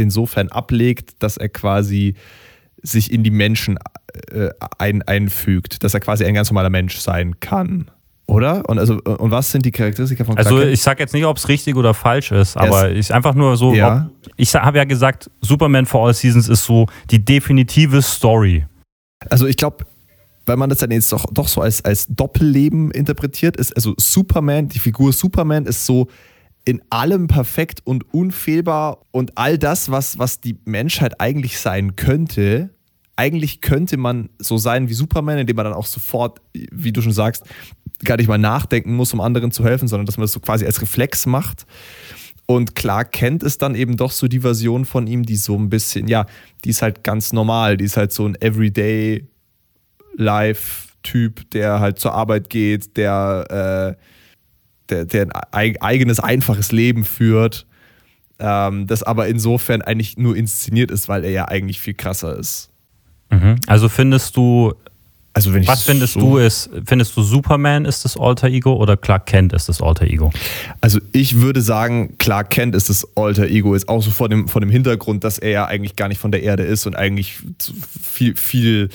insofern 0.04 0.50
ablegt, 0.50 1.24
dass 1.24 1.38
er 1.38 1.50
quasi 1.50 2.16
sich 2.82 3.12
in 3.12 3.24
die 3.24 3.32
Menschen 3.32 3.80
äh, 4.32 4.50
ein, 4.78 5.02
einfügt, 5.04 5.84
dass 5.84 5.94
er 5.94 6.00
quasi 6.02 6.26
ein 6.26 6.34
ganz 6.34 6.50
normaler 6.50 6.70
Mensch 6.70 6.98
sein 6.98 7.40
kann. 7.40 7.90
Oder? 8.26 8.68
Und, 8.70 8.80
also, 8.80 8.96
und 9.00 9.32
was 9.32 9.52
sind 9.52 9.66
die 9.66 9.72
Charakteristika 9.72 10.24
von 10.24 10.36
Clark 10.36 10.48
Also 10.48 10.62
ich 10.62 10.82
sage 10.82 11.02
jetzt 11.02 11.14
nicht, 11.14 11.26
ob 11.26 11.38
es 11.38 11.50
richtig 11.50 11.76
oder 11.76 11.94
falsch 11.94 12.32
ist, 12.32 12.56
aber 12.56 12.92
ich 12.92 13.14
einfach 13.14 13.34
nur 13.36 13.58
so, 13.58 13.74
Ja. 13.74 14.10
ob, 14.24 14.32
ich 14.38 14.54
habe 14.56 14.78
ja 14.78 14.86
gesagt, 14.86 15.30
Superman 15.42 15.86
for 15.86 16.08
All 16.08 16.14
Seasons 16.14 16.48
ist 16.48 16.64
so 16.64 16.88
die 17.12 17.24
definitive 17.24 18.02
Story. 18.02 18.66
Also 19.30 19.46
ich 19.46 19.58
glaube, 19.58 19.86
weil 20.46 20.58
man 20.58 20.70
das 20.70 20.80
dann 20.80 20.92
jetzt 20.92 21.12
doch, 21.12 21.26
doch 21.32 21.48
so 21.48 21.62
als, 21.62 21.84
als 21.84 22.08
Doppelleben 22.08 22.92
interpretiert, 22.92 23.58
ist 23.58 23.76
also 23.76 23.94
Superman, 23.98 24.68
die 24.68 24.80
Figur 24.80 25.12
Superman 25.14 25.66
ist 25.66 25.86
so 25.86 26.08
in 26.66 26.82
allem 26.90 27.28
perfekt 27.28 27.82
und 27.84 28.14
unfehlbar 28.14 29.00
und 29.12 29.38
all 29.38 29.58
das, 29.58 29.92
was, 29.92 30.18
was 30.18 30.40
die 30.40 30.58
Menschheit 30.66 31.20
eigentlich 31.20 31.60
sein 31.60 31.96
könnte, 31.96 32.70
eigentlich 33.16 33.62
könnte 33.62 33.98
man 33.98 34.30
so 34.40 34.58
sein 34.58 34.90
wie 34.90 34.94
Superman, 34.94 35.38
indem 35.38 35.56
man 35.56 35.66
dann 35.66 35.74
auch 35.74 35.86
sofort, 35.86 36.42
wie 36.54 36.92
du 36.92 37.02
schon 37.02 37.12
sagst, 37.12 37.44
gar 38.04 38.18
nicht 38.18 38.28
mal 38.28 38.38
nachdenken 38.38 38.96
muss, 38.96 39.14
um 39.14 39.22
anderen 39.22 39.52
zu 39.52 39.64
helfen, 39.64 39.88
sondern 39.88 40.06
dass 40.06 40.18
man 40.18 40.24
das 40.24 40.32
so 40.32 40.40
quasi 40.40 40.66
als 40.66 40.82
Reflex 40.82 41.26
macht. 41.26 41.66
Und 42.46 42.76
Clark 42.76 43.12
Kent 43.12 43.44
ist 43.44 43.62
dann 43.62 43.76
eben 43.76 43.98
doch 43.98 44.12
so 44.12 44.28
die 44.28 44.42
Version 44.42 44.86
von 44.86 45.08
ihm, 45.08 45.24
die 45.24 45.38
so 45.38 45.58
ein 45.58 45.70
bisschen, 45.70 46.08
ja, 46.08 46.26
die 46.66 46.70
ist 46.70 46.82
halt 46.82 47.04
ganz 47.04 47.34
normal, 47.34 47.78
die 47.78 47.86
ist 47.86 47.98
halt 47.98 48.12
so 48.12 48.26
ein 48.26 48.36
Everyday 48.42 49.28
Life-Typ, 50.16 51.50
der 51.52 51.80
halt 51.80 52.00
zur 52.00 52.14
Arbeit 52.14 52.50
geht, 52.50 52.98
der, 52.98 53.98
äh, 53.98 54.13
der, 54.90 55.06
der 55.06 55.28
ein 55.52 55.76
eigenes, 55.82 56.20
einfaches 56.20 56.72
Leben 56.72 57.06
führt, 57.06 57.66
ähm, 58.40 58.88
das 58.88 59.04
aber 59.04 59.28
insofern 59.28 59.82
eigentlich 59.82 60.18
nur 60.18 60.36
inszeniert 60.36 60.92
ist, 60.92 61.08
weil 61.08 61.24
er 61.24 61.32
ja 61.32 61.46
eigentlich 61.48 61.80
viel 61.80 61.94
krasser 61.94 62.38
ist. 62.38 62.70
Mhm. 63.32 63.56
Also 63.68 63.90
findest 63.90 64.36
du, 64.36 64.74
Also 65.34 65.54
wenn 65.54 65.62
ich 65.64 65.68
was 65.68 65.84
findest 65.84 66.14
so- 66.14 66.20
du 66.20 66.38
ist, 66.38 66.70
findest 66.86 67.16
du 67.18 67.22
Superman 67.24 67.86
ist 67.86 68.06
das 68.06 68.18
Alter 68.18 68.48
Ego 68.50 68.74
oder 68.76 68.98
Clark 68.98 69.26
Kent 69.28 69.54
ist 69.54 69.70
das 69.70 69.82
Alter 69.82 70.06
Ego? 70.06 70.32
Also 70.82 71.00
ich 71.12 71.42
würde 71.42 71.62
sagen, 71.62 72.16
Clark 72.20 72.50
Kent 72.52 72.76
ist 72.76 72.90
das 72.90 73.08
Alter 73.16 73.48
Ego, 73.48 73.74
ist 73.76 73.88
auch 73.90 74.02
so 74.04 74.12
vor 74.12 74.30
dem, 74.30 74.48
vor 74.48 74.62
dem 74.62 74.70
Hintergrund, 74.70 75.24
dass 75.24 75.40
er 75.40 75.50
ja 75.52 75.66
eigentlich 75.66 75.96
gar 75.96 76.08
nicht 76.08 76.20
von 76.20 76.32
der 76.32 76.44
Erde 76.44 76.64
ist 76.64 76.86
und 76.86 76.96
eigentlich 76.96 77.38
viel, 78.04 78.36
viel 78.36 78.90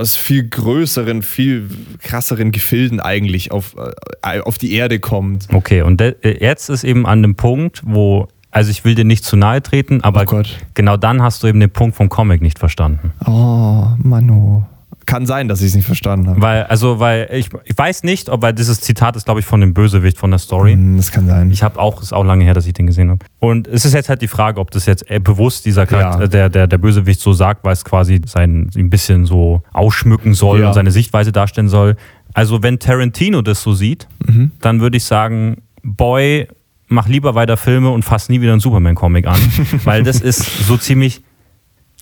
aus 0.00 0.16
viel 0.16 0.48
größeren, 0.48 1.22
viel 1.22 1.68
krasseren 2.00 2.50
Gefilden 2.52 3.00
eigentlich 3.00 3.52
auf, 3.52 3.76
äh, 4.22 4.40
auf 4.40 4.58
die 4.58 4.72
Erde 4.72 4.98
kommt. 4.98 5.46
Okay, 5.52 5.82
und 5.82 6.00
äh, 6.00 6.14
jetzt 6.40 6.68
ist 6.70 6.84
eben 6.84 7.06
an 7.06 7.22
dem 7.22 7.34
Punkt, 7.36 7.82
wo, 7.84 8.28
also 8.50 8.70
ich 8.70 8.84
will 8.84 8.94
dir 8.94 9.04
nicht 9.04 9.24
zu 9.24 9.36
nahe 9.36 9.62
treten, 9.62 10.02
aber 10.02 10.22
Oh 10.22 10.24
Gott. 10.26 10.58
genau 10.74 10.96
dann 10.96 11.22
hast 11.22 11.42
du 11.42 11.46
eben 11.46 11.60
den 11.60 11.70
Punkt 11.70 11.96
vom 11.96 12.08
Comic 12.08 12.40
nicht 12.42 12.58
verstanden. 12.58 13.12
Oh, 13.26 13.86
Manu. 13.98 14.64
Kann 15.10 15.26
sein, 15.26 15.48
dass 15.48 15.60
ich 15.60 15.68
es 15.68 15.74
nicht 15.74 15.84
verstanden 15.86 16.28
habe. 16.28 16.40
Weil, 16.40 16.62
also, 16.64 17.00
weil 17.00 17.28
ich, 17.32 17.50
ich 17.64 17.76
weiß 17.76 18.02
nicht, 18.04 18.28
ob, 18.28 18.42
weil 18.42 18.52
dieses 18.52 18.80
Zitat 18.80 19.16
ist, 19.16 19.24
glaube 19.24 19.40
ich, 19.40 19.46
von 19.46 19.60
dem 19.60 19.74
Bösewicht 19.74 20.16
von 20.18 20.30
der 20.30 20.38
Story. 20.38 20.72
Hm, 20.72 20.96
Das 20.96 21.10
kann 21.10 21.26
sein. 21.26 21.50
Ich 21.50 21.62
habe 21.62 21.78
auch, 21.78 22.00
ist 22.00 22.12
auch 22.12 22.24
lange 22.24 22.44
her, 22.44 22.54
dass 22.54 22.66
ich 22.66 22.72
den 22.72 22.86
gesehen 22.86 23.10
habe. 23.10 23.24
Und 23.38 23.66
es 23.68 23.84
ist 23.84 23.92
jetzt 23.94 24.08
halt 24.08 24.22
die 24.22 24.28
Frage, 24.28 24.60
ob 24.60 24.70
das 24.70 24.86
jetzt 24.86 25.10
äh, 25.10 25.18
bewusst 25.18 25.66
dieser 25.66 25.86
Charakter, 25.86 26.22
Ja. 26.22 26.26
der, 26.28 26.48
der, 26.48 26.66
der 26.66 26.78
Bösewicht 26.78 27.20
so 27.20 27.32
sagt, 27.32 27.64
weil 27.64 27.72
es 27.72 27.84
quasi 27.84 28.20
sein, 28.26 28.70
ein 28.76 28.90
bisschen 28.90 29.26
so 29.26 29.62
ausschmücken 29.72 30.34
soll 30.34 30.60
Ja. 30.60 30.68
und 30.68 30.74
seine 30.74 30.90
Sichtweise 30.90 31.32
darstellen 31.32 31.68
soll. 31.68 31.96
Also 32.32 32.62
wenn 32.62 32.78
Tarantino 32.78 33.42
das 33.42 33.62
so 33.62 33.72
sieht, 33.74 34.06
Mhm. 34.26 34.52
dann 34.60 34.80
würde 34.80 34.96
ich 34.96 35.04
sagen, 35.04 35.62
Boy, 35.82 36.46
mach 36.88 37.08
lieber 37.08 37.34
weiter 37.34 37.56
Filme 37.56 37.90
und 37.90 38.04
fass 38.04 38.28
nie 38.28 38.40
wieder 38.40 38.52
einen 38.52 38.60
Superman-Comic 38.60 39.26
an. 39.26 39.40
weil 39.84 40.02
das 40.02 40.20
ist 40.20 40.66
so 40.66 40.76
ziemlich 40.76 41.22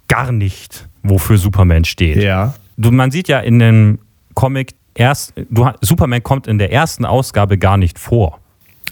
gar 0.09 0.33
nicht, 0.33 0.89
wofür 1.03 1.39
Superman 1.39 1.85
steht 1.85 2.17
ja. 2.23 2.55
Du, 2.79 2.91
man 2.91 3.11
sieht 3.11 3.29
ja 3.29 3.41
in 3.41 3.59
dem 3.59 3.99
Comic 4.35 4.75
erst, 4.95 5.35
du, 5.51 5.69
Superman 5.83 6.23
kommt 6.23 6.47
in 6.47 6.59
der 6.59 6.73
ersten 6.73 7.05
Ausgabe 7.05 7.59
gar 7.59 7.77
nicht 7.77 7.99
vor. 7.99 8.41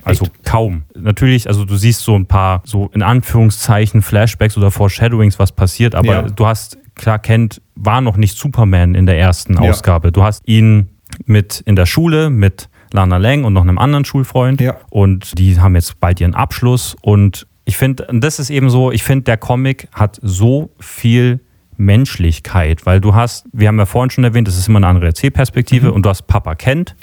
Also 0.05 0.27
kaum. 0.45 0.83
Natürlich, 0.95 1.49
also 1.49 1.65
du 1.65 1.77
siehst 1.77 2.03
so 2.03 2.15
ein 2.15 2.27
paar, 2.27 2.63
so 2.65 2.91
in 2.95 3.03
Anführungszeichen 3.03 4.03
Flashbacks 4.03 4.57
oder 4.57 4.71
Foreshadowings, 4.71 5.39
was 5.39 5.51
passiert, 5.53 5.95
aber 5.97 6.07
Ja. 6.13 6.23
du 6.23 6.47
hast, 6.47 6.79
klar, 6.95 7.19
Kent 7.19 7.61
war 7.75 8.01
noch 8.01 8.17
nicht 8.17 8.37
Superman 8.39 8.95
in 8.95 9.07
der 9.07 9.19
ersten 9.19 9.55
Ja. 9.55 9.71
Ausgabe. 9.71 10.13
Du 10.13 10.23
hast 10.23 10.47
ihn 10.47 10.91
mit 11.25 11.61
in 11.67 11.75
der 11.75 11.87
Schule 11.87 12.31
mit 12.31 12.69
Lana 12.93 13.17
Lang 13.17 13.43
und 13.45 13.53
noch 13.53 13.63
einem 13.63 13.79
anderen 13.79 14.05
Schulfreund 14.05 14.61
Ja. 14.61 14.77
und 14.91 15.37
die 15.39 15.59
haben 15.59 15.75
jetzt 15.75 15.99
bald 15.99 16.21
ihren 16.21 16.35
Abschluss 16.35 16.97
und 17.03 17.47
ich 17.65 17.77
finde, 17.77 18.07
das 18.13 18.39
ist 18.39 18.51
eben 18.51 18.71
so, 18.71 18.93
ich 18.93 19.03
finde, 19.03 19.25
der 19.25 19.37
Comic 19.39 19.89
hat 19.93 20.21
so 20.23 20.71
viel 20.79 21.41
Menschlichkeit, 21.77 22.87
weil 22.87 23.01
du 23.01 23.15
hast, 23.15 23.47
wir 23.53 23.69
haben 23.69 23.79
ja 23.79 23.87
vorhin 23.87 24.11
schon 24.11 24.25
erwähnt, 24.25 24.49
das 24.49 24.57
ist 24.59 24.69
immer 24.69 24.79
eine 24.79 24.87
andere 24.89 25.07
Erzählperspektive 25.07 25.93
und 25.93 26.05
du 26.05 26.09
hast 26.11 26.27
Papa 26.27 26.55
Kent, 26.55 26.95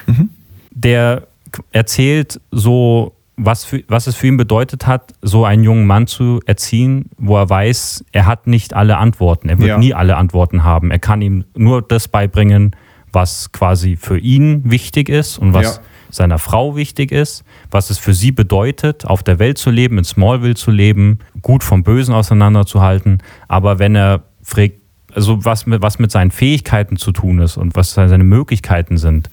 der 0.72 1.28
k- 1.52 1.64
erzählt 1.72 2.40
so, 2.52 3.14
was, 3.38 3.66
für, 3.66 3.84
was 3.88 4.08
es 4.08 4.16
für 4.16 4.28
ihn 4.28 4.38
bedeutet 4.38 4.86
hat, 4.88 5.14
so 5.22 5.46
einen 5.46 5.64
jungen 5.64 5.88
Mann 5.88 6.08
zu 6.08 6.40
erziehen, 6.46 7.10
wo 7.18 7.38
er 7.38 7.50
weiß, 7.50 8.06
er 8.12 8.26
hat 8.26 8.48
nicht 8.48 8.74
alle 8.74 8.98
Antworten, 8.98 9.50
er 9.50 9.58
wird 9.58 9.70
Ja. 9.70 9.78
nie 9.78 9.94
alle 9.94 10.18
Antworten 10.18 10.64
haben. 10.64 10.92
Er 10.92 11.00
kann 11.00 11.22
ihm 11.22 11.44
nur 11.56 11.82
das 11.82 12.08
beibringen, 12.08 12.76
was 13.12 13.52
quasi 13.52 13.96
für 13.96 14.18
ihn 14.18 14.62
wichtig 14.70 15.10
ist 15.10 15.38
und 15.38 15.54
was 15.54 15.76
Ja. 15.78 15.82
seiner 16.10 16.40
Frau 16.40 16.76
wichtig 16.76 17.12
ist, 17.12 17.44
was 17.72 17.90
es 17.92 17.98
für 18.00 18.14
sie 18.14 18.32
bedeutet, 18.32 19.06
auf 19.06 19.22
der 19.24 19.38
Welt 19.40 19.58
zu 19.60 19.70
leben, 19.72 19.98
in 20.00 20.04
Smallville 20.04 20.56
zu 20.56 20.72
leben, 20.72 21.20
gut 21.42 21.64
vom 21.64 21.84
Bösen 21.84 22.14
auseinanderzuhalten. 22.14 23.22
Aber 23.48 23.78
wenn 23.80 23.96
er 23.96 24.24
fragt, 24.44 24.76
also 25.16 25.46
was 25.46 25.66
mit, 25.68 25.82
was 25.84 26.00
mit 26.00 26.12
seinen 26.12 26.32
Fähigkeiten 26.32 26.98
zu 26.98 27.12
tun 27.12 27.40
ist 27.40 27.58
und 27.58 27.76
was 27.76 27.94
seine 27.94 28.24
Möglichkeiten 28.24 28.98
sind, 28.98 29.30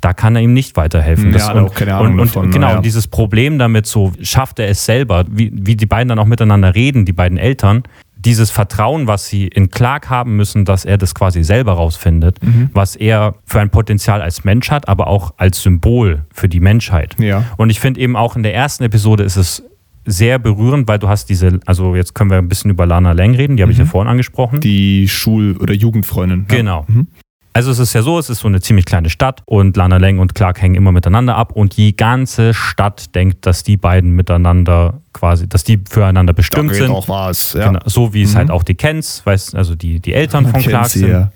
da 0.00 0.12
kann 0.12 0.34
er 0.34 0.42
ihm 0.42 0.52
nicht 0.52 0.76
weiterhelfen. 0.76 1.28
Mhm. 1.28 1.32
Ja, 1.32 1.38
Das- 1.38 1.48
er 1.56 1.64
auch 1.64 1.74
keine 1.74 1.94
Ahnung 1.94 2.14
und, 2.14 2.20
und, 2.20 2.26
davon, 2.28 2.44
und 2.46 2.50
genau, 2.50 2.68
ja. 2.70 2.76
und 2.76 2.84
dieses 2.84 3.06
Problem 3.06 3.58
damit 3.58 3.86
so, 3.86 4.12
schafft 4.20 4.58
er 4.58 4.68
es 4.68 4.84
selber, 4.84 5.24
wie, 5.30 5.52
wie 5.54 5.76
die 5.76 5.86
beiden 5.86 6.08
dann 6.08 6.18
auch 6.18 6.26
miteinander 6.26 6.74
reden, 6.74 7.04
die 7.04 7.12
beiden 7.12 7.38
Eltern, 7.38 7.84
dieses 8.16 8.50
Vertrauen, 8.50 9.06
was 9.06 9.28
sie 9.28 9.46
in 9.46 9.70
Clark 9.70 10.10
haben 10.10 10.36
müssen, 10.36 10.66
dass 10.66 10.84
er 10.84 10.98
das 10.98 11.14
quasi 11.14 11.42
selber 11.44 11.72
rausfindet, 11.74 12.42
Mhm. 12.42 12.68
was 12.74 12.94
er 12.96 13.36
für 13.46 13.60
ein 13.60 13.70
Potenzial 13.70 14.20
als 14.20 14.44
Mensch 14.44 14.70
hat, 14.70 14.88
aber 14.88 15.06
auch 15.06 15.32
als 15.38 15.62
Symbol 15.62 16.24
für 16.34 16.48
die 16.48 16.60
Menschheit. 16.60 17.14
Ja. 17.18 17.44
Und 17.56 17.70
ich 17.70 17.80
finde 17.80 18.00
eben 18.00 18.16
auch 18.16 18.36
in 18.36 18.42
der 18.42 18.54
ersten 18.54 18.84
Episode 18.84 19.22
ist 19.22 19.36
es 19.36 19.62
sehr 20.10 20.38
berührend, 20.38 20.88
weil 20.88 20.98
du 20.98 21.08
hast 21.08 21.28
diese, 21.30 21.60
also 21.66 21.94
jetzt 21.94 22.14
können 22.14 22.30
wir 22.30 22.38
ein 22.38 22.48
bisschen 22.48 22.70
über 22.70 22.86
Lana 22.86 23.12
Lang 23.12 23.34
reden, 23.34 23.56
die 23.56 23.62
habe 23.62 23.72
ich 23.72 23.78
ja 23.78 23.84
vorhin 23.84 24.10
angesprochen. 24.10 24.56
Mhm. 24.56 24.60
Die 24.60 25.08
Schul- 25.08 25.56
oder 25.58 25.74
Jugendfreundin. 25.74 26.46
Genau. 26.48 26.84
Mhm. 26.88 27.08
Also 27.52 27.72
es 27.72 27.80
ist 27.80 27.92
ja 27.94 28.02
so, 28.02 28.16
es 28.18 28.30
ist 28.30 28.40
so 28.40 28.48
eine 28.48 28.60
ziemlich 28.60 28.84
kleine 28.84 29.10
Stadt 29.10 29.42
und 29.44 29.76
Lana 29.76 29.96
Lang 29.96 30.20
und 30.20 30.36
Clark 30.36 30.62
hängen 30.62 30.76
immer 30.76 30.92
miteinander 30.92 31.34
ab 31.36 31.50
und 31.52 31.76
die 31.76 31.96
ganze 31.96 32.54
Stadt 32.54 33.12
denkt, 33.16 33.44
dass 33.44 33.64
die 33.64 33.76
beiden 33.76 34.12
miteinander 34.12 35.00
quasi, 35.12 35.48
dass 35.48 35.64
die 35.64 35.80
füreinander 35.90 36.32
Da 36.32 36.36
bestimmt 36.36 36.70
geht 36.70 36.82
sind. 36.82 36.90
auch 36.92 37.08
was. 37.08 37.54
Ja. 37.54 37.66
Genau, 37.66 37.80
so 37.86 38.14
wie 38.14 38.22
es 38.22 38.34
Mhm. 38.34 38.38
halt 38.38 38.50
auch 38.52 38.62
die 38.62 38.76
Kens, 38.76 39.22
weiß, 39.26 39.56
also 39.56 39.74
die, 39.74 39.98
die 39.98 40.14
Eltern 40.14 40.46
von 40.46 40.60
Clark 40.62 40.86
sie, 40.86 41.00
sind. 41.00 41.10
ja. 41.10 41.32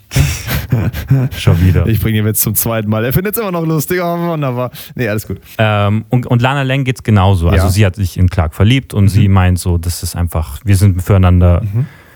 Schon 1.36 1.60
wieder. 1.60 1.86
Ich 1.88 2.00
bringe 2.00 2.18
ihn 2.18 2.26
jetzt 2.26 2.42
zum 2.42 2.54
zweiten 2.54 2.88
Mal. 2.88 3.04
Er 3.04 3.12
findet 3.12 3.34
es 3.34 3.40
immer 3.42 3.50
noch 3.50 3.66
lustig, 3.66 4.00
aber 4.00 4.32
wunderbar. 4.32 4.70
Nee, 4.94 5.08
alles 5.08 5.26
gut. 5.26 5.40
Ähm, 5.58 6.04
und, 6.10 6.26
und 6.28 6.40
Lana 6.40 6.62
Lang 6.62 6.84
geht's 6.84 7.02
genauso. 7.02 7.48
Also 7.48 7.66
Ja. 7.66 7.70
sie 7.72 7.84
hat 7.86 7.96
sich 7.96 8.16
in 8.18 8.28
Clark 8.30 8.54
verliebt 8.54 8.94
und 8.94 9.08
sie 9.08 9.26
meint 9.28 9.58
so, 9.58 9.78
das 9.78 10.02
ist 10.04 10.14
einfach, 10.14 10.60
wir 10.64 10.76
sind 10.76 11.02
füreinander 11.02 11.62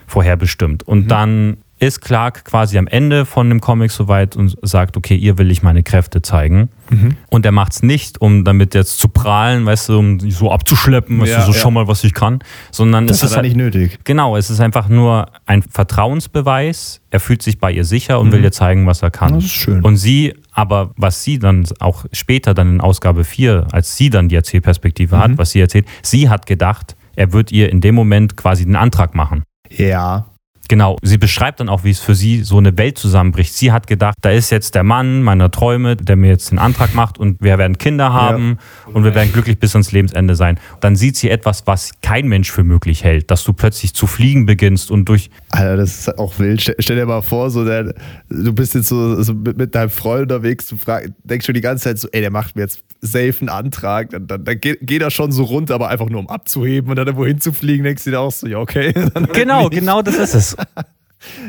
vorherbestimmt. 0.07 0.85
Und 0.85 1.09
dann 1.09 1.59
ist 1.81 2.01
Clark 2.01 2.45
quasi 2.45 2.77
am 2.79 2.87
Ende 2.87 3.25
von 3.25 3.49
dem 3.49 3.61
Comic 3.61 3.91
soweit 3.93 4.35
und 4.37 4.57
sagt, 4.63 4.97
okay, 4.97 5.15
ihr 5.15 5.39
will 5.39 5.51
ich 5.51 5.63
meine 5.63 5.83
Kräfte 5.83 6.23
zeigen. 6.23 6.71
Und 7.31 7.45
er 7.45 7.53
macht's 7.53 7.83
nicht, 7.83 8.21
um 8.21 8.45
damit 8.45 8.75
jetzt 8.75 8.99
zu 8.99 9.09
prahlen, 9.09 9.67
weißt 9.67 9.91
du, 9.91 9.99
um 9.99 10.19
sie 10.21 10.31
so 10.31 10.51
abzuschleppen, 10.51 11.21
weißt 11.21 11.31
Ja, 11.33 11.39
du, 11.41 11.47
so 11.47 11.53
ja. 11.53 11.59
schau 11.59 11.71
mal, 11.71 11.87
was 11.87 12.03
ich 12.03 12.15
kann. 12.15 12.39
Sondern 12.73 13.07
Das 13.07 13.19
es 13.19 13.31
ist 13.31 13.37
halt, 13.37 13.45
nicht 13.45 13.57
nötig. 13.57 13.99
Genau, 14.05 14.37
es 14.37 14.49
ist 14.49 14.59
einfach 14.61 14.89
nur 14.89 15.27
ein 15.45 15.63
Vertrauensbeweis. 16.19 17.01
Er 17.11 17.21
fühlt 17.21 17.43
sich 17.43 17.59
bei 17.59 17.73
ihr 17.73 17.85
sicher 17.85 18.19
und 18.21 18.33
will 18.33 18.43
ihr 18.43 18.53
zeigen, 18.53 18.87
was 18.87 19.03
er 19.03 19.11
kann. 19.11 19.33
Mhm. 19.33 19.37
Das 19.37 19.45
ist 19.45 19.53
schön. 19.53 19.83
Und 19.83 19.97
sie, 19.97 20.35
aber 20.53 20.93
was 20.97 21.23
sie 21.25 21.39
dann 21.39 21.65
auch 21.81 22.05
später 22.13 22.55
dann 22.55 22.71
in 22.71 22.81
Ausgabe 22.81 23.25
4, 23.25 23.67
als 23.73 23.97
sie 23.97 24.11
dann 24.11 24.29
die 24.29 24.37
Erzählperspektive 24.37 25.17
Mhm. 25.17 25.21
hat, 25.21 25.39
was 25.39 25.51
sie 25.51 25.61
erzählt, 25.61 25.87
sie 26.03 26.29
hat 26.29 26.47
gedacht, 26.47 26.97
er 27.17 27.33
wird 27.33 27.53
ihr 27.53 27.71
in 27.71 27.81
dem 27.81 27.95
Moment 27.95 28.37
quasi 28.37 28.65
den 28.65 28.77
Antrag 28.77 29.15
machen. 29.15 29.43
Ja. 29.71 30.27
Genau, 30.69 30.99
sie 31.03 31.17
beschreibt 31.17 31.61
dann 31.61 31.69
auch, 31.69 31.85
wie 31.85 31.91
es 31.91 32.01
für 32.01 32.15
sie 32.15 32.43
so 32.43 32.59
eine 32.59 32.77
Welt 32.77 32.99
zusammenbricht. 32.99 33.55
Sie 33.55 33.73
hat 33.73 33.87
gedacht, 33.87 34.17
da 34.21 34.31
ist 34.31 34.51
jetzt 34.51 34.75
der 34.75 34.85
Mann 34.85 35.23
meiner 35.23 35.51
Träume, 35.51 35.97
der 35.97 36.17
mir 36.17 36.29
jetzt 36.29 36.51
den 36.51 36.59
Antrag 36.59 36.95
macht 36.95 37.19
und 37.19 37.41
wir 37.41 37.57
werden 37.57 37.79
Kinder 37.79 38.13
haben 38.13 38.59
und 38.93 39.05
wir 39.05 39.15
werden 39.15 39.33
glücklich 39.33 39.59
bis 39.59 39.75
ans 39.75 39.93
Lebensende 39.93 40.35
sein. 40.35 40.61
Dann 40.81 40.95
sieht 40.95 41.17
sie 41.17 41.31
etwas, 41.31 41.67
was 41.67 41.93
kein 42.03 42.29
Mensch 42.29 42.53
für 42.53 42.65
möglich 42.65 43.03
hält, 43.03 43.31
dass 43.31 43.45
du 43.45 43.55
plötzlich 43.55 43.95
zu 43.95 44.07
fliegen 44.07 44.45
beginnst 44.47 44.91
und 44.91 45.07
durch 45.09 45.31
Alter, 45.51 45.79
das 45.79 46.01
ist 46.01 46.19
auch 46.19 46.39
wild. 46.39 46.61
Stell, 46.61 46.77
stell 46.79 46.97
dir 46.97 47.07
mal 47.07 47.23
vor, 47.23 47.51
so 47.51 47.65
der, 47.65 47.95
du 48.29 48.53
bist 48.53 48.75
jetzt 48.75 48.89
so, 48.89 49.23
so 49.23 49.33
mit, 49.33 49.57
mit 49.57 49.75
deinem 49.75 49.91
Freund 49.91 50.23
unterwegs, 50.23 50.69
du 50.69 50.77
frag, 50.77 51.11
denkst 51.25 51.47
schon 51.47 51.55
die 51.55 51.63
ganze 51.63 51.85
Zeit 51.85 51.99
so, 51.99 52.09
ey, 52.13 52.21
der 52.21 52.31
macht 52.31 52.55
mir 52.57 52.63
jetzt 52.63 52.83
safe 53.01 53.37
einen 53.41 53.49
Antrag, 53.49 54.11
dann, 54.11 54.27
dann, 54.27 54.45
dann 54.45 54.61
geht, 54.61 54.81
geht 54.83 55.03
er 55.03 55.11
schon 55.11 55.33
so 55.33 55.45
runter, 55.45 55.75
aber 55.75 55.89
einfach 55.89 56.09
nur 56.09 56.21
um 56.21 56.29
abzuheben 56.29 56.91
und 56.91 56.97
dann 56.97 57.07
irgendwo 57.07 57.27
hinzufliegen, 57.27 57.85
denkst 57.85 58.05
du 58.05 58.11
dir 58.11 58.21
auch 58.21 58.33
so, 58.33 58.47
ja, 58.47 58.59
okay. 58.59 58.93
Genau, 59.33 59.69
genau 59.69 60.03
das 60.03 60.17
ist 60.17 60.35
es. 60.35 60.57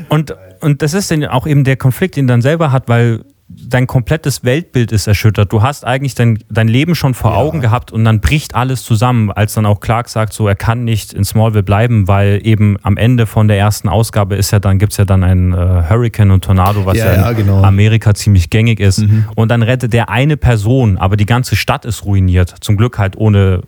Und, 0.09 0.35
und 0.61 0.81
das 0.81 0.93
ist 0.93 1.11
dann 1.11 1.23
auch 1.25 1.45
eben 1.47 1.63
der 1.63 1.77
Konflikt, 1.77 2.15
den 2.15 2.27
dann 2.27 2.41
selber 2.41 2.71
hat, 2.71 2.89
weil 2.89 3.23
dein 3.47 3.87
komplettes 3.87 4.43
Weltbild 4.43 4.91
ist 4.91 5.07
erschüttert. 5.07 5.51
Du 5.51 5.63
hast 5.63 5.83
eigentlich 5.85 6.13
dein, 6.13 6.37
dein 6.51 6.67
Leben 6.67 6.93
schon 6.93 7.15
vor 7.15 7.31
Ja. 7.31 7.37
Augen 7.37 7.61
gehabt 7.61 7.91
und 7.91 8.03
dann 8.05 8.19
bricht 8.21 8.53
alles 8.53 8.83
zusammen, 8.83 9.31
als 9.31 9.55
dann 9.55 9.65
auch 9.65 9.79
Clark 9.79 10.07
sagt, 10.09 10.33
so 10.33 10.47
er 10.47 10.55
kann 10.55 10.83
nicht 10.83 11.13
in 11.13 11.23
Smallville 11.25 11.63
bleiben, 11.63 12.07
weil 12.07 12.41
eben 12.43 12.77
am 12.83 12.95
Ende 12.97 13.25
von 13.25 13.47
der 13.47 13.57
ersten 13.57 13.89
Ausgabe 13.89 14.35
ist 14.35 14.51
ja 14.51 14.59
dann, 14.59 14.77
gibt 14.77 14.91
es 14.93 14.97
ja 14.97 15.05
dann 15.05 15.23
ein 15.23 15.53
äh, 15.53 15.55
Hurricane 15.89 16.29
und 16.31 16.43
Tornado, 16.43 16.85
was 16.85 16.97
Ja, 16.97 17.05
ja, 17.07 17.13
ja, 17.15 17.29
in 17.31 17.37
genau. 17.37 17.63
Amerika 17.63 18.13
ziemlich 18.13 18.51
gängig 18.51 18.79
ist. 18.79 19.03
Und 19.35 19.49
dann 19.49 19.63
rettet 19.63 19.93
der 19.93 20.09
eine 20.09 20.37
Person, 20.37 20.97
aber 20.97 21.17
die 21.17 21.25
ganze 21.25 21.55
Stadt 21.55 21.85
ist 21.85 22.05
ruiniert. 22.05 22.53
Zum 22.61 22.77
Glück 22.77 22.99
halt 22.99 23.17
ohne 23.17 23.61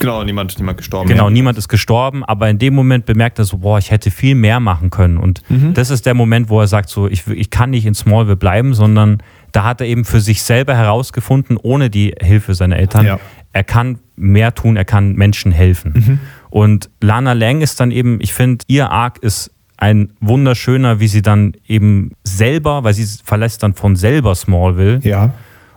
Genau, 0.00 0.24
niemand, 0.24 0.58
niemand 0.58 0.78
gestorben. 0.78 1.08
Genau, 1.08 1.24
ja. 1.24 1.30
niemand 1.30 1.58
ist 1.58 1.68
gestorben, 1.68 2.24
aber 2.24 2.48
in 2.48 2.58
dem 2.58 2.74
Moment 2.74 3.04
bemerkt 3.04 3.38
er 3.38 3.44
so, 3.44 3.58
boah, 3.58 3.78
ich 3.78 3.90
hätte 3.90 4.10
viel 4.10 4.34
mehr 4.34 4.58
machen 4.58 4.90
können. 4.90 5.18
Und 5.18 5.42
Mhm. 5.48 5.74
das 5.74 5.90
ist 5.90 6.06
der 6.06 6.14
Moment, 6.14 6.48
wo 6.48 6.60
er 6.60 6.66
sagt, 6.66 6.88
so, 6.88 7.06
ich, 7.08 7.26
ich 7.28 7.50
kann 7.50 7.70
nicht 7.70 7.86
in 7.86 7.94
Smallville 7.94 8.36
bleiben, 8.36 8.74
sondern 8.74 9.22
da 9.52 9.64
hat 9.64 9.80
er 9.80 9.86
eben 9.86 10.04
für 10.04 10.20
sich 10.20 10.42
selber 10.42 10.74
herausgefunden, 10.74 11.56
ohne 11.62 11.90
die 11.90 12.14
Hilfe 12.20 12.54
seiner 12.54 12.76
Eltern, 12.76 13.04
Ja. 13.06 13.20
er 13.52 13.64
kann 13.64 13.98
mehr 14.16 14.54
tun, 14.54 14.76
er 14.76 14.84
kann 14.86 15.12
Menschen 15.14 15.52
helfen. 15.52 15.92
Mhm. 15.94 16.18
Und 16.50 16.90
Lana 17.00 17.34
Lang 17.34 17.60
ist 17.60 17.78
dann 17.78 17.90
eben, 17.90 18.18
ich 18.20 18.32
finde, 18.32 18.64
ihr 18.68 18.90
Arc 18.90 19.18
ist 19.18 19.50
ein 19.76 20.12
wunderschöner, 20.20 21.00
wie 21.00 21.08
sie 21.08 21.22
dann 21.22 21.52
eben 21.66 22.12
selber, 22.24 22.82
weil 22.84 22.94
sie 22.94 23.06
verlässt 23.24 23.62
dann 23.62 23.74
von 23.74 23.94
selber 23.96 24.34
Smallville 24.34 25.00
Ja. 25.02 25.34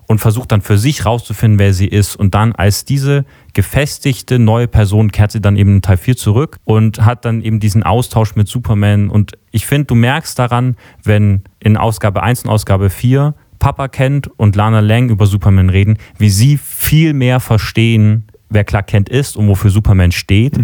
Und 0.07 0.19
versucht 0.19 0.51
dann 0.51 0.61
für 0.61 0.77
sich 0.77 1.05
rauszufinden, 1.05 1.59
wer 1.59 1.73
sie 1.73 1.87
ist. 1.87 2.15
Und 2.15 2.35
dann 2.35 2.53
als 2.53 2.85
diese 2.85 3.25
gefestigte 3.53 4.39
neue 4.39 4.67
Person 4.67 5.11
kehrt 5.11 5.31
sie 5.31 5.41
dann 5.41 5.55
eben 5.55 5.75
in 5.75 5.81
Teil 5.81 5.97
4 5.97 6.17
zurück 6.17 6.57
und 6.63 7.05
hat 7.05 7.25
dann 7.25 7.41
eben 7.41 7.59
diesen 7.59 7.83
Austausch 7.83 8.35
mit 8.35 8.47
Superman. 8.47 9.09
Und 9.09 9.33
ich 9.51 9.65
finde, 9.65 9.85
du 9.85 9.95
merkst 9.95 10.37
daran, 10.37 10.75
wenn 11.03 11.43
in 11.59 11.77
Ausgabe 11.77 12.23
1 12.23 12.43
und 12.43 12.49
Ausgabe 12.49 12.89
4 12.89 13.33
Papa 13.59 13.87
Kent 13.87 14.29
und 14.37 14.55
Lana 14.55 14.81
Lang 14.81 15.09
über 15.09 15.25
Superman 15.25 15.69
reden, 15.69 15.97
wie 16.17 16.29
sie 16.29 16.57
viel 16.57 17.13
mehr 17.13 17.39
verstehen, 17.39 18.25
wer 18.49 18.63
Clark 18.63 18.87
Kent 18.87 19.09
ist 19.09 19.35
und 19.35 19.47
wofür 19.47 19.71
Superman 19.71 20.11
steht. 20.11 20.57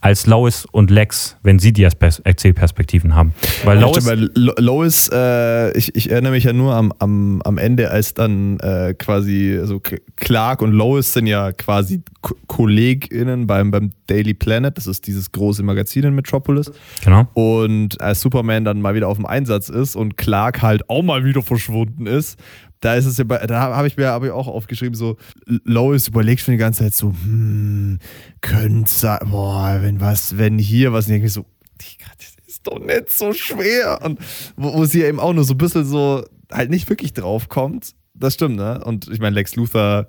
Als 0.00 0.26
Lois 0.26 0.64
und 0.70 0.92
Lex, 0.92 1.36
wenn 1.42 1.58
sie 1.58 1.72
die 1.72 1.84
Pers- 1.86 2.20
Erzählperspektiven 2.22 3.16
haben. 3.16 3.34
Weil 3.64 3.80
Lois, 3.80 4.04
Lo- 4.34 4.52
Lois, 4.58 5.10
äh, 5.12 5.76
ich, 5.76 5.94
ich 5.96 6.10
erinnere 6.10 6.32
mich 6.32 6.44
ja 6.44 6.52
nur 6.52 6.74
am, 6.74 6.92
am, 7.00 7.42
am 7.42 7.58
Ende, 7.58 7.90
als 7.90 8.14
dann 8.14 8.60
äh, 8.60 8.94
quasi, 8.96 9.56
also 9.60 9.80
Clark 10.14 10.62
und 10.62 10.70
Lois 10.72 11.12
sind 11.12 11.26
ja 11.26 11.50
quasi 11.50 12.02
Ko 12.20 12.34
KollegInnen 12.46 13.46
beim, 13.46 13.70
beim 13.70 13.90
Daily 14.06 14.34
Planet, 14.34 14.76
das 14.76 14.86
ist 14.86 15.06
dieses 15.06 15.32
große 15.32 15.62
Magazin 15.62 16.04
in 16.04 16.14
Metropolis. 16.14 16.70
genau. 17.04 17.26
Und 17.34 18.00
als 18.00 18.20
Superman 18.20 18.64
dann 18.64 18.80
mal 18.80 18.94
wieder 18.94 19.08
auf 19.08 19.16
dem 19.16 19.26
Einsatz 19.26 19.68
ist 19.68 19.96
und 19.96 20.16
Clark 20.16 20.62
halt 20.62 20.88
auch 20.88 21.02
mal 21.02 21.24
wieder 21.24 21.42
verschwunden 21.42 22.06
ist, 22.06 22.38
da 22.80 22.94
ist 22.94 23.06
es 23.06 23.18
ja 23.18 23.24
bei, 23.24 23.38
da 23.46 23.60
habe 23.60 23.88
ich 23.88 23.96
mir 23.96 24.08
hab 24.08 24.24
ich 24.24 24.30
auch 24.30 24.46
aufgeschrieben, 24.46 24.94
so 24.94 25.16
Lois 25.64 26.08
überlegt 26.08 26.42
schon 26.42 26.52
die 26.52 26.58
ganze 26.58 26.84
Zeit 26.84 26.94
so, 26.94 27.08
hm, 27.10 27.98
könnte 28.40 28.90
sein, 28.90 29.18
boah, 29.30 29.78
wenn 29.80 30.00
was, 30.00 30.38
wenn 30.38 30.58
hier 30.58 30.92
was, 30.92 31.08
mir 31.08 31.28
so, 31.28 31.44
das 31.78 32.36
ist 32.46 32.66
doch 32.66 32.78
nicht 32.78 33.10
so 33.10 33.32
schwer. 33.32 34.00
Und 34.02 34.18
wo, 34.56 34.74
wo 34.74 34.84
sie 34.84 35.02
eben 35.02 35.20
auch 35.20 35.32
nur 35.32 35.44
so 35.44 35.54
ein 35.54 35.58
bisschen 35.58 35.84
so 35.84 36.24
halt 36.52 36.70
nicht 36.70 36.88
wirklich 36.88 37.12
drauf 37.12 37.48
kommt. 37.48 37.94
Das 38.14 38.34
stimmt, 38.34 38.56
ne? 38.56 38.82
Und 38.84 39.08
ich 39.08 39.20
meine, 39.20 39.34
Lex 39.34 39.54
Luthor, 39.54 40.08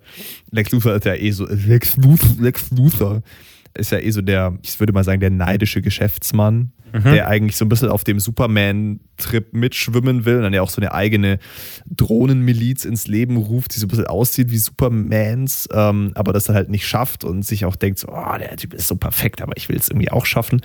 Lex 0.49 0.71
Luthor 0.71 0.95
ist 0.95 1.05
ja 1.05 1.13
eh 1.13 1.31
so, 1.31 1.45
Lex 1.47 1.95
Luthor, 1.97 2.35
Lex 2.39 2.71
Luthor 2.71 3.21
ist 3.75 3.91
ja 3.91 3.99
eh 3.99 4.11
so 4.11 4.21
der, 4.21 4.57
ich 4.63 4.79
würde 4.79 4.93
mal 4.93 5.03
sagen, 5.03 5.19
der 5.19 5.29
neidische 5.29 5.81
Geschäftsmann, 5.81 6.71
der 6.91 7.27
eigentlich 7.27 7.55
so 7.55 7.65
ein 7.65 7.69
bisschen 7.69 7.89
auf 7.89 8.03
dem 8.03 8.19
Superman-Trip 8.19 9.53
mitschwimmen 9.53 10.25
will 10.25 10.37
und 10.37 10.41
dann 10.41 10.53
ja 10.53 10.63
auch 10.63 10.71
so 10.71 10.81
eine 10.81 10.91
eigene 10.91 11.37
Drohnenmiliz 11.85 12.85
ins 12.85 13.07
Leben 13.07 13.37
ruft, 13.37 13.75
die 13.75 13.79
so 13.79 13.85
ein 13.85 13.89
bisschen 13.89 14.07
aussieht 14.07 14.49
wie 14.51 14.57
Supermans, 14.57 15.69
ähm, 15.73 16.11
aber 16.15 16.33
das 16.33 16.45
dann 16.45 16.55
halt 16.55 16.69
nicht 16.69 16.87
schafft 16.87 17.23
und 17.23 17.45
sich 17.45 17.65
auch 17.65 17.75
denkt, 17.75 17.99
so, 17.99 18.07
oh, 18.09 18.37
der 18.39 18.55
Typ 18.57 18.73
ist 18.73 18.87
so 18.87 18.95
perfekt, 18.95 19.41
aber 19.41 19.53
ich 19.57 19.69
will 19.69 19.75
es 19.77 19.89
irgendwie 19.89 20.09
auch 20.11 20.25
schaffen. 20.25 20.61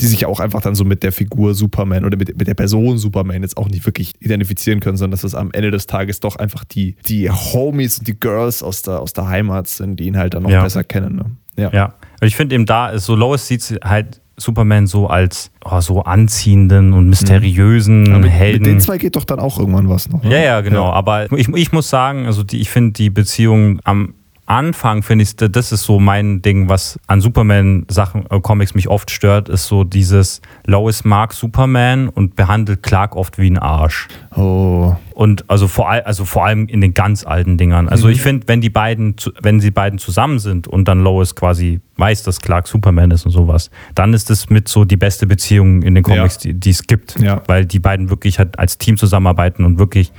Die 0.00 0.06
sich 0.06 0.26
auch 0.26 0.40
einfach 0.40 0.60
dann 0.62 0.74
so 0.74 0.84
mit 0.84 1.02
der 1.02 1.12
Figur 1.12 1.54
Superman 1.54 2.04
oder 2.04 2.16
mit, 2.16 2.36
mit 2.38 2.46
der 2.46 2.54
Person 2.54 2.98
Superman 2.98 3.42
jetzt 3.42 3.56
auch 3.56 3.68
nicht 3.68 3.86
wirklich 3.86 4.14
identifizieren 4.20 4.80
können, 4.80 4.96
sondern 4.96 5.12
dass 5.12 5.24
es 5.24 5.34
am 5.34 5.50
Ende 5.52 5.70
des 5.70 5.86
Tages 5.86 6.20
doch 6.20 6.36
einfach 6.36 6.64
die, 6.64 6.96
die 7.06 7.30
Homies 7.30 7.98
und 7.98 8.08
die 8.08 8.18
Girls 8.18 8.62
aus 8.62 8.82
der, 8.82 9.00
aus 9.00 9.12
der 9.12 9.28
Heimat 9.28 9.68
sind, 9.68 9.98
die 10.00 10.04
ihn 10.06 10.16
halt 10.16 10.34
dann 10.34 10.42
noch 10.44 10.50
Ja. 10.50 10.62
besser 10.62 10.84
kennen. 10.84 11.16
Ne? 11.16 11.24
Ja. 11.56 11.70
Ja, 11.72 11.94
ich 12.20 12.36
finde 12.36 12.54
eben 12.54 12.66
da 12.66 12.88
ist 12.88 13.06
so 13.06 13.14
Lois 13.14 13.46
sieht 13.46 13.62
sie 13.62 13.76
halt 13.82 14.20
Superman 14.38 14.86
so 14.86 15.06
als 15.06 15.50
oh, 15.64 15.80
so 15.80 16.02
anziehenden 16.02 16.92
und 16.92 17.08
mysteriösen. 17.08 18.08
Aber 18.10 18.18
mit, 18.18 18.30
Helden. 18.30 18.62
mit 18.62 18.70
den 18.70 18.80
zwei 18.80 18.98
geht 18.98 19.16
doch 19.16 19.24
dann 19.24 19.38
auch 19.38 19.58
irgendwann 19.58 19.88
was 19.88 20.10
noch. 20.10 20.22
ne? 20.22 20.30
ja, 20.30 20.38
ja, 20.38 20.60
genau. 20.60 20.90
Aber 20.90 21.32
ich, 21.32 21.48
ich 21.48 21.72
muss 21.72 21.88
sagen, 21.88 22.26
also 22.26 22.42
die, 22.42 22.60
ich 22.60 22.70
finde 22.70 22.92
die 22.92 23.10
Beziehung 23.10 23.80
am 23.84 24.14
Anfang 24.46 25.02
finde 25.02 25.24
ich, 25.24 25.34
das 25.36 25.72
ist 25.72 25.82
so 25.82 25.98
mein 25.98 26.40
Ding, 26.40 26.68
was 26.68 26.98
an 27.08 27.20
Superman-Sachen, 27.20 28.26
äh, 28.30 28.40
Comics 28.40 28.74
mich 28.74 28.88
oft 28.88 29.10
stört, 29.10 29.48
ist 29.48 29.66
so 29.66 29.82
dieses 29.82 30.40
Lois 30.66 31.04
mag 31.04 31.32
Superman 31.32 32.08
und 32.08 32.36
behandelt 32.36 32.82
Clark 32.84 33.16
oft 33.16 33.38
wie 33.38 33.50
ein 33.50 33.58
Arsch. 33.58 34.06
Oh. 34.36 34.94
Und 35.14 35.44
also 35.48 35.66
vor, 35.66 35.90
all, 35.90 36.02
also 36.02 36.24
vor 36.24 36.46
allem 36.46 36.68
in 36.68 36.80
den 36.80 36.94
ganz 36.94 37.26
alten 37.26 37.56
Dingern. 37.58 37.88
Also 37.88 38.08
ich 38.08 38.20
finde, 38.22 38.46
wenn 38.48 38.60
die 38.60 38.70
beiden, 38.70 39.16
wenn 39.42 39.60
sie 39.60 39.70
beiden 39.70 39.98
zusammen 39.98 40.38
sind 40.38 40.68
und 40.68 40.86
dann 40.86 41.00
Lois 41.02 41.34
quasi 41.34 41.80
weiß, 41.96 42.22
dass 42.22 42.40
Clark 42.40 42.68
Superman 42.68 43.10
ist 43.10 43.24
und 43.24 43.32
sowas, 43.32 43.70
dann 43.94 44.12
ist 44.14 44.30
es 44.30 44.48
mit 44.50 44.68
so 44.68 44.84
die 44.84 44.96
beste 44.98 45.26
Beziehung 45.26 45.82
in 45.82 45.94
den 45.94 46.04
Comics, 46.04 46.34
Ja. 46.44 46.52
die, 46.52 46.60
die 46.60 46.70
es 46.70 46.86
gibt. 46.86 47.18
Ja. 47.18 47.42
Weil 47.46 47.64
die 47.66 47.80
beiden 47.80 48.10
wirklich 48.10 48.38
halt 48.38 48.58
als 48.58 48.78
Team 48.78 48.96
zusammenarbeiten 48.96 49.64
und 49.64 49.78
wirklich 49.78 50.12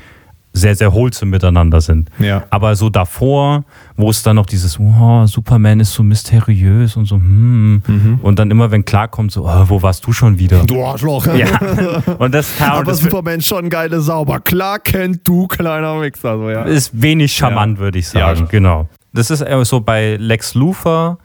sehr, 0.57 0.75
sehr 0.75 0.93
wholesome 0.93 1.31
miteinander 1.31 1.81
sind. 1.81 2.09
Ja. 2.19 2.43
Aber 2.49 2.75
so 2.75 2.89
davor, 2.89 3.63
wo 3.95 4.09
es 4.09 4.23
dann 4.23 4.35
noch 4.35 4.45
dieses, 4.45 4.79
oh, 4.79 5.25
Superman 5.25 5.79
ist 5.79 5.93
so 5.93 6.03
mysteriös 6.03 6.95
und 6.97 7.05
so, 7.05 7.15
hm. 7.15 7.81
Mhm. 7.87 8.19
Und 8.21 8.39
dann 8.39 8.51
immer, 8.51 8.71
wenn 8.71 8.85
klarkommt, 8.85 9.31
so, 9.31 9.45
oh, 9.45 9.65
wo 9.67 9.81
warst 9.81 10.05
du 10.05 10.13
schon 10.13 10.37
wieder? 10.39 10.63
Du 10.65 10.83
Arschloch. 10.83 11.27
Ja. 11.27 11.59
Und 12.17 12.33
das, 12.33 12.59
Aber 12.61 12.83
das 12.83 12.99
Superman 12.99 13.41
schon 13.41 13.69
geile 13.69 14.01
Sauber. 14.01 14.39
Klar 14.39 14.79
kennt 14.79 15.27
du, 15.27 15.47
kleiner 15.47 16.01
Wichser. 16.01 16.37
So, 16.37 16.49
ja. 16.49 16.63
ist 16.63 16.91
wenig 16.99 17.33
charmant, 17.33 17.79
würde 17.79 17.99
ich 17.99 18.07
sagen. 18.07 18.41
Ja. 18.41 18.45
Genau. 18.45 18.89
Das 19.13 19.29
ist 19.29 19.43
so 19.63 19.79
bei 19.79 20.15
Lex 20.17 20.55
Luthor. 20.55 21.17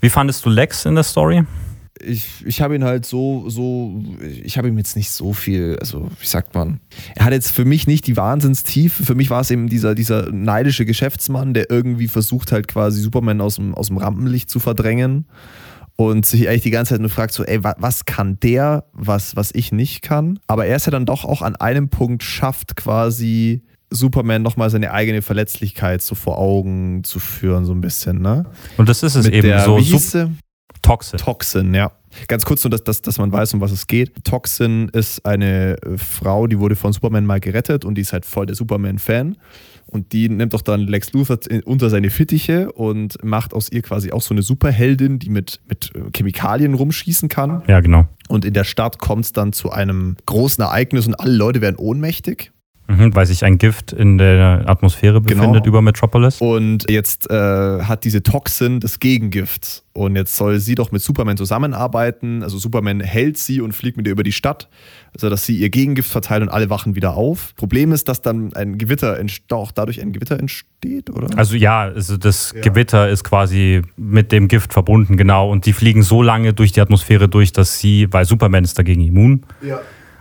Wie 0.00 0.08
fandest 0.08 0.44
du 0.44 0.50
Lex 0.50 0.86
in 0.86 0.94
der 0.94 1.04
Story? 1.04 1.44
Ich, 2.00 2.44
ich 2.46 2.60
habe 2.60 2.74
ihn 2.74 2.84
halt 2.84 3.06
so, 3.06 3.48
so, 3.48 4.02
ich 4.42 4.58
habe 4.58 4.68
ihm 4.68 4.78
jetzt 4.78 4.96
nicht 4.96 5.10
so 5.10 5.32
viel, 5.32 5.76
also 5.80 6.08
wie 6.20 6.26
sagt 6.26 6.54
man, 6.54 6.80
er 7.14 7.24
hat 7.24 7.32
jetzt 7.32 7.50
für 7.50 7.64
mich 7.64 7.86
nicht 7.86 8.06
die 8.06 8.16
Wahnsinnstiefe, 8.16 9.04
für 9.04 9.14
mich 9.14 9.30
war 9.30 9.40
es 9.40 9.50
eben 9.50 9.68
dieser, 9.68 9.94
dieser 9.94 10.30
neidische 10.30 10.84
Geschäftsmann, 10.84 11.54
der 11.54 11.70
irgendwie 11.70 12.08
versucht 12.08 12.52
halt 12.52 12.68
quasi 12.68 13.00
Superman 13.00 13.40
aus 13.40 13.56
dem, 13.56 13.74
aus 13.74 13.88
dem 13.88 13.98
Rampenlicht 13.98 14.50
zu 14.50 14.60
verdrängen 14.60 15.26
und 15.96 16.26
sich 16.26 16.48
eigentlich 16.48 16.62
die 16.62 16.70
ganze 16.70 16.94
Zeit 16.94 17.00
nur 17.00 17.10
fragt 17.10 17.34
so, 17.34 17.44
ey, 17.44 17.62
wa, 17.64 17.74
was 17.78 18.04
kann 18.04 18.38
der, 18.40 18.84
was, 18.92 19.34
was 19.34 19.50
ich 19.52 19.72
nicht 19.72 20.02
kann? 20.02 20.38
Aber 20.46 20.66
er 20.66 20.76
ist 20.76 20.86
ja 20.86 20.92
dann 20.92 21.06
doch 21.06 21.24
auch 21.24 21.42
an 21.42 21.56
einem 21.56 21.88
Punkt 21.88 22.22
schafft 22.22 22.76
quasi 22.76 23.62
Superman 23.90 24.42
nochmal 24.42 24.70
seine 24.70 24.92
eigene 24.92 25.22
Verletzlichkeit 25.22 26.02
so 26.02 26.14
vor 26.14 26.38
Augen 26.38 27.02
zu 27.04 27.18
führen, 27.18 27.64
so 27.64 27.72
ein 27.72 27.80
bisschen, 27.80 28.20
ne? 28.20 28.44
Und 28.76 28.88
das 28.88 29.02
ist 29.02 29.14
es 29.14 29.26
Mit 29.26 29.34
eben 29.34 29.48
der, 29.48 29.60
so 29.60 29.78
wie 29.78 29.82
hieß 29.82 30.10
sie? 30.12 30.30
Toxin. 30.88 31.18
Toxin, 31.18 31.74
ja. 31.74 31.92
Ganz 32.26 32.44
kurz 32.44 32.64
nur, 32.64 32.70
dass, 32.70 32.82
dass, 32.82 33.02
dass 33.02 33.18
man 33.18 33.30
weiß, 33.30 33.54
um 33.54 33.60
was 33.60 33.70
es 33.70 33.86
geht. 33.86 34.24
Toxin 34.24 34.88
ist 34.88 35.24
eine 35.26 35.76
äh, 35.82 35.98
Frau, 35.98 36.46
die 36.46 36.58
wurde 36.58 36.76
von 36.76 36.92
Superman 36.92 37.26
mal 37.26 37.40
gerettet 37.40 37.84
und 37.84 37.96
die 37.96 38.02
ist 38.02 38.12
halt 38.12 38.24
voll 38.24 38.46
der 38.46 38.56
Superman-Fan. 38.56 39.36
Und 39.86 40.12
die 40.12 40.28
nimmt 40.28 40.52
doch 40.52 40.60
dann 40.60 40.82
Lex 40.82 41.12
Luthor 41.12 41.38
unter 41.64 41.88
seine 41.88 42.10
Fittiche 42.10 42.72
und 42.72 43.22
macht 43.24 43.54
aus 43.54 43.70
ihr 43.70 43.80
quasi 43.80 44.12
auch 44.12 44.20
so 44.20 44.34
eine 44.34 44.42
Superheldin, 44.42 45.18
die 45.18 45.30
mit, 45.30 45.60
mit 45.68 45.92
äh, 45.94 46.10
Chemikalien 46.14 46.74
rumschießen 46.74 47.28
kann. 47.28 47.62
Ja, 47.66 47.80
genau. 47.80 48.06
Und 48.28 48.44
in 48.44 48.54
der 48.54 48.64
Stadt 48.64 48.98
kommt 48.98 49.26
es 49.26 49.32
dann 49.32 49.52
zu 49.52 49.70
einem 49.70 50.16
großen 50.26 50.62
Ereignis 50.62 51.06
und 51.06 51.14
alle 51.14 51.34
Leute 51.34 51.60
werden 51.60 51.76
ohnmächtig. 51.76 52.52
Mhm, 52.90 53.14
weil 53.14 53.26
sich 53.26 53.44
ein 53.44 53.58
Gift 53.58 53.92
in 53.92 54.16
der 54.16 54.64
Atmosphäre 54.66 55.20
Genau. 55.20 55.40
befindet 55.40 55.66
über 55.66 55.82
Metropolis. 55.82 56.40
Und 56.40 56.90
jetzt 56.90 57.30
äh, 57.30 57.34
hat 57.82 58.04
diese 58.04 58.22
Toxin 58.22 58.80
das 58.80 58.98
Gegengift. 58.98 59.82
Und 59.92 60.16
jetzt 60.16 60.34
soll 60.36 60.58
sie 60.58 60.74
doch 60.74 60.90
mit 60.90 61.02
Superman 61.02 61.36
zusammenarbeiten. 61.36 62.42
Also 62.42 62.56
Superman 62.56 63.00
hält 63.00 63.36
sie 63.36 63.60
und 63.60 63.72
fliegt 63.72 63.98
mit 63.98 64.06
ihr 64.06 64.12
über 64.12 64.22
die 64.22 64.32
Stadt, 64.32 64.68
also 65.12 65.28
dass 65.28 65.44
sie 65.44 65.56
ihr 65.58 65.68
Gegengift 65.68 66.08
verteilt 66.10 66.40
und 66.42 66.48
alle 66.48 66.70
wachen 66.70 66.94
wieder 66.94 67.14
auf. 67.14 67.54
Problem 67.56 67.92
ist, 67.92 68.08
dass 68.08 68.22
dann 68.22 68.54
ein 68.54 68.78
Gewitter 68.78 69.18
entsteht, 69.18 69.52
auch 69.52 69.70
dadurch 69.70 70.00
ein 70.00 70.12
Gewitter 70.12 70.38
entsteht, 70.38 71.10
oder? 71.10 71.36
Also 71.36 71.56
ja, 71.56 71.82
also 71.82 72.16
das 72.16 72.54
Gewitter 72.62 73.10
ist 73.10 73.22
quasi 73.22 73.82
mit 73.96 74.32
dem 74.32 74.48
Gift 74.48 74.72
verbunden, 74.72 75.18
genau. 75.18 75.50
Und 75.50 75.66
die 75.66 75.74
fliegen 75.74 76.02
so 76.02 76.22
lange 76.22 76.54
durch 76.54 76.72
die 76.72 76.80
Atmosphäre 76.80 77.28
durch, 77.28 77.52
dass 77.52 77.78
sie, 77.78 78.06
weil 78.12 78.24
Superman 78.24 78.64
ist 78.64 78.78
dagegen 78.78 79.02
immun, 79.02 79.42
ja. 79.60 79.80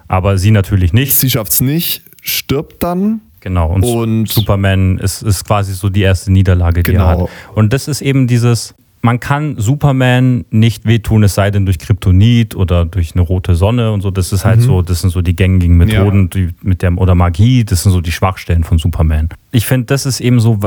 aber 0.09 0.37
sie 0.37 0.51
natürlich 0.51 0.91
nicht. 0.91 1.15
Sie 1.15 1.29
schafft 1.29 1.53
es 1.53 1.61
nicht, 1.61 2.01
stirbt 2.29 2.83
dann. 2.83 3.21
Genau. 3.39 3.71
Und, 3.73 3.83
Und- 3.83 4.29
Superman 4.29 4.97
ist, 4.97 5.21
ist 5.21 5.45
quasi 5.45 5.73
so 5.73 5.89
die 5.89 6.01
erste 6.01 6.31
Niederlage, 6.31 6.83
die 6.83 6.91
Genau. 6.91 7.03
er 7.03 7.21
hat. 7.23 7.29
Und 7.55 7.71
das 7.73 7.87
ist 7.87 8.01
eben 8.01 8.27
dieses, 8.27 8.73
man 9.01 9.19
kann 9.19 9.55
Superman 9.57 10.43
nicht 10.49 10.85
wehtun, 10.85 11.23
es 11.23 11.35
sei 11.35 11.51
denn 11.51 11.65
durch 11.65 11.79
Kryptonit 11.79 12.55
oder 12.55 12.83
durch 12.83 13.13
eine 13.13 13.21
rote 13.21 13.55
Sonne 13.55 13.91
und 13.91 14.01
so. 14.01 14.11
Das 14.11 14.33
ist 14.33 14.43
Mhm. 14.43 14.49
halt 14.49 14.61
so, 14.63 14.81
das 14.81 15.01
sind 15.01 15.11
so 15.11 15.21
die 15.21 15.35
gängigen 15.35 15.77
Methoden, 15.77 16.29
die 16.29 16.49
mit 16.63 16.81
der, 16.81 16.97
oder 16.97 17.15
Magie, 17.15 17.63
das 17.63 17.83
sind 17.83 17.91
so 17.91 18.01
die 18.01 18.11
Schwachstellen 18.11 18.63
von 18.63 18.79
Superman. 18.79 19.29
Ich 19.51 19.65
finde, 19.65 19.85
das 19.85 20.05
ist 20.05 20.19
eben 20.19 20.39
so, 20.39 20.59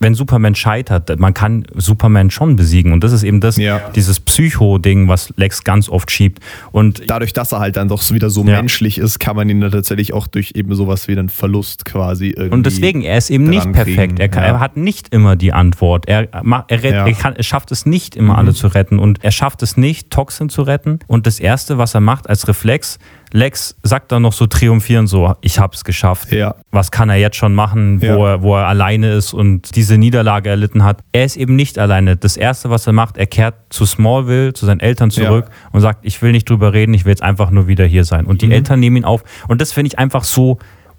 wenn 0.00 0.14
Superman 0.14 0.54
scheitert, 0.54 1.18
man 1.18 1.32
kann 1.34 1.64
Superman 1.74 2.30
schon 2.30 2.56
besiegen. 2.56 2.92
Und 2.92 3.02
das 3.04 3.12
ist 3.12 3.22
eben 3.22 3.40
das, 3.40 3.56
Ja. 3.56 3.80
dieses 3.94 4.20
Psycho-Ding, 4.20 5.08
was 5.08 5.32
Lex 5.36 5.64
ganz 5.64 5.88
oft 5.88 6.10
schiebt. 6.10 6.40
Und 6.72 7.02
Dadurch, 7.08 7.32
dass 7.32 7.52
er 7.52 7.60
halt 7.60 7.76
dann 7.76 7.88
doch 7.88 8.02
wieder 8.10 8.28
so 8.30 8.44
Ja. 8.44 8.56
menschlich 8.56 8.98
ist, 8.98 9.18
kann 9.18 9.36
man 9.36 9.48
ihn 9.48 9.60
dann 9.60 9.70
tatsächlich 9.70 10.12
auch 10.12 10.26
durch 10.26 10.52
eben 10.54 10.74
sowas 10.74 11.08
wie 11.08 11.12
einen 11.12 11.28
Verlust 11.28 11.84
quasi 11.84 12.28
irgendwie. 12.30 12.50
Und 12.54 12.66
deswegen, 12.66 13.02
er 13.02 13.18
ist 13.18 13.30
eben 13.30 13.44
nicht 13.44 13.70
perfekt. 13.72 14.18
Er, 14.18 14.28
kann, 14.28 14.42
ja. 14.42 14.48
er 14.50 14.60
hat 14.60 14.76
nicht 14.76 15.12
immer 15.14 15.36
die 15.36 15.52
Antwort. 15.52 16.08
Er, 16.08 16.32
er. 16.32 16.42
Mhm. 16.44 16.54
er, 16.68 17.12
kann, 17.14 17.36
er 17.36 17.42
schafft 17.42 17.72
es 17.72 17.86
nicht 17.86 18.16
immer 18.16 18.36
alle 18.36 18.52
zu 18.52 18.66
retten. 18.68 18.98
Und 18.98 19.22
er 19.24 19.30
schafft 19.30 19.62
es 19.62 19.76
nicht, 19.76 20.10
Toxin 20.10 20.48
zu 20.48 20.62
retten. 20.62 20.98
Und 21.06 21.26
das 21.26 21.40
Erste, 21.40 21.78
was 21.78 21.94
er 21.94 22.00
macht 22.00 22.28
als 22.28 22.46
Reflex, 22.48 22.98
Lex 23.36 23.74
sagt 23.82 24.12
dann 24.12 24.22
noch 24.22 24.32
so 24.32 24.46
triumphierend 24.46 25.08
so, 25.08 25.34
ich 25.40 25.58
hab's 25.58 25.82
geschafft. 25.82 26.30
Ja. 26.30 26.54
Was 26.70 26.92
kann 26.92 27.10
er 27.10 27.16
jetzt 27.16 27.36
schon 27.36 27.52
machen, 27.52 28.00
wo, 28.00 28.06
Ja. 28.06 28.28
er, 28.30 28.42
wo 28.42 28.56
er 28.56 28.68
alleine 28.68 29.10
ist 29.12 29.34
und 29.34 29.74
diese 29.74 29.98
Niederlage 29.98 30.50
erlitten 30.50 30.84
hat? 30.84 31.00
Er 31.10 31.24
ist 31.24 31.36
eben 31.36 31.56
nicht 31.56 31.76
alleine. 31.76 32.16
Das 32.16 32.36
Erste, 32.36 32.70
was 32.70 32.86
er 32.86 32.92
macht, 32.92 33.16
er 33.16 33.26
kehrt 33.26 33.56
zu 33.70 33.86
Smallville, 33.86 34.52
zu 34.52 34.66
seinen 34.66 34.78
Eltern 34.78 35.10
zurück 35.10 35.46
und 35.72 35.80
sagt, 35.80 36.06
ich 36.06 36.22
will 36.22 36.30
nicht 36.30 36.48
drüber 36.48 36.72
reden, 36.72 36.94
ich 36.94 37.04
will 37.06 37.10
jetzt 37.10 37.24
einfach 37.24 37.50
nur 37.50 37.66
wieder 37.66 37.84
hier 37.84 38.04
sein. 38.04 38.22
Mhm. 38.22 38.30
Und 38.30 38.42
die 38.42 38.52
Eltern 38.52 38.78
nehmen 38.78 38.98
ihn 38.98 39.04
auf. 39.04 39.24
Und 39.48 39.60
das 39.60 39.72
finde 39.72 39.88
ich 39.88 39.98
einfach 39.98 40.22
so 40.22 40.58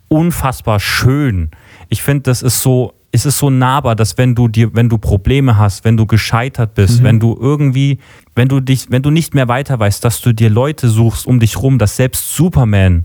unfassbar 0.10 0.82
schön. 0.82 1.52
Ich 1.88 2.04
finde, 2.04 2.24
das 2.24 2.42
ist 2.42 2.62
so, 2.62 2.94
es 3.16 3.26
ist 3.26 3.38
so 3.40 3.50
nahbar, 3.50 3.96
dass 3.96 4.18
wenn 4.18 4.36
du 4.36 4.48
dir, 4.48 4.76
wenn 4.76 4.90
du 4.90 4.98
Probleme 4.98 5.58
hast, 5.58 5.84
wenn 5.86 5.98
du 5.98 6.06
gescheitert 6.06 6.74
bist, 6.76 7.04
wenn 7.04 7.20
du 7.20 7.38
irgendwie, 7.40 8.00
wenn 8.36 8.48
du 8.48 8.60
dich, 8.60 8.88
wenn 8.92 9.02
du 9.02 9.10
nicht 9.10 9.34
mehr 9.34 9.48
weiter 9.48 9.80
weißt, 9.80 10.04
dass 10.06 10.22
du 10.22 10.34
dir 10.34 10.50
Leute 10.50 10.90
suchst 10.90 11.26
um 11.26 11.40
dich 11.40 11.58
rum, 11.62 11.78
dass 11.80 11.96
selbst 11.96 12.36
Superman 12.36 13.04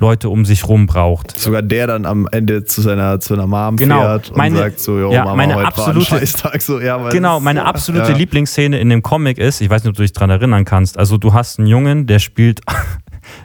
Leute 0.00 0.28
um 0.28 0.44
sich 0.44 0.66
rum 0.66 0.86
braucht. 0.88 1.38
Sogar 1.38 1.62
der 1.62 1.86
dann 1.86 2.04
am 2.04 2.26
Ende 2.32 2.64
zu 2.64 2.80
seiner, 2.82 3.20
zu 3.20 3.34
einer 3.34 3.46
Mom 3.46 3.76
Genau. 3.76 4.00
fährt 4.00 4.30
und 4.30 4.36
Meine- 4.36 4.56
sagt 4.58 4.80
so, 4.80 4.98
jo, 4.98 5.12
ja, 5.12 5.22
Mama, 5.24 5.36
meine 5.36 5.54
heute 5.54 5.66
absolute- 5.68 6.10
war 6.10 6.18
ein 6.18 6.20
Scheißtag. 6.20 6.62
So, 6.62 6.80
ja, 6.80 7.08
Genau, 7.10 7.38
meine 7.38 7.64
absolute 7.64 8.10
ja. 8.10 8.16
Lieblingsszene 8.16 8.76
in 8.80 8.88
dem 8.88 9.02
Comic 9.02 9.38
ist, 9.38 9.60
ich 9.60 9.70
weiß 9.70 9.84
nicht, 9.84 9.90
ob 9.90 9.96
du 9.96 10.02
dich 10.02 10.12
daran 10.12 10.30
erinnern 10.30 10.64
kannst, 10.64 10.98
also 10.98 11.16
du 11.16 11.32
hast 11.32 11.60
einen 11.60 11.68
Jungen, 11.68 12.06
der 12.08 12.18
spielt, 12.18 12.60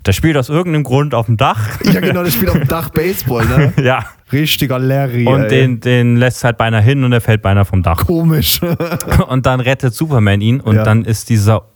der 0.06 0.14
spielt 0.14 0.38
aus 0.38 0.50
irgendeinem 0.50 0.84
Grund 0.84 1.14
auf 1.14 1.26
dem 1.28 1.38
Dach. 1.38 1.60
Ja, 1.84 2.00
genau, 2.00 2.24
der 2.24 2.32
spielt 2.32 2.50
auf 2.52 2.58
dem 2.58 2.68
Dach 2.70 2.90
Baseball, 2.90 3.46
ne? 3.46 3.74
ja. 3.84 4.06
Richtiger 4.32 4.78
Larry. 4.80 5.26
Und 5.26 5.44
ey. 5.44 5.50
den, 5.50 5.80
den 5.80 6.16
lässt 6.18 6.44
halt 6.44 6.58
beinahe 6.58 6.82
hin 6.82 7.04
und 7.04 7.12
er 7.14 7.22
fällt 7.22 7.42
beinahe 7.42 7.66
vom 7.66 7.82
Dach. 7.84 8.06
Komisch. 8.06 8.62
Und 9.28 9.46
dann 9.46 9.60
rettet 9.60 9.94
Superman 9.96 10.40
ihn 10.42 10.60
und 10.62 10.76
Ja. 10.76 10.84
dann 10.84 11.04
ist 11.04 11.30
dieser 11.30 11.76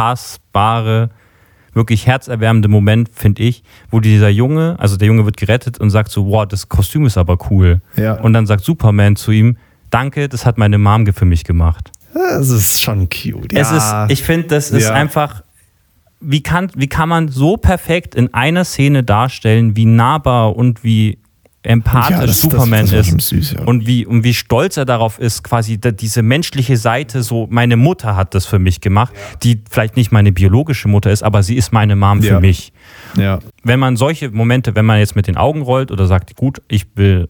unfassbare, 0.00 1.10
wirklich 1.74 2.06
herzerwärmende 2.06 2.68
Moment, 2.68 3.10
finde 3.14 3.42
ich, 3.44 3.62
wo 3.90 4.00
dieser 4.00 4.28
Junge, 4.28 4.76
also 4.78 4.96
der 4.96 5.06
Junge 5.08 5.24
wird 5.24 5.36
gerettet 5.36 5.78
und 5.78 5.90
sagt 5.90 6.10
so, 6.10 6.26
wow, 6.26 6.46
das 6.46 6.68
Kostüm 6.68 7.06
ist 7.06 7.16
aber 7.16 7.38
cool. 7.50 7.80
Ja. 7.96 8.14
Und 8.14 8.32
dann 8.32 8.46
sagt 8.46 8.64
Superman 8.64 9.14
zu 9.16 9.30
ihm, 9.30 9.56
danke, 9.90 10.28
das 10.28 10.44
hat 10.46 10.58
meine 10.58 10.78
Mom 10.78 11.06
für 11.12 11.24
mich 11.24 11.44
gemacht. 11.44 11.92
Das 12.12 12.48
ist 12.50 12.82
schon 12.82 13.08
cute. 13.08 13.52
Es 13.52 13.70
ja. 13.70 14.04
ist, 14.06 14.12
ich 14.12 14.22
finde, 14.24 14.48
das 14.48 14.70
ist 14.72 14.88
Ja. 14.88 14.94
einfach, 14.94 15.42
wie 16.20 16.42
kann, 16.42 16.70
wie 16.74 16.86
kann 16.88 17.08
man 17.08 17.28
so 17.28 17.56
perfekt 17.56 18.14
in 18.14 18.32
einer 18.34 18.64
Szene 18.64 19.02
darstellen, 19.02 19.76
wie 19.76 19.86
nahbar 19.86 20.54
und 20.56 20.84
wie 20.84 21.18
empathisch 21.62 22.10
Ja, 22.10 22.20
das- 22.22 22.26
das- 22.30 22.40
Superman 22.40 22.80
das 22.86 22.92
war 22.92 22.98
ist 23.18 23.28
süß, 23.28 23.52
ja. 23.52 23.64
und 23.64 23.86
wie 23.86 24.06
und 24.06 24.24
wie 24.24 24.32
stolz 24.32 24.78
er 24.78 24.86
darauf 24.86 25.18
ist, 25.18 25.42
quasi 25.44 25.78
diese 25.78 26.22
menschliche 26.22 26.78
Seite. 26.78 27.22
So, 27.22 27.46
meine 27.50 27.76
Mutter 27.76 28.16
hat 28.16 28.34
das 28.34 28.46
für 28.46 28.58
mich 28.58 28.80
gemacht, 28.80 29.12
die 29.42 29.60
vielleicht 29.70 29.94
nicht 29.96 30.10
meine 30.10 30.32
biologische 30.32 30.88
Mutter 30.88 31.10
ist, 31.10 31.22
aber 31.22 31.42
sie 31.42 31.56
ist 31.56 31.70
meine 31.72 31.96
Mom 31.96 32.22
für 32.22 32.28
Ja. 32.28 32.40
mich. 32.40 32.72
ja. 33.16 33.40
Wenn 33.62 33.78
man 33.78 33.96
solche 33.96 34.30
Momente, 34.30 34.74
wenn 34.74 34.86
man 34.86 34.98
jetzt 35.00 35.16
mit 35.16 35.26
den 35.26 35.36
Augen 35.36 35.60
rollt 35.60 35.90
oder 35.90 36.06
sagt, 36.06 36.34
gut, 36.34 36.62
ich 36.68 36.86
will 36.96 37.28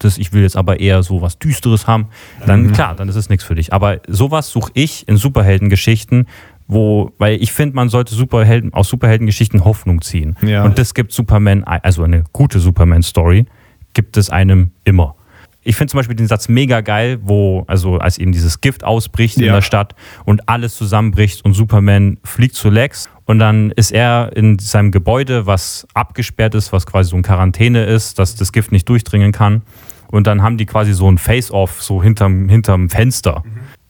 das, 0.00 0.16
ich 0.18 0.32
will 0.32 0.42
jetzt 0.42 0.56
aber 0.56 0.78
eher 0.80 1.02
so 1.02 1.22
was 1.22 1.38
Düsteres 1.40 1.86
haben, 1.88 2.06
dann 2.46 2.64
Mhm. 2.68 2.72
klar, 2.72 2.94
dann 2.94 3.08
ist 3.08 3.16
es 3.16 3.28
nichts 3.30 3.44
für 3.44 3.56
dich. 3.56 3.72
Aber 3.72 3.98
sowas 4.06 4.48
suche 4.50 4.70
ich 4.74 5.06
in 5.08 5.16
Superheldengeschichten, 5.16 6.26
wo, 6.68 7.12
weil 7.18 7.42
ich 7.42 7.52
finde, 7.52 7.74
man 7.74 7.88
sollte 7.88 8.14
Superhelden, 8.14 8.72
aus 8.74 8.88
Superheldengeschichten 8.88 9.64
Hoffnung 9.64 10.02
ziehen. 10.02 10.36
Ja. 10.42 10.64
Und 10.64 10.78
das 10.78 10.94
gibt 10.94 11.12
Superman, 11.12 11.64
also 11.64 12.04
eine 12.04 12.24
gute 12.32 12.60
Superman-Story, 12.60 13.46
gibt 13.94 14.16
es 14.16 14.30
einem 14.30 14.70
immer. 14.84 15.16
Ich 15.62 15.76
finde 15.76 15.90
zum 15.90 15.98
Beispiel 15.98 16.16
den 16.16 16.28
Satz 16.28 16.48
mega 16.48 16.80
geil, 16.82 17.18
wo, 17.22 17.64
also 17.66 17.98
als 17.98 18.16
eben 18.18 18.32
dieses 18.32 18.60
Gift 18.60 18.84
ausbricht 18.84 19.38
in 19.38 19.44
Ja. 19.44 19.54
der 19.54 19.62
Stadt 19.62 19.94
und 20.24 20.48
alles 20.48 20.76
zusammenbricht 20.76 21.44
und 21.44 21.54
Superman 21.54 22.18
fliegt 22.22 22.54
zu 22.54 22.70
Lex 22.70 23.08
und 23.24 23.38
dann 23.38 23.70
ist 23.72 23.90
er 23.90 24.30
in 24.34 24.58
seinem 24.58 24.92
Gebäude, 24.92 25.46
was 25.46 25.86
abgesperrt 25.94 26.54
ist, 26.54 26.72
was 26.72 26.86
quasi 26.86 27.10
so 27.10 27.16
ein 27.16 27.22
Quarantäne 27.22 27.84
ist, 27.84 28.18
dass 28.18 28.34
das 28.36 28.52
Gift 28.52 28.72
nicht 28.72 28.88
durchdringen 28.88 29.32
kann. 29.32 29.62
Und 30.10 30.26
dann 30.26 30.42
haben 30.42 30.56
die 30.56 30.64
quasi 30.64 30.94
so 30.94 31.10
ein 31.10 31.18
Face-Off 31.18 31.82
so 31.82 32.02
hinterm, 32.02 32.48
hinterm 32.48 32.88
Fenster. 32.88 33.42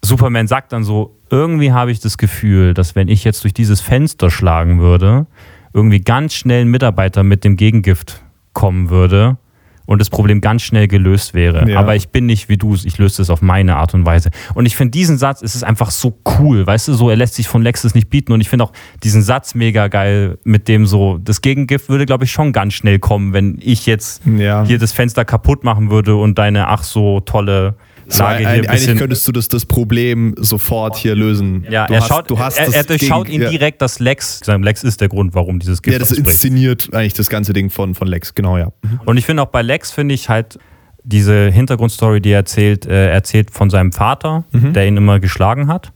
Superman 0.05 0.47
sagt 0.47 0.73
dann 0.73 0.85
so, 0.85 1.17
irgendwie 1.31 1.73
habe 1.73 1.91
ich 1.91 2.01
das 2.01 2.19
Gefühl, 2.19 2.75
dass 2.75 2.95
wenn 2.95 3.09
ich 3.09 3.25
jetzt 3.25 3.45
durch 3.45 3.55
dieses 3.55 3.81
Fenster 3.81 4.31
schlagen 4.31 4.81
würde, 4.81 5.27
irgendwie 5.75 6.01
ganz 6.01 6.35
schnell 6.35 6.63
ein 6.63 6.69
Mitarbeiter 6.69 7.23
mit 7.23 7.45
dem 7.45 7.57
Gegengift 7.57 8.23
kommen 8.53 8.91
würde 8.91 9.37
und 9.87 10.01
das 10.01 10.11
Problem 10.11 10.41
ganz 10.41 10.63
schnell 10.63 10.87
gelöst 10.87 11.33
wäre. 11.35 11.69
Ja. 11.69 11.79
Aber 11.81 11.97
ich 11.97 12.11
bin 12.11 12.27
nicht 12.27 12.49
wie 12.49 12.57
du, 12.59 12.75
ich 12.75 12.99
löse 12.99 13.23
es 13.23 13.31
auf 13.31 13.41
meine 13.43 13.77
Art 13.77 13.95
und 13.95 14.05
Weise. 14.05 14.31
Und 14.55 14.67
ich 14.67 14.77
finde 14.77 14.91
diesen 14.91 15.17
Satz, 15.19 15.41
es 15.43 15.55
ist 15.55 15.65
einfach 15.65 15.91
so 15.91 16.19
cool, 16.39 16.67
weißt 16.67 16.89
du, 16.89 16.95
so 16.95 17.09
er 17.11 17.17
lässt 17.17 17.35
sich 17.35 17.49
von 17.49 17.63
Lexus 17.63 17.95
nicht 17.95 18.11
bieten 18.11 18.33
und 18.33 18.41
ich 18.41 18.49
finde 18.49 18.65
auch 18.67 18.73
diesen 19.03 19.23
Satz 19.23 19.55
mega 19.55 19.89
geil, 19.89 20.39
mit 20.45 20.69
dem 20.69 20.87
so, 20.87 21.19
das 21.19 21.41
Gegengift 21.41 21.89
würde, 21.89 22.05
glaube 22.07 22.25
ich, 22.25 22.33
schon 22.33 22.53
ganz 22.53 22.75
schnell 22.75 22.99
kommen, 22.99 23.33
wenn 23.33 23.59
ich 23.61 23.87
jetzt 23.87 24.23
Ja. 24.27 24.65
hier 24.65 24.79
das 24.79 24.93
Fenster 24.93 25.25
kaputt 25.25 25.65
machen 25.65 25.91
würde 25.91 26.17
und 26.17 26.39
deine 26.39 26.69
ach 26.69 26.83
so 26.83 27.21
tolle 27.21 27.75
So, 28.11 28.23
Lage 28.23 28.39
hier 28.39 28.49
ein 28.49 28.67
eigentlich 28.69 28.97
könntest 28.97 29.29
du 29.29 29.33
das, 29.33 29.49
das 29.49 29.67
Problem 29.67 30.35
sofort 30.39 30.97
hier 30.97 31.15
lösen. 31.15 31.67
ja, 31.69 31.87
du 31.87 31.93
er 31.95 32.01
hast, 32.01 32.09
schaut, 32.09 32.31
du 32.31 32.39
hast 32.39 32.59
er, 32.59 32.75
er 32.75 32.83
durchschaut 32.85 33.29
ihn 33.29 33.43
ja. 33.43 33.51
direkt, 33.51 33.83
dass 33.83 33.99
Lex, 33.99 34.41
sein 34.43 34.63
Lex 34.63 34.83
ist 34.83 35.01
der 35.03 35.09
Grund, 35.09 35.35
warum 35.35 35.59
dieses 35.59 35.83
Gift 35.83 35.93
Ja, 35.93 35.99
das 35.99 36.11
ausbricht. 36.13 36.29
inszeniert 36.31 36.89
eigentlich 36.95 37.13
das 37.15 37.29
ganze 37.29 37.53
Ding 37.53 37.69
von, 37.71 37.95
von 37.95 38.09
Lex, 38.09 38.35
genau, 38.35 38.57
ja. 38.57 38.73
Und 39.05 39.19
ich 39.19 39.27
finde 39.27 39.43
auch 39.43 39.49
bei 39.49 39.61
Lex 39.63 39.91
finde 39.91 40.15
ich 40.15 40.29
halt 40.31 40.59
diese 41.05 41.51
Hintergrundstory, 41.51 42.21
die 42.21 42.31
er 42.31 42.39
erzählt, 42.39 42.87
äh, 42.87 43.11
erzählt 43.11 43.51
von 43.51 43.69
seinem 43.71 43.93
Vater, 43.93 44.45
Mhm. 44.53 44.73
der 44.73 44.87
ihn 44.87 44.97
immer 44.97 45.21
geschlagen 45.21 45.69
hat. 45.69 45.93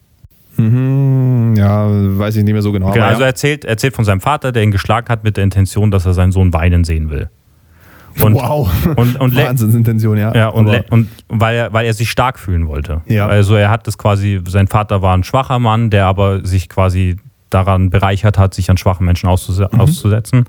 Mhm, 0.57 1.55
ja, 1.57 1.87
weiß 1.89 2.37
ich 2.37 2.45
nicht 2.45 2.53
mehr 2.53 2.63
so 2.63 2.73
genau. 2.73 2.93
Genau, 2.93 3.07
also 3.07 3.21
er 3.23 3.27
ja. 3.27 3.27
erzählt, 3.29 3.65
erzählt 3.65 3.95
von 3.95 4.05
seinem 4.05 4.21
Vater, 4.21 4.53
der 4.53 4.63
ihn 4.63 4.71
geschlagen 4.71 5.09
hat 5.09 5.25
mit 5.25 5.37
der 5.37 5.45
Intention, 5.45 5.91
dass 5.91 6.05
er 6.07 6.13
seinen 6.15 6.33
Sohn 6.33 6.53
weinen 6.53 6.85
sehen 6.85 7.11
will. 7.11 7.31
Und, 8.21 8.35
wow. 8.35 8.71
und, 8.97 9.21
und, 9.21 9.37
Wahnsinnsintention, 9.37 10.19
ja. 10.19 10.35
ja, 10.35 10.49
und, 10.49 10.69
und 10.91 11.09
weil, 11.29 11.57
er, 11.57 11.73
weil 11.73 11.87
er 11.87 11.95
sich 11.95 12.11
stark 12.11 12.39
fühlen 12.39 12.69
wollte. 12.69 13.01
Ja. 13.07 13.27
Also 13.27 13.55
er 13.55 13.71
hat 13.71 13.87
das 13.87 13.99
quasi, 13.99 14.41
sein 14.47 14.69
Vater 14.69 15.03
war 15.03 15.17
ein 15.17 15.25
schwacher 15.25 15.59
Mann, 15.59 15.91
der 15.91 16.07
aber 16.07 16.45
sich 16.45 16.69
quasi 16.69 17.17
daran 17.51 17.91
bereichert 17.91 18.39
hat, 18.39 18.55
sich 18.55 18.71
an 18.71 18.77
schwachen 18.77 19.05
Menschen 19.07 19.29
auszuse 19.29 19.69
Mhm. 19.73 19.81
auszusetzen 19.81 20.45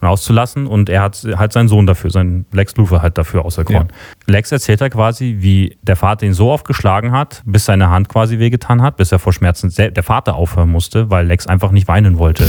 und 0.00 0.08
auszulassen. 0.08 0.66
Und 0.66 0.88
er 0.88 1.02
hat 1.02 1.24
halt 1.36 1.52
seinen 1.52 1.68
Sohn 1.68 1.86
dafür, 1.86 2.10
seinen 2.10 2.46
Lex 2.52 2.76
Luthor 2.76 3.02
halt 3.02 3.16
dafür 3.18 3.44
auserkoren. 3.44 3.88
Lex 4.26 4.50
erzählt 4.50 4.80
er 4.80 4.90
quasi, 4.90 5.36
wie 5.40 5.76
der 5.82 5.96
Vater 5.96 6.26
ihn 6.26 6.34
so 6.34 6.50
oft 6.50 6.66
geschlagen 6.66 7.12
hat, 7.12 7.42
bis 7.44 7.66
seine 7.66 7.90
Hand 7.90 8.08
quasi 8.08 8.38
wehgetan 8.38 8.82
hat, 8.82 8.96
bis 8.96 9.12
er 9.12 9.18
vor 9.18 9.32
Schmerzen 9.32 9.72
der 9.76 10.02
Vater 10.02 10.34
aufhören 10.34 10.70
musste, 10.70 11.10
weil 11.10 11.26
Lex 11.26 11.46
einfach 11.46 11.70
nicht 11.70 11.86
weinen 11.86 12.18
wollte. 12.18 12.48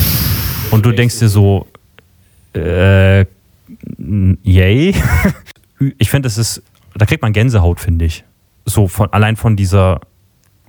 Und 0.71 0.85
du 0.85 0.91
denkst 0.91 1.19
dir 1.19 1.29
so, 1.29 1.67
äh, 2.53 3.25
yay. 4.43 4.93
Ich 5.97 6.11
finde, 6.11 6.27
es 6.27 6.37
ist, 6.37 6.61
da 6.93 7.07
kriegt 7.07 7.23
man 7.23 7.33
Gänsehaut, 7.33 7.79
finde 7.79 8.05
ich. 8.05 8.23
So 8.65 8.87
von, 8.87 9.11
allein 9.11 9.35
von 9.35 9.55
dieser, 9.55 9.99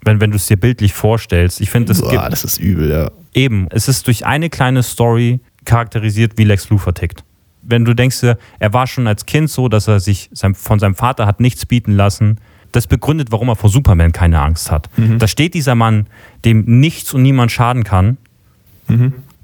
wenn, 0.02 0.22
wenn 0.22 0.30
du 0.30 0.36
es 0.36 0.46
dir 0.46 0.56
bildlich 0.56 0.94
vorstellst. 0.94 1.60
Ich 1.60 1.68
finde, 1.68 1.92
es 1.92 2.00
Boah, 2.00 2.10
gibt 2.12 2.32
das 2.32 2.44
ist 2.44 2.58
übel, 2.58 2.90
ja. 2.90 3.10
eben, 3.34 3.66
es 3.68 3.88
ist 3.88 4.06
durch 4.06 4.24
eine 4.24 4.48
kleine 4.48 4.82
Story 4.82 5.40
charakterisiert, 5.66 6.38
wie 6.38 6.44
Lex 6.44 6.70
Luthor 6.70 6.94
tickt. 6.94 7.24
Wenn 7.60 7.84
du 7.84 7.92
denkst, 7.92 8.22
er 8.22 8.72
war 8.72 8.86
schon 8.86 9.06
als 9.06 9.26
Kind 9.26 9.50
so, 9.50 9.68
dass 9.68 9.86
er 9.86 10.00
sich 10.00 10.30
sein, 10.32 10.54
von 10.54 10.78
seinem 10.78 10.94
Vater 10.94 11.26
hat 11.26 11.40
nichts 11.40 11.66
bieten 11.66 11.92
lassen, 11.92 12.38
das 12.72 12.86
begründet, 12.86 13.30
warum 13.32 13.50
er 13.50 13.56
vor 13.56 13.68
Superman 13.68 14.12
keine 14.12 14.40
Angst 14.40 14.70
hat. 14.70 14.88
Da 15.18 15.28
steht 15.28 15.52
dieser 15.52 15.74
Mann, 15.74 16.06
dem 16.46 16.64
nichts 16.80 17.12
und 17.12 17.20
niemand 17.20 17.52
schaden 17.52 17.84
kann, 17.84 18.16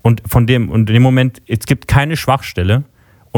und 0.02 0.22
von 0.26 0.46
dem, 0.46 0.70
und 0.70 0.88
in 0.88 0.94
dem 0.94 1.02
Moment, 1.02 1.42
es 1.46 1.66
gibt 1.66 1.88
keine 1.88 2.16
Schwachstelle 2.16 2.84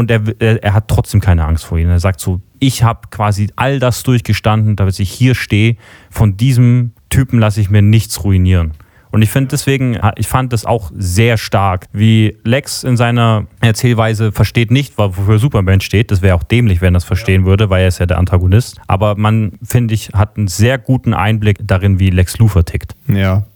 und 0.00 0.10
er, 0.10 0.22
er, 0.40 0.72
hat 0.72 0.88
trotzdem 0.88 1.20
keine 1.20 1.44
Angst 1.44 1.64
vor 1.64 1.78
ihnen. 1.78 1.90
Er 1.90 2.00
sagt 2.00 2.20
so, 2.20 2.40
ich 2.58 2.82
habe 2.82 3.08
quasi 3.10 3.50
all 3.54 3.78
das 3.78 4.02
durchgestanden, 4.02 4.74
damit 4.76 4.98
ich 4.98 5.10
hier 5.10 5.34
stehe. 5.34 5.76
Von 6.10 6.36
diesem 6.36 6.92
Typen 7.10 7.38
lasse 7.38 7.60
ich 7.60 7.70
mir 7.70 7.82
nichts 7.82 8.24
ruinieren. 8.24 8.72
Und 9.12 9.22
ich 9.22 9.30
finde 9.30 9.48
deswegen, 9.48 9.98
ich 10.16 10.28
fand 10.28 10.52
das 10.52 10.64
auch 10.64 10.92
sehr 10.94 11.36
stark, 11.36 11.86
wie 11.92 12.36
Lex 12.44 12.84
in 12.84 12.96
seiner 12.96 13.46
Erzählweise 13.60 14.30
versteht 14.30 14.70
nicht, 14.70 14.98
wofür 14.98 15.38
Superman 15.38 15.80
steht. 15.80 16.10
Das 16.10 16.22
wäre 16.22 16.36
auch 16.36 16.44
dämlich, 16.44 16.80
wenn 16.80 16.94
er 16.94 16.98
das 16.98 17.04
verstehen 17.04 17.44
würde, 17.44 17.70
weil 17.70 17.82
er 17.82 17.88
ist 17.88 17.98
ja 17.98 18.06
der 18.06 18.18
Antagonist. 18.18 18.80
Aber 18.86 19.16
man, 19.16 19.52
finde 19.62 19.94
ich, 19.94 20.10
hat 20.14 20.36
einen 20.36 20.48
sehr 20.48 20.78
guten 20.78 21.12
Einblick 21.12 21.58
darin, 21.62 21.98
wie 21.98 22.10
Lex 22.10 22.38
Luthor 22.38 22.64
tickt. 22.64 22.94
Ja. 23.08 23.46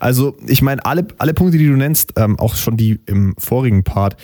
Also, 0.00 0.36
ich 0.46 0.60
meine, 0.60 0.84
alle, 0.84 1.06
alle 1.18 1.34
Punkte, 1.34 1.58
die 1.58 1.66
du 1.66 1.76
nennst, 1.76 2.12
ähm, 2.16 2.38
auch 2.38 2.56
schon 2.56 2.76
die 2.76 3.00
im 3.06 3.34
vorigen 3.38 3.84
Part, 3.84 4.16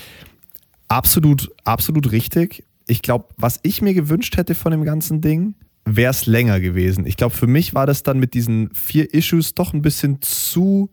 absolut, 0.93 1.51
absolut 1.64 2.12
richtig. 2.12 2.64
Ich 2.86 3.03
glaube, 3.03 3.26
was 3.36 3.61
ich 3.62 3.82
mir 3.82 3.95
gewünscht 3.95 4.36
hätte 4.36 4.55
von 4.55 4.72
dem 4.72 4.84
ganzen 4.84 5.20
Ding, 5.20 5.55
wäre 5.84 6.11
es 6.11 6.26
länger 6.26 6.61
gewesen. 6.61 7.07
Ich 7.07 7.16
glaube, 7.16 7.34
für 7.34 7.47
mich 7.47 7.74
war 7.74 7.86
das 7.86 8.03
dann 8.03 8.18
mit 8.18 8.34
diesen 8.34 8.70
vier 8.74 9.12
Issues 9.12 9.55
doch 9.55 9.72
ein 9.72 9.82
bisschen 9.82 10.20
zu 10.20 10.90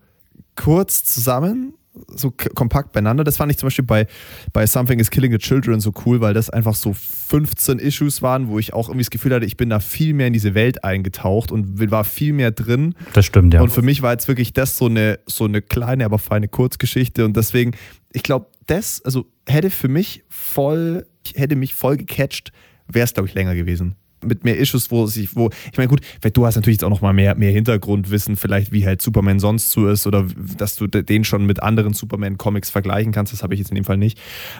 kurz 0.55 1.03
zusammen, 1.03 1.73
so 2.07 2.31
kompakt 2.31 2.93
beieinander. 2.93 3.23
Das 3.23 3.37
fand 3.37 3.51
ich 3.51 3.57
zum 3.57 3.67
Beispiel 3.67 3.85
bei, 3.85 4.07
bei 4.53 4.65
Something 4.65 4.99
is 4.99 5.09
Killing 5.11 5.31
the 5.31 5.37
Children 5.37 5.79
so 5.79 5.91
cool, 6.05 6.21
weil 6.21 6.33
das 6.33 6.49
einfach 6.49 6.75
so 6.75 6.93
15 6.93 7.79
Issues 7.79 8.21
waren, 8.21 8.47
wo 8.47 8.57
ich 8.59 8.73
auch 8.73 8.87
irgendwie 8.87 9.03
das 9.03 9.09
Gefühl 9.09 9.33
hatte, 9.33 9.45
ich 9.45 9.57
bin 9.57 9.69
da 9.69 9.79
viel 9.79 10.13
mehr 10.13 10.27
in 10.27 10.33
diese 10.33 10.53
Welt 10.53 10.83
eingetaucht 10.83 11.51
und 11.51 11.91
war 11.91 12.03
viel 12.03 12.33
mehr 12.33 12.51
drin. 12.51 12.95
Das 13.13 13.25
stimmt, 13.25 13.53
ja. 13.53 13.61
Und 13.61 13.71
für 13.71 13.81
mich 13.81 14.01
war 14.01 14.11
jetzt 14.11 14.27
wirklich 14.27 14.53
das 14.53 14.77
so 14.77 14.85
eine, 14.85 15.19
so 15.25 15.45
eine 15.45 15.61
kleine, 15.61 16.05
aber 16.05 16.19
feine 16.19 16.47
Kurzgeschichte. 16.47 17.25
Und 17.25 17.35
deswegen, 17.35 17.71
ich 18.13 18.23
glaube, 18.23 18.47
das, 18.67 19.03
also 19.03 19.25
hätte 19.49 19.69
für 19.69 19.87
mich 19.87 20.23
voll, 20.29 21.07
hätte 21.35 21.55
mich 21.55 21.73
voll 21.73 21.97
gecatcht, 21.97 22.51
wäre 22.87 23.03
es, 23.03 23.13
glaube 23.13 23.27
ich, 23.27 23.35
länger 23.35 23.55
gewesen. 23.55 23.95
Mit 24.25 24.43
mehr 24.43 24.57
Issues, 24.57 24.91
wo 24.91 25.05
sich, 25.07 25.35
wo, 25.35 25.49
ich 25.71 25.77
meine, 25.77 25.87
gut, 25.87 26.01
du 26.33 26.45
hast 26.45 26.55
natürlich 26.55 26.75
jetzt 26.75 26.83
auch 26.83 26.89
noch 26.89 27.01
mal 27.01 27.13
mehr, 27.13 27.35
mehr 27.35 27.51
Hintergrundwissen, 27.51 28.35
vielleicht 28.35 28.71
wie 28.71 28.85
halt 28.85 29.01
Superman 29.01 29.39
sonst 29.39 29.71
so 29.71 29.87
ist 29.87 30.07
oder 30.07 30.25
dass 30.57 30.75
du 30.75 30.87
den 30.87 31.23
schon 31.23 31.45
mit 31.45 31.63
anderen 31.63 31.93
Superman-Comics 31.93 32.69
vergleichen 32.69 33.11
kannst, 33.11 33.33
das 33.33 33.43
habe 33.43 33.53
ich 33.53 33.59
jetzt 33.59 33.69
in 33.69 33.75
dem 33.75 33.85
Fall 33.85 33.97
nicht. 33.97 34.19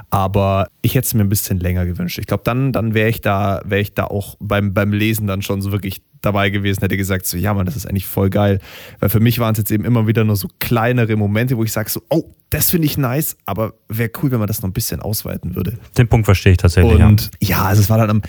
Aber 0.10 0.68
ich 0.82 0.96
hätte 0.96 1.06
es 1.06 1.14
mir 1.14 1.22
ein 1.22 1.30
bisschen 1.30 1.60
länger 1.60 1.86
gewünscht. 1.86 2.20
Ich 2.20 2.28
glaube, 2.28 2.44
dann, 2.44 2.72
dann 2.72 2.94
wäre 2.94 3.10
ich 3.10 3.22
da, 3.22 3.62
wäre 3.66 3.82
ich 3.82 3.94
da 3.94 4.06
auch 4.06 4.36
beim, 4.40 4.74
beim 4.74 4.94
Lesen 4.94 5.28
dann 5.28 5.42
schon 5.42 5.62
so 5.62 5.72
wirklich 5.72 6.02
dabei 6.22 6.50
gewesen, 6.50 6.82
hätte 6.82 6.98
gesagt, 6.98 7.26
so, 7.26 7.38
ja, 7.38 7.54
Mann, 7.54 7.66
das 7.66 7.76
ist 7.76 7.86
eigentlich 7.86 8.08
voll 8.08 8.30
geil. 8.30 8.60
Weil 9.00 9.10
für 9.10 9.20
mich 9.20 9.40
waren 9.40 9.54
es 9.54 9.58
jetzt 9.58 9.72
eben 9.72 9.86
immer 9.86 10.08
wieder 10.08 10.24
nur 10.24 10.36
so 10.36 10.50
kleinere 10.60 11.16
Momente, 11.16 11.58
wo 11.58 11.64
ich 11.64 11.72
sage, 11.72 11.90
so, 11.90 12.02
oh, 12.10 12.34
das 12.50 12.72
finde 12.72 12.88
ich 12.88 12.98
nice, 12.98 13.38
aber 13.46 13.74
wäre 13.88 14.10
cool, 14.22 14.32
wenn 14.32 14.40
man 14.40 14.48
das 14.48 14.62
noch 14.62 14.70
ein 14.70 14.74
bisschen 14.74 15.02
ausweiten 15.02 15.56
würde. 15.56 15.78
Den 15.98 16.08
Punkt 16.08 16.26
verstehe 16.26 16.54
ich 16.54 16.58
tatsächlich. 16.58 17.02
Und 17.02 17.30
ja, 17.40 17.64
also 17.66 17.82
es 17.82 17.90
war 17.90 18.00
dann 18.00 18.10
am, 18.10 18.22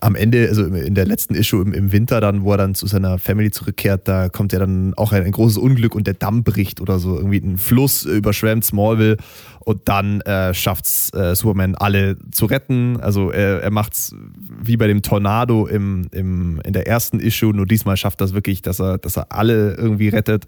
am 0.00 0.14
Ende, 0.14 0.48
also 0.48 0.64
in 0.64 0.94
der 0.94 1.06
letzten 1.06 1.34
Issue 1.34 1.62
im, 1.62 1.72
im 1.72 1.90
Winter 1.90 2.20
dann, 2.20 2.42
wo 2.42 2.52
er 2.52 2.58
dann 2.58 2.74
zu 2.74 2.86
seiner 2.86 3.18
Family 3.18 3.50
zurückkehrt, 3.50 4.06
da 4.06 4.28
kommt 4.28 4.52
ja 4.52 4.58
dann 4.58 4.92
auch 4.94 5.12
ein, 5.12 5.24
ein 5.24 5.32
großes 5.32 5.56
Unglück 5.56 5.94
und 5.94 6.06
der 6.06 6.14
Damm 6.14 6.44
bricht 6.44 6.80
oder 6.80 6.98
so. 6.98 7.16
Irgendwie 7.16 7.38
ein 7.38 7.56
Fluss 7.56 8.04
überschwemmt 8.04 8.64
Smallville 8.64 9.16
und 9.60 9.88
dann 9.88 10.20
äh, 10.22 10.52
schafft 10.52 10.84
es 10.84 11.12
äh, 11.14 11.34
Superman 11.34 11.74
alle 11.74 12.16
zu 12.30 12.46
retten. 12.46 12.98
Also 13.00 13.30
er, 13.30 13.62
er 13.62 13.70
macht 13.70 13.94
es 13.94 14.14
wie 14.62 14.76
bei 14.76 14.86
dem 14.86 15.02
Tornado 15.02 15.66
im, 15.66 16.08
im, 16.12 16.60
in 16.64 16.72
der 16.74 16.86
ersten 16.86 17.18
Issue, 17.18 17.54
nur 17.54 17.66
diesmal 17.66 17.96
schafft 17.96 18.20
das 18.20 18.34
wirklich, 18.34 18.60
dass 18.62 18.80
er, 18.80 18.98
dass 18.98 19.16
er 19.16 19.32
alle 19.32 19.74
irgendwie 19.74 20.08
rettet. 20.08 20.46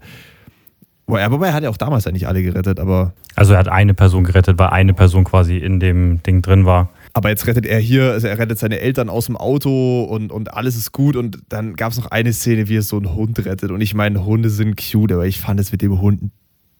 Wobei 1.07 1.47
er 1.47 1.53
hat 1.53 1.63
ja 1.63 1.71
auch 1.71 1.77
damals 1.77 2.05
ja 2.05 2.11
nicht 2.11 2.27
alle 2.27 2.43
gerettet, 2.43 2.79
aber 2.79 3.13
Also 3.35 3.53
er 3.53 3.59
hat 3.59 3.67
eine 3.67 3.95
Person 3.95 4.23
gerettet, 4.25 4.59
weil 4.59 4.69
eine 4.69 4.93
Person 4.93 5.23
quasi 5.23 5.57
in 5.57 5.79
dem 5.79 6.21
Ding 6.21 6.43
drin 6.43 6.67
war. 6.67 6.89
Aber 7.13 7.29
jetzt 7.29 7.47
rettet 7.47 7.65
er 7.65 7.79
hier, 7.79 8.11
also 8.11 8.27
er 8.27 8.37
rettet 8.37 8.59
seine 8.59 8.79
Eltern 8.79 9.09
aus 9.09 9.25
dem 9.25 9.35
Auto 9.35 10.03
und, 10.03 10.31
und 10.31 10.53
alles 10.53 10.75
ist 10.75 10.91
gut. 10.91 11.15
Und 11.15 11.39
dann 11.49 11.75
gab 11.75 11.91
es 11.91 11.97
noch 11.97 12.11
eine 12.11 12.33
Szene, 12.33 12.69
wie 12.69 12.77
er 12.77 12.81
so 12.81 12.97
einen 12.97 13.15
Hund 13.15 13.43
rettet. 13.45 13.71
Und 13.71 13.81
ich 13.81 13.93
meine, 13.93 14.25
Hunde 14.25 14.49
sind 14.49 14.75
cute, 14.77 15.13
aber 15.13 15.25
ich 15.25 15.39
fand 15.39 15.59
es 15.59 15.71
mit 15.71 15.81
dem 15.81 15.99
Hund 16.01 16.21
ein 16.21 16.31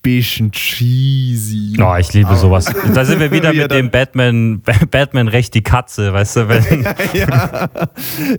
bisschen 0.02 0.52
cheesy. 0.52 1.78
Oh, 1.82 1.96
ich 2.00 2.14
liebe 2.14 2.36
sowas. 2.36 2.66
Da 2.94 3.04
sind 3.06 3.20
wir 3.20 3.32
wieder 3.32 3.52
Wie 3.54 3.58
er 3.58 3.64
mit 3.64 3.72
dem 3.72 3.90
Batman, 3.92 4.62
Batman 4.92 5.28
recht 5.28 5.54
die 5.54 5.62
Katze, 5.62 6.14
weißt 6.14 6.36
du? 6.38 6.48
Wenn, 6.50 6.84
ja. 7.14 7.70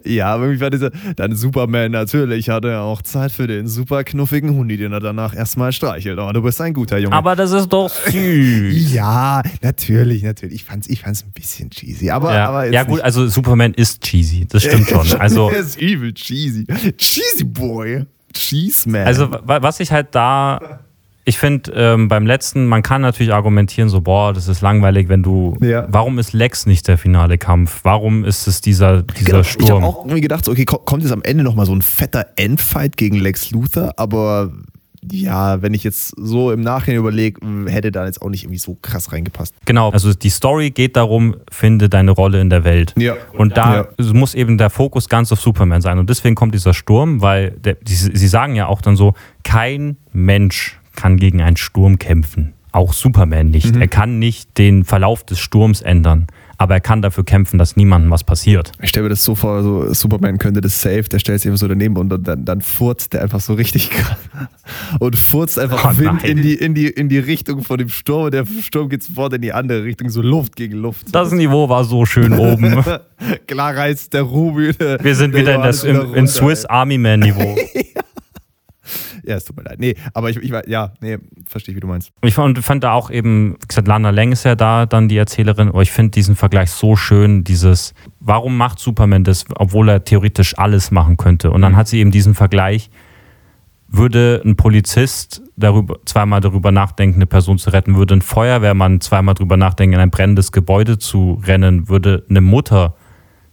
ja, 0.04 0.26
aber 0.34 0.44
irgendwie 0.44 0.60
war 0.62 0.70
dieser, 0.70 0.90
dann 1.16 1.34
Superman 1.36 1.92
natürlich 1.92 2.48
hatte 2.48 2.70
er 2.70 2.82
auch 2.82 3.02
Zeit 3.02 3.30
für 3.32 3.46
den 3.46 3.68
super 3.68 4.04
knuffigen 4.04 4.50
Hundi, 4.54 4.76
den 4.76 4.92
er 4.92 5.00
danach 5.00 5.34
erstmal 5.34 5.72
streichelt. 5.72 6.18
Oh, 6.18 6.30
du 6.32 6.42
bist 6.42 6.60
ein 6.60 6.72
guter 6.74 6.98
Junge. 6.98 7.14
aber 7.14 7.36
das 7.36 7.52
ist 7.52 7.68
doch 7.68 7.90
süß. 7.90 8.92
ja, 8.94 9.42
natürlich, 9.62 10.22
natürlich. 10.22 10.54
Ich 10.56 10.64
fand's, 10.64 10.88
ich 10.88 11.00
fand's 11.00 11.22
ein 11.24 11.32
bisschen 11.32 11.70
cheesy. 11.70 12.10
Aber, 12.10 12.34
Ja, 12.34 12.48
aber 12.48 12.66
ja 12.70 12.82
gut, 12.84 12.96
nicht- 12.96 13.04
also 13.04 13.28
Superman 13.28 13.74
ist 13.74 14.02
cheesy, 14.02 14.46
das 14.48 14.62
stimmt 14.64 14.88
schon. 14.88 15.20
Also, 15.20 15.50
er 15.50 15.58
ist 15.60 15.80
übel 15.80 16.12
cheesy. 16.14 16.66
Cheesy 16.96 17.44
Boy. 17.44 18.04
Cheese 18.32 18.88
Man. 18.88 19.06
also 19.06 19.30
wa- 19.30 19.60
was 19.60 19.80
ich 19.80 19.90
halt 19.90 20.08
da, 20.14 20.80
ich 21.24 21.38
finde 21.38 21.70
ähm, 21.74 22.08
beim 22.08 22.26
letzten, 22.26 22.66
man 22.66 22.82
kann 22.82 23.02
natürlich 23.02 23.32
argumentieren, 23.32 23.88
so, 23.88 24.00
boah, 24.00 24.32
das 24.32 24.48
ist 24.48 24.62
langweilig, 24.62 25.08
wenn 25.08 25.22
du, 25.22 25.56
Ja. 25.60 25.86
warum 25.90 26.18
ist 26.18 26.32
Lex 26.32 26.66
nicht 26.66 26.88
der 26.88 26.98
finale 26.98 27.38
Kampf? 27.38 27.80
Warum 27.82 28.24
ist 28.24 28.46
es 28.46 28.60
dieser, 28.60 29.02
dieser 29.02 29.24
Genau, 29.24 29.40
Ich 29.40 29.52
habe 29.54 29.64
Sturm? 29.64 29.84
auch 29.84 30.04
irgendwie 30.04 30.22
gedacht, 30.22 30.44
so, 30.44 30.50
okay, 30.52 30.64
ko- 30.64 30.78
kommt 30.78 31.02
jetzt 31.02 31.12
am 31.12 31.22
Ende 31.22 31.44
nochmal 31.44 31.66
so 31.66 31.74
ein 31.74 31.82
fetter 31.82 32.26
Endfight 32.36 32.96
gegen 32.96 33.16
Lex 33.16 33.50
Luthor, 33.50 33.92
aber 33.96 34.50
ja, 35.10 35.62
wenn 35.62 35.72
ich 35.72 35.82
jetzt 35.82 36.12
so 36.18 36.52
im 36.52 36.60
Nachhinein 36.60 36.98
überlege, 37.00 37.40
hätte 37.68 37.90
da 37.90 38.04
jetzt 38.04 38.20
auch 38.20 38.28
nicht 38.28 38.42
irgendwie 38.44 38.58
so 38.58 38.76
krass 38.82 39.12
reingepasst. 39.12 39.54
Genau, 39.64 39.88
also 39.90 40.12
die 40.12 40.28
Story 40.28 40.70
geht 40.70 40.94
darum, 40.96 41.36
finde 41.50 41.88
deine 41.88 42.10
Rolle 42.10 42.40
in 42.40 42.50
der 42.50 42.64
Welt. 42.64 42.92
Ja. 42.98 43.14
Und 43.32 43.56
da 43.56 43.88
Ja. 43.98 44.12
muss 44.12 44.34
eben 44.34 44.58
der 44.58 44.68
Fokus 44.68 45.08
ganz 45.08 45.32
auf 45.32 45.40
Superman 45.40 45.80
sein. 45.80 45.98
Und 45.98 46.10
deswegen 46.10 46.34
kommt 46.34 46.54
dieser 46.54 46.74
Sturm, 46.74 47.22
weil 47.22 47.52
der, 47.52 47.74
die, 47.76 47.94
sie 47.94 48.28
sagen 48.28 48.54
ja 48.56 48.66
auch 48.66 48.82
dann 48.82 48.96
so, 48.96 49.14
kein 49.42 49.96
Mensch 50.12 50.78
kann 50.96 51.16
gegen 51.16 51.40
einen 51.42 51.56
Sturm 51.56 51.98
kämpfen. 51.98 52.52
Auch 52.72 52.92
Superman 52.92 53.50
nicht. 53.50 53.74
Er 53.74 53.88
kann 53.88 54.20
nicht 54.20 54.56
den 54.56 54.84
Verlauf 54.84 55.24
des 55.24 55.40
Sturms 55.40 55.80
ändern. 55.82 56.28
aber 56.56 56.74
er 56.74 56.80
kann 56.80 57.00
dafür 57.00 57.24
kämpfen, 57.24 57.58
dass 57.58 57.74
niemandem 57.74 58.10
was 58.10 58.22
passiert. 58.22 58.70
Ich 58.82 58.90
stelle 58.90 59.04
mir 59.04 59.08
das 59.08 59.24
so 59.24 59.34
vor, 59.34 59.62
so 59.62 59.92
Superman 59.94 60.36
könnte 60.36 60.60
das 60.60 60.80
safe, 60.82 61.04
der 61.04 61.18
stellt 61.18 61.40
sich 61.40 61.48
einfach 61.48 61.58
so 61.58 61.66
daneben 61.66 61.96
und 61.96 62.10
dann, 62.10 62.44
dann 62.44 62.60
furzt 62.60 63.14
der 63.14 63.22
einfach 63.22 63.40
so 63.40 63.54
richtig 63.54 63.88
krass 63.90 64.18
und 65.00 65.16
furzt 65.16 65.58
einfach 65.58 65.82
Oh 65.94 65.98
Wind 65.98 66.22
nein. 66.22 66.30
in 66.30 66.42
die, 66.42 66.54
in, 66.54 66.74
die, 66.74 66.86
in 66.88 67.08
die 67.08 67.18
Richtung 67.18 67.62
von 67.64 67.78
dem 67.78 67.88
Sturm 67.88 68.24
und 68.26 68.34
der 68.34 68.44
Sturm 68.60 68.90
geht 68.90 69.02
sofort 69.02 69.32
in 69.32 69.40
die 69.40 69.52
andere 69.54 69.82
Richtung, 69.84 70.10
so 70.10 70.20
Luft 70.20 70.54
gegen 70.54 70.76
Luft. 70.76 71.06
Das 71.12 71.32
Niveau 71.32 71.68
war 71.70 71.82
so 71.84 72.04
schön 72.04 72.34
oben. 72.34 72.84
Klar 73.46 73.74
reißt 73.76 74.12
der 74.12 74.22
Ruby. 74.22 74.72
Wir 74.78 75.14
sind 75.16 75.32
der 75.34 75.40
wieder 75.40 75.54
in, 75.54 75.62
das, 75.62 75.82
in 75.82 75.96
runter, 75.96 76.26
Swiss 76.26 76.66
Army 76.66 76.98
Man 76.98 77.20
Niveau. 77.20 77.56
Ja, 77.92 78.02
es 79.36 79.44
tut 79.44 79.56
mir 79.56 79.62
leid. 79.64 79.78
Nee, 79.78 79.94
aber 80.14 80.30
ich, 80.30 80.36
ich 80.38 80.50
war- 80.52 80.66
ja, 80.68 80.92
nee, 81.00 81.18
verstehe 81.46 81.72
ich, 81.72 81.76
wie 81.76 81.80
du 81.80 81.86
meinst. 81.86 82.10
Ich 82.22 82.34
fand, 82.34 82.58
fand 82.60 82.84
da 82.84 82.92
auch 82.92 83.10
eben, 83.10 83.54
wie 83.60 83.66
gesagt, 83.68 83.88
Lana 83.88 84.10
Lang 84.10 84.32
ist 84.32 84.44
ja 84.44 84.54
da, 84.54 84.86
dann 84.86 85.08
die 85.08 85.16
Erzählerin, 85.16 85.68
aber 85.68 85.82
ich 85.82 85.90
finde 85.90 86.10
diesen 86.12 86.36
Vergleich 86.36 86.70
so 86.70 86.96
schön, 86.96 87.44
dieses, 87.44 87.94
warum 88.20 88.56
macht 88.56 88.78
Superman 88.78 89.24
das, 89.24 89.44
obwohl 89.56 89.88
er 89.88 90.04
theoretisch 90.04 90.58
alles 90.58 90.90
machen 90.90 91.16
könnte? 91.16 91.50
Und 91.50 91.62
dann 91.62 91.76
hat 91.76 91.88
sie 91.88 91.98
eben 92.00 92.10
diesen 92.10 92.34
Vergleich, 92.34 92.90
würde 93.92 94.40
ein 94.44 94.54
Polizist 94.56 95.42
darüber, 95.56 95.98
zweimal 96.04 96.40
darüber 96.40 96.70
nachdenken, 96.70 97.16
eine 97.16 97.26
Person 97.26 97.58
zu 97.58 97.70
retten, 97.70 97.96
würde 97.96 98.14
ein 98.14 98.22
Feuerwehrmann 98.22 99.00
zweimal 99.00 99.34
darüber 99.34 99.56
nachdenken, 99.56 99.94
in 99.94 100.00
ein 100.00 100.10
brennendes 100.10 100.52
Gebäude 100.52 100.98
zu 100.98 101.40
rennen, 101.44 101.88
würde 101.88 102.24
eine 102.30 102.40
Mutter 102.40 102.94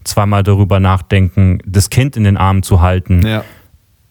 zweimal 0.04 0.44
darüber 0.44 0.80
nachdenken, 0.80 1.58
das 1.66 1.90
Kind 1.90 2.16
in 2.16 2.24
den 2.24 2.38
Arm 2.38 2.62
zu 2.64 2.82
halten. 2.82 3.26
Ja. 3.26 3.44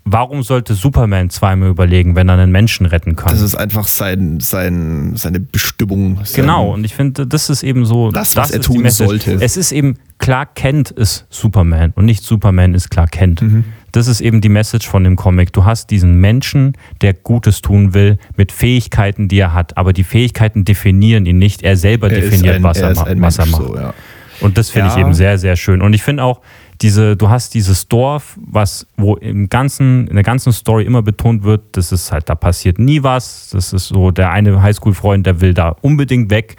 Warum 0.08 0.44
sollte 0.44 0.74
Superman 0.74 1.30
zweimal 1.30 1.68
überlegen, 1.68 2.14
wenn 2.14 2.28
er 2.28 2.38
einen 2.38 2.52
Menschen 2.52 2.86
retten 2.86 3.16
kann? 3.16 3.32
Das 3.32 3.40
ist 3.42 3.56
einfach 3.56 3.88
sein, 3.88 4.38
sein, 4.38 5.14
seine 5.16 5.40
Bestimmung. 5.40 6.20
Sein, 6.22 6.42
Genau, 6.42 6.72
und 6.74 6.84
ich 6.84 6.94
finde, 6.94 7.26
das 7.26 7.50
ist 7.50 7.64
eben 7.64 7.84
so. 7.84 8.12
Das, 8.12 8.36
was 8.36 8.52
er 8.52 8.60
ist 8.60 8.68
die 8.68 8.74
tun 8.76 8.88
sollte. 8.90 9.32
Es 9.40 9.56
ist 9.56 9.72
eben, 9.72 9.98
Clark 10.18 10.54
Kent 10.54 10.92
ist 10.92 11.26
Superman 11.28 11.92
und 11.96 12.04
nicht 12.04 12.22
Superman 12.22 12.74
ist 12.74 12.88
Clark 12.90 13.10
Kent. 13.10 13.42
Mhm. 13.42 13.64
Das 13.90 14.06
ist 14.06 14.20
eben 14.20 14.40
die 14.40 14.48
Message 14.48 14.86
von 14.88 15.02
dem 15.02 15.16
Comic. 15.16 15.52
Du 15.52 15.64
hast 15.64 15.90
diesen 15.90 16.20
Menschen, 16.20 16.74
der 17.00 17.12
Gutes 17.12 17.60
tun 17.60 17.92
will, 17.92 18.18
mit 18.36 18.52
Fähigkeiten, 18.52 19.26
die 19.26 19.40
er 19.40 19.54
hat. 19.54 19.76
Aber 19.76 19.92
die 19.92 20.04
Fähigkeiten 20.04 20.64
definieren 20.64 21.26
ihn 21.26 21.38
nicht. 21.38 21.62
Er 21.64 21.76
selber 21.76 22.10
Er 22.12 22.20
definiert, 22.20 22.56
ein- 22.56 22.62
was, 22.62 22.78
er, 22.78 22.90
ein 22.90 23.20
was 23.22 23.38
er 23.38 23.46
Mensch, 23.46 23.58
macht. 23.58 23.66
So, 23.66 23.76
ja. 23.76 23.92
Und 24.40 24.56
das 24.58 24.70
finde 24.70 24.88
ich 24.88 24.94
Ja. 24.94 25.00
eben 25.00 25.14
sehr, 25.14 25.38
sehr 25.38 25.56
schön. 25.56 25.80
Und 25.82 25.94
ich 25.94 26.02
finde 26.02 26.22
auch, 26.22 26.40
diese, 26.82 27.16
du 27.16 27.28
hast 27.28 27.54
dieses 27.54 27.88
Dorf, 27.88 28.36
was, 28.40 28.86
wo 28.96 29.16
im 29.16 29.48
ganzen, 29.48 30.06
in 30.08 30.14
der 30.14 30.24
ganzen 30.24 30.52
Story 30.52 30.84
immer 30.84 31.02
betont 31.02 31.44
wird, 31.44 31.62
das 31.72 31.92
ist 31.92 32.12
halt, 32.12 32.28
da 32.28 32.34
passiert 32.34 32.78
nie 32.78 33.02
was. 33.02 33.50
Das 33.50 33.72
ist 33.72 33.88
so, 33.88 34.10
der 34.10 34.30
eine 34.30 34.62
Highschool-Freund, 34.62 35.26
der 35.26 35.40
will 35.40 35.54
da 35.54 35.76
unbedingt 35.80 36.30
weg. 36.30 36.56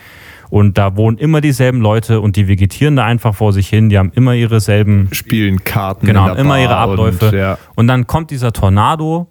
Und 0.49 0.77
da 0.77 0.95
wohnen 0.95 1.17
immer 1.17 1.41
dieselben 1.41 1.81
Leute 1.81 2.21
und 2.21 2.37
die 2.37 2.47
vegetieren 2.47 2.95
da 2.95 3.03
einfach 3.03 3.35
vor 3.35 3.51
sich 3.51 3.67
hin. 3.67 3.89
Die 3.89 3.97
haben 3.97 4.11
immer 4.15 4.33
ihre 4.33 4.61
selben, 4.61 5.09
Spielen 5.11 5.63
Karten. 5.65 6.05
genau, 6.05 6.27
der 6.27 6.37
immer 6.37 6.55
Bar 6.55 6.59
ihre 6.59 6.77
Abläufe. 6.77 7.25
Und, 7.27 7.33
ja. 7.33 7.57
Und 7.75 7.87
dann 7.87 8.07
kommt 8.07 8.31
dieser 8.31 8.53
Tornado 8.53 9.27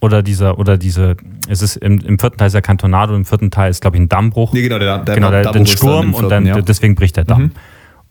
oder 0.00 0.22
dieser, 0.22 0.58
oder 0.58 0.76
diese, 0.76 1.16
es 1.48 1.62
ist 1.62 1.76
im, 1.76 2.00
im 2.00 2.18
vierten 2.18 2.38
Teil 2.38 2.48
ist 2.48 2.54
ja 2.54 2.60
kein 2.60 2.76
Tornado, 2.76 3.14
im 3.14 3.24
vierten 3.24 3.50
Teil 3.50 3.70
ist, 3.70 3.80
glaube 3.80 3.96
ich, 3.96 4.02
ein 4.02 4.08
Dammbruch 4.08 4.52
Nee, 4.52 4.62
genau, 4.62 4.78
der, 4.78 4.98
der, 4.98 5.14
genau, 5.14 5.30
der, 5.30 5.42
Dammbruch 5.42 5.52
den 5.52 5.62
ist 5.64 5.82
dann 5.82 5.88
Sturm 5.88 6.06
im 6.06 6.14
und 6.14 6.28
dann 6.28 6.44
vierten, 6.44 6.58
ja. 6.58 6.64
deswegen 6.64 6.94
bricht 6.96 7.16
der 7.16 7.24
Damm. 7.24 7.42
Mhm. 7.42 7.50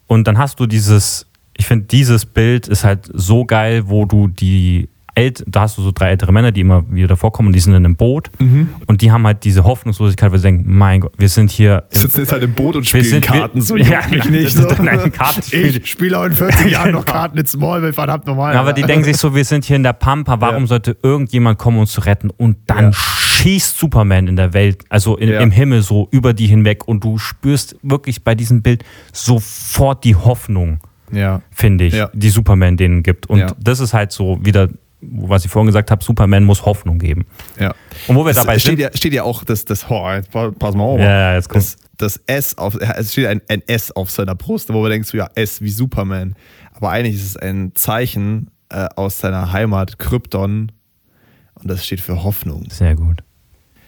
Und 0.07 0.27
dann 0.27 0.37
hast 0.37 0.59
du 0.59 0.67
dieses, 0.67 1.26
ich 1.57 1.65
finde, 1.65 1.85
dieses 1.85 2.25
Bild 2.25 2.67
ist 2.67 2.83
halt 2.83 3.09
so 3.13 3.45
geil, 3.45 3.83
wo 3.87 4.05
du 4.05 4.27
die 4.27 4.89
ält, 5.15 5.43
da 5.47 5.61
hast 5.61 5.79
du 5.79 5.81
so 5.81 5.91
drei 5.91 6.09
ältere 6.11 6.31
Männer, 6.31 6.51
die 6.51 6.61
immer 6.61 6.85
wieder 6.91 7.17
vorkommen 7.17 7.47
und 7.47 7.53
die 7.53 7.59
sind 7.59 7.73
in 7.73 7.83
einem 7.83 7.95
Boot 7.95 8.29
Mhm. 8.37 8.69
und 8.85 9.01
die 9.01 9.11
haben 9.11 9.25
halt 9.25 9.43
diese 9.45 9.63
Hoffnungslosigkeit, 9.63 10.31
weil 10.31 10.37
sie 10.37 10.43
denken, 10.43 10.77
mein 10.77 11.01
Gott, 11.01 11.13
wir 11.17 11.27
sind 11.27 11.49
hier. 11.49 11.85
im- 11.91 11.99
sitzen 12.01 12.19
jetzt 12.19 12.31
halt 12.31 12.43
im 12.43 12.53
Boot 12.53 12.75
und 12.75 12.85
spielen 12.85 13.03
sind- 13.03 13.25
Karten. 13.25 13.59
so 13.61 13.75
Ja, 13.77 14.01
juckt 14.01 14.11
mich 14.11 14.21
genau, 14.21 14.35
nicht. 14.37 14.51
So. 14.55 14.67
ein 14.69 15.11
Kartenspiel. 15.11 15.75
Ich 15.83 15.89
spiele 15.89 16.19
auch 16.19 16.25
in 16.25 16.33
40 16.33 16.71
Jahren 16.71 16.91
noch 16.91 17.03
Karten 17.03 17.35
in 17.39 17.47
Smallville, 17.47 17.93
verdammt 17.93 18.27
normal. 18.27 18.55
aber 18.55 18.73
die 18.73 18.83
denken 18.83 19.05
sich 19.05 19.17
so, 19.17 19.33
wir 19.33 19.43
sind 19.43 19.65
hier 19.65 19.77
in 19.77 19.81
der 19.83 19.93
Pampa, 19.93 20.39
warum 20.39 20.63
Ja. 20.63 20.67
sollte 20.67 20.95
irgendjemand 21.01 21.57
kommen, 21.57 21.79
uns 21.79 21.93
zu 21.93 22.01
retten? 22.01 22.29
Und 22.29 22.57
dann 22.67 22.91
Ja. 22.91 22.93
schießt 22.93 23.75
Superman 23.79 24.27
in 24.27 24.35
der 24.35 24.53
Welt, 24.53 24.83
also 24.89 25.17
in, 25.17 25.29
im 25.29 25.49
Himmel 25.49 25.81
so 25.81 26.07
über 26.11 26.35
die 26.35 26.45
hinweg 26.45 26.87
und 26.87 27.03
du 27.03 27.17
spürst 27.17 27.75
wirklich 27.81 28.23
bei 28.23 28.35
diesem 28.35 28.61
Bild 28.61 28.83
sofort 29.11 30.03
die 30.03 30.15
Hoffnung. 30.15 30.79
Ja. 31.11 31.41
finde 31.51 31.85
ich, 31.85 31.93
Ja. 31.93 32.09
die 32.13 32.29
Superman 32.29 32.77
denen 32.77 33.03
gibt. 33.03 33.27
Und 33.27 33.39
Ja. 33.39 33.55
das 33.59 33.79
ist 33.79 33.93
halt 33.93 34.11
so 34.11 34.37
wieder, 34.43 34.69
was 35.01 35.45
ich 35.45 35.51
vorhin 35.51 35.67
gesagt 35.67 35.91
habe, 35.91 36.03
Superman 36.03 36.43
muss 36.43 36.65
Hoffnung 36.65 36.99
geben. 36.99 37.25
ja. 37.59 37.73
Und 38.07 38.15
wo 38.15 38.23
wir 38.25 38.31
Es 38.31 38.37
dabei 38.37 38.57
steht 38.59 38.71
sind, 38.77 38.79
ja, 38.79 38.89
steht 38.95 39.13
ja 39.13 39.23
auch 39.23 39.43
das, 39.43 39.65
das 39.65 39.89
oh, 39.89 40.09
jetzt 40.11 40.31
pass 40.31 40.75
mal 40.75 40.83
auf. 40.83 40.99
Ja, 40.99 41.35
jetzt 41.35 41.49
kommt's. 41.49 41.77
das, 41.97 42.17
das 42.27 42.35
S 42.51 42.57
auf, 42.57 42.75
es 42.79 43.11
steht 43.11 43.27
ein, 43.27 43.41
ein 43.47 43.61
S 43.67 43.91
auf 43.91 44.09
seiner 44.11 44.35
Brust, 44.35 44.71
wo 44.73 44.81
man 44.81 44.91
denkt, 44.91 45.07
so, 45.07 45.17
ja, 45.17 45.29
S 45.35 45.61
wie 45.61 45.69
Superman. 45.69 46.35
Aber 46.73 46.89
eigentlich 46.91 47.15
ist 47.15 47.25
es 47.25 47.37
ein 47.37 47.71
Zeichen 47.75 48.49
äh, 48.69 48.87
aus 48.95 49.17
seiner 49.19 49.51
Heimat, 49.51 49.97
Krypton. 49.99 50.71
Und 51.55 51.71
das 51.71 51.85
steht 51.85 52.01
für 52.01 52.23
Hoffnung. 52.23 52.65
sehr 52.69 52.95
gut. 52.95 53.23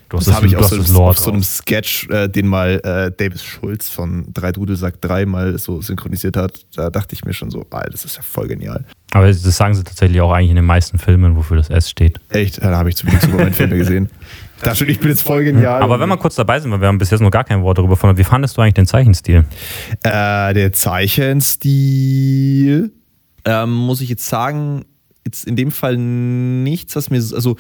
Du 0.10 0.18
hast 0.18 0.26
Das 0.26 0.34
das, 0.34 0.36
habe 0.36 0.48
ich 0.48 0.56
hast 0.56 0.72
so, 0.72 1.14
so 1.14 1.32
einem. 1.32 1.44
Sketch, 1.44 2.10
äh, 2.10 2.28
den 2.28 2.48
mal 2.48 2.82
äh, 2.84 3.12
Davis 3.16 3.44
Schulz 3.44 3.90
von 3.90 4.26
Drei 4.34 4.52
Dudel 4.52 4.76
sagt 4.76 4.98
drei 5.02 5.26
mal 5.26 5.58
so 5.60 5.82
synchronisiert 5.82 6.36
hat. 6.36 6.66
Da 6.76 6.90
dachte 6.90 7.14
ich 7.14 7.24
mir 7.24 7.34
schon 7.34 7.52
so, 7.52 7.66
ah, 7.70 7.84
das 7.90 8.06
ist 8.06 8.18
ja 8.18 8.24
voll 8.24 8.48
genial. 8.48 8.84
Aber 9.12 9.28
das 9.28 9.42
sagen 9.42 9.76
sie 9.76 9.84
tatsächlich 9.84 10.20
auch 10.22 10.32
eigentlich 10.32 10.50
in 10.50 10.56
den 10.56 10.66
meisten 10.66 10.98
Filmen, 10.98 11.36
wofür 11.36 11.58
das 11.58 11.70
S 11.70 11.90
steht. 11.90 12.20
Echt, 12.30 12.62
da 12.62 12.78
habe 12.78 12.90
ich 12.90 12.96
zu 12.96 13.06
wenig 13.08 13.22
Superman-Filme 13.22 13.78
gesehen. 13.78 14.10
Da 14.62 14.76
schon, 14.76 14.90
ich 14.90 15.00
bin 15.00 15.10
jetzt 15.10 15.22
voll 15.22 15.46
genial. 15.46 15.82
Aber 15.82 16.02
wenn 16.02 16.10
wir 16.10 16.18
kurz 16.18 16.36
dabei 16.36 16.60
sind, 16.60 16.70
weil 16.72 16.82
wir 16.82 16.90
haben 16.90 16.98
bis 16.98 17.12
jetzt 17.12 17.22
noch 17.22 17.32
gar 17.32 17.46
kein 17.46 17.62
Wort 17.62 17.78
darüber 17.78 17.96
verloren, 17.96 18.18
wie 18.18 18.26
fandest 18.26 18.58
du 18.58 18.62
eigentlich 18.62 18.74
den 18.74 18.88
Zeichenstil? 18.88 19.46
Äh, 20.04 20.54
der 20.54 20.74
Zeichenstil, 20.74 22.92
ähm, 23.46 23.72
muss 23.72 24.02
ich 24.02 24.10
jetzt 24.10 24.28
sagen, 24.28 24.84
jetzt 25.26 25.46
in 25.46 25.56
dem 25.56 25.72
Fall 25.72 25.96
nichts, 25.96 26.98
was 26.98 27.10
mir, 27.10 27.20
also, 27.20 27.56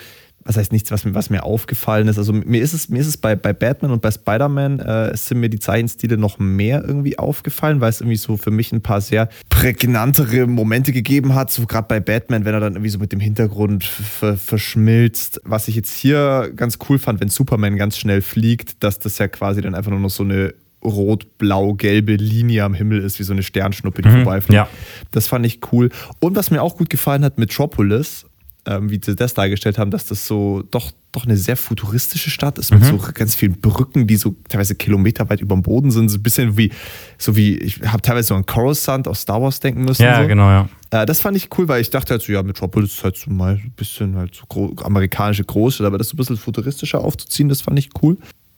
was 0.49 0.57
heißt 0.57 0.71
nichts, 0.71 0.91
was 0.91 1.05
mir, 1.05 1.13
was 1.13 1.29
mir 1.29 1.43
aufgefallen 1.43 2.07
ist. 2.07 2.17
Also 2.17 2.33
mir 2.33 2.59
ist 2.59 2.73
es, 2.73 2.89
mir 2.89 2.99
ist 2.99 3.05
es 3.05 3.17
bei, 3.17 3.35
bei 3.35 3.53
Batman 3.53 3.91
und 3.91 4.01
bei 4.01 4.09
Spider-Man, 4.09 4.79
äh, 4.79 5.15
sind 5.15 5.39
mir 5.39 5.49
die 5.49 5.59
Zeichenstile 5.59 6.17
noch 6.17 6.39
mehr 6.39 6.83
irgendwie 6.83 7.19
aufgefallen, 7.19 7.81
weil 7.81 7.91
es 7.91 8.01
irgendwie 8.01 8.17
so 8.17 8.35
für 8.35 8.49
mich 8.49 8.71
ein 8.71 8.81
paar 8.81 8.99
sehr 8.99 9.29
prägnantere 9.49 10.47
Momente 10.47 10.91
gegeben 10.91 11.35
hat. 11.35 11.51
So 11.51 11.67
gerade 11.67 11.87
bei 11.87 11.99
Batman, 11.99 12.45
wenn 12.45 12.55
er 12.55 12.59
dann 12.61 12.73
irgendwie 12.73 12.89
so 12.89 12.97
mit 12.97 13.11
dem 13.11 13.19
Hintergrund 13.19 13.83
ver 13.83 14.37
verschmilzt. 14.37 15.39
Was 15.43 15.67
ich 15.67 15.75
jetzt 15.75 15.95
hier 15.95 16.51
ganz 16.55 16.79
cool 16.89 16.97
fand, 16.97 17.21
wenn 17.21 17.29
Superman 17.29 17.75
ganz 17.75 17.99
schnell 17.99 18.23
fliegt, 18.23 18.83
dass 18.83 18.97
das 18.97 19.19
ja 19.19 19.27
quasi 19.27 19.61
dann 19.61 19.75
einfach 19.75 19.91
nur 19.91 19.99
noch 19.99 20.09
so 20.09 20.23
eine 20.23 20.55
rot-blau-gelbe 20.83 22.15
Linie 22.15 22.63
am 22.63 22.73
Himmel 22.73 23.03
ist, 23.03 23.19
wie 23.19 23.23
so 23.23 23.33
eine 23.33 23.43
Sternschnuppe, 23.43 24.01
die 24.01 24.09
vorbeifliegt. 24.09 24.55
ja. 24.55 24.69
Das 25.11 25.27
fand 25.27 25.45
ich 25.45 25.59
cool. 25.71 25.89
Und 26.19 26.35
was 26.35 26.49
mir 26.49 26.63
auch 26.63 26.77
gut 26.77 26.89
gefallen 26.89 27.23
hat, 27.23 27.37
Metropolis, 27.37 28.25
ähm, 28.66 28.89
wie 28.89 28.99
sie 29.03 29.16
das 29.16 29.34
dargestellt 29.34 29.78
haben, 29.78 29.91
dass 29.91 30.05
das 30.05 30.28
so 30.28 30.64
doch, 30.70 30.91
doch 31.12 31.26
eine 31.26 31.38
sehr 31.38 31.57
futuristische 31.57 32.30
Stadt 32.30 32.57
ist, 32.57 32.72
mit 32.72 32.84
so 32.84 32.99
ganz 33.14 33.36
vielen 33.36 33.60
Brücken, 33.60 34.05
die 34.05 34.16
so 34.16 34.36
teilweise 34.47 34.76
kilometerweit 34.76 35.41
über 35.41 35.55
dem 35.55 35.64
Boden 35.64 35.91
sind. 35.91 36.10
So 36.10 36.18
ein 36.18 36.24
bisschen 36.24 36.57
wie, 36.57 36.72
so 37.18 37.36
wie, 37.36 37.57
ich 37.57 37.82
habe 37.82 38.01
teilweise 38.01 38.30
so 38.30 38.36
an 38.36 38.45
Coruscant 38.45 39.07
aus 39.07 39.22
Star 39.22 39.41
Wars 39.41 39.60
denken 39.60 39.86
müssen. 39.86 40.03
Ja, 40.03 40.22
so. 40.22 40.28
genau, 40.28 40.49
ja. 40.49 40.70
Äh, 40.91 41.05
das 41.05 41.22
fand 41.22 41.38
ich 41.38 41.49
cool, 41.57 41.68
weil 41.68 41.82
ich 41.82 41.89
dachte 41.89 42.12
halt 42.12 42.22
so, 42.22 42.32
ja, 42.32 42.43
Metropolis 42.43 42.93
ist 42.93 43.03
halt 43.03 43.18
so 43.18 43.32
mal 43.32 43.55
ein 43.55 43.74
bisschen 43.76 44.16
halt 44.16 44.36
so 44.36 44.43
gro 44.47 44.76
amerikanische 44.84 45.43
Großstadt, 45.43 45.88
aber 45.88 45.97
das 45.97 46.10
so 46.10 46.16
ein 46.16 46.18
bisschen 46.18 46.38
futuristischer 46.38 46.99
aufzuziehen, 46.99 47.49
das 47.49 47.62
fand 47.62 47.80
ich 47.80 47.89
cool. 48.01 48.18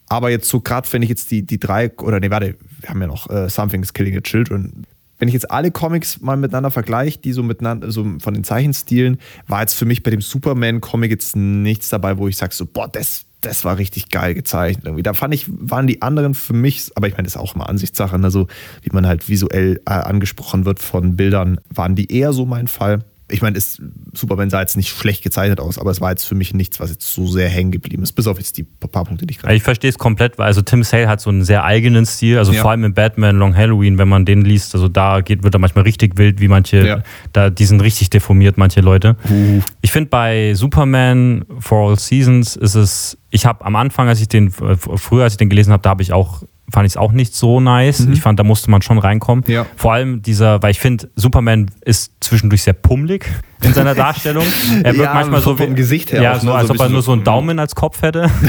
Aber 0.09 0.29
jetzt 0.29 0.49
so 0.49 0.59
gerade, 0.59 0.91
wenn 0.91 1.03
ich 1.03 1.09
jetzt 1.09 1.31
die, 1.31 1.43
die 1.43 1.57
drei, 1.57 1.89
oder 1.99 2.19
nee, 2.19 2.29
warte, 2.29 2.57
wir 2.81 2.89
haben 2.89 2.99
ja 2.99 3.07
noch 3.07 3.29
äh, 3.29 3.49
Something 3.49 3.81
is 3.81 3.93
Killing 3.93 4.13
the 4.13 4.21
Children. 4.21 4.85
Wenn 5.21 5.27
ich 5.27 5.35
jetzt 5.35 5.51
alle 5.51 5.69
Comics 5.69 6.19
mal 6.19 6.35
miteinander 6.35 6.71
vergleiche, 6.71 7.19
die 7.19 7.31
so 7.31 7.43
miteinander, 7.43 7.91
so 7.91 8.07
von 8.17 8.33
den 8.33 8.43
Zeichenstilen, 8.43 9.19
war 9.47 9.61
jetzt 9.61 9.75
für 9.75 9.85
mich 9.85 10.01
bei 10.01 10.09
dem 10.09 10.19
Superman-Comic 10.19 11.11
jetzt 11.11 11.35
nichts 11.35 11.89
dabei, 11.89 12.17
wo 12.17 12.27
ich 12.27 12.37
sage 12.37 12.55
so, 12.55 12.65
boah, 12.65 12.87
das, 12.87 13.25
das 13.41 13.63
war 13.63 13.77
richtig 13.77 14.09
geil 14.09 14.33
gezeichnet. 14.33 14.85
Irgendwie. 14.85 15.03
Da 15.03 15.13
fand 15.13 15.35
ich, 15.35 15.45
waren 15.47 15.85
die 15.85 16.01
anderen 16.01 16.33
für 16.33 16.53
mich, 16.53 16.89
aber 16.95 17.05
ich 17.07 17.13
meine, 17.13 17.25
das 17.25 17.35
ist 17.35 17.39
auch 17.39 17.53
immer 17.53 17.69
Ansichtssache, 17.69 18.17
ne? 18.17 18.31
so 18.31 18.47
wie 18.81 18.89
man 18.91 19.05
halt 19.05 19.29
visuell 19.29 19.79
äh, 19.85 19.91
angesprochen 19.91 20.65
wird 20.65 20.79
von 20.79 21.15
Bildern, 21.15 21.59
waren 21.69 21.93
die 21.93 22.11
eher 22.11 22.33
so 22.33 22.47
mein 22.47 22.67
Fall. 22.67 23.03
Ich 23.31 23.41
meine, 23.41 23.57
ist, 23.57 23.81
Superman 24.13 24.49
sah 24.49 24.61
jetzt 24.61 24.77
nicht 24.77 24.89
schlecht 24.89 25.23
gezeichnet 25.23 25.59
aus, 25.59 25.77
aber 25.77 25.91
es 25.91 26.01
war 26.01 26.09
jetzt 26.11 26.25
für 26.25 26.35
mich 26.35 26.53
nichts, 26.53 26.79
was 26.79 26.89
jetzt 26.89 27.13
so 27.13 27.27
sehr 27.27 27.49
hängen 27.49 27.71
geblieben 27.71 28.03
ist, 28.03 28.11
bis 28.13 28.27
auf 28.27 28.37
jetzt 28.37 28.57
die 28.57 28.63
paar 28.63 29.05
Punkte, 29.05 29.25
die 29.25 29.31
ich 29.33 29.39
gerade. 29.39 29.55
Ich 29.55 29.63
verstehe 29.63 29.89
es 29.89 29.97
komplett, 29.97 30.37
weil 30.37 30.47
also 30.47 30.61
Tim 30.61 30.83
Sale 30.83 31.07
hat 31.07 31.21
so 31.21 31.29
einen 31.29 31.43
sehr 31.43 31.63
eigenen 31.63 32.05
Stil, 32.05 32.37
also 32.37 32.51
Ja. 32.53 32.61
vor 32.61 32.71
allem 32.71 32.83
in 32.83 32.93
Batman 32.93 33.37
Long 33.37 33.55
Halloween, 33.55 33.97
wenn 33.97 34.09
man 34.09 34.25
den 34.25 34.41
liest, 34.43 34.73
also 34.75 34.87
da 34.87 35.21
geht, 35.21 35.43
wird 35.43 35.53
er 35.55 35.59
manchmal 35.59 35.83
richtig 35.83 36.17
wild, 36.17 36.41
wie 36.41 36.47
manche, 36.47 36.85
Ja. 36.85 37.03
da, 37.33 37.49
die 37.49 37.65
sind 37.65 37.81
richtig 37.81 38.09
deformiert, 38.09 38.57
manche 38.57 38.81
Leute. 38.81 39.15
Uh. 39.29 39.61
Ich 39.81 39.91
finde 39.91 40.09
bei 40.09 40.53
Superman 40.53 41.45
For 41.59 41.89
All 41.89 41.99
Seasons 41.99 42.55
ist 42.55 42.75
es, 42.75 43.17
ich 43.29 43.45
habe 43.45 43.63
am 43.65 43.75
Anfang, 43.75 44.07
als 44.07 44.19
ich 44.21 44.27
den, 44.27 44.47
äh, 44.47 44.75
früher 44.75 45.23
als 45.23 45.33
ich 45.33 45.37
den 45.37 45.49
gelesen 45.49 45.71
habe, 45.71 45.81
da 45.83 45.89
habe 45.91 46.01
ich 46.03 46.13
auch, 46.13 46.43
fand 46.71 46.85
ich 46.87 46.93
es 46.93 46.97
auch 46.97 47.11
nicht 47.11 47.35
so 47.35 47.59
nice. 47.59 47.99
Ich 48.11 48.21
fand, 48.21 48.39
da 48.39 48.43
musste 48.43 48.69
man 48.71 48.81
schon 48.81 48.97
reinkommen. 48.97 49.43
Mhm. 49.47 49.53
Ja. 49.53 49.65
Vor 49.75 49.93
allem 49.93 50.21
dieser, 50.21 50.61
weil 50.63 50.71
ich 50.71 50.79
finde, 50.79 51.09
Superman 51.15 51.69
ist 51.85 52.13
zwischendurch 52.21 52.63
sehr 52.63 52.73
pummelig 52.73 53.25
in 53.63 53.73
seiner 53.73 53.95
Darstellung. 53.95 54.45
Er 54.83 54.93
wirkt 54.93 54.97
Ja, 55.05 55.13
manchmal 55.13 55.41
so 55.41 55.55
vom- 55.55 55.67
vom 55.67 55.75
Gesicht 55.75 56.11
her 56.13 56.21
Ja, 56.21 56.33
auch, 56.35 56.39
so, 56.39 56.47
ne? 56.47 56.53
als 56.55 56.67
So 56.67 56.73
ob 56.73 56.79
er 56.79 56.89
nur 56.89 57.01
so- 57.01 57.07
so 57.07 57.11
einen 57.13 57.23
Daumen 57.23 57.59
als 57.59 57.75
Kopf 57.75 58.01
hätte. 58.01 58.29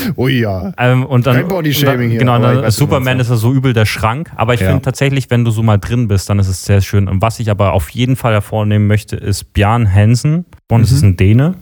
Oh 0.16 0.28
ja. 0.28 0.72
Ähm, 0.78 1.04
und 1.04 1.26
dann, 1.26 1.36
Kein 1.36 1.48
Bodyshaming 1.48 2.10
hier, 2.10 2.18
Genau, 2.20 2.38
dann, 2.38 2.70
Superman 2.70 3.20
ist 3.20 3.30
ja 3.30 3.36
so 3.36 3.52
übel 3.52 3.72
der 3.72 3.84
Schrank. 3.86 4.30
Aber 4.36 4.54
ich 4.54 4.60
Ja. 4.60 4.68
finde 4.68 4.82
tatsächlich, 4.82 5.30
wenn 5.30 5.44
du 5.44 5.50
so 5.50 5.62
mal 5.62 5.78
drin 5.78 6.08
bist, 6.08 6.28
dann 6.30 6.38
ist 6.38 6.48
es 6.48 6.64
sehr 6.64 6.80
schön. 6.80 7.08
Und 7.08 7.22
was 7.22 7.40
ich 7.40 7.50
aber 7.50 7.72
auf 7.72 7.90
jeden 7.90 8.16
Fall 8.16 8.32
hervornehmen 8.32 8.86
möchte, 8.86 9.16
ist 9.16 9.52
Bjarne 9.52 9.92
Hansen. 9.92 10.44
Und 10.70 10.82
es 10.82 10.92
ist 10.92 11.02
Mhm. 11.02 11.08
ein 11.10 11.16
Däne. 11.16 11.54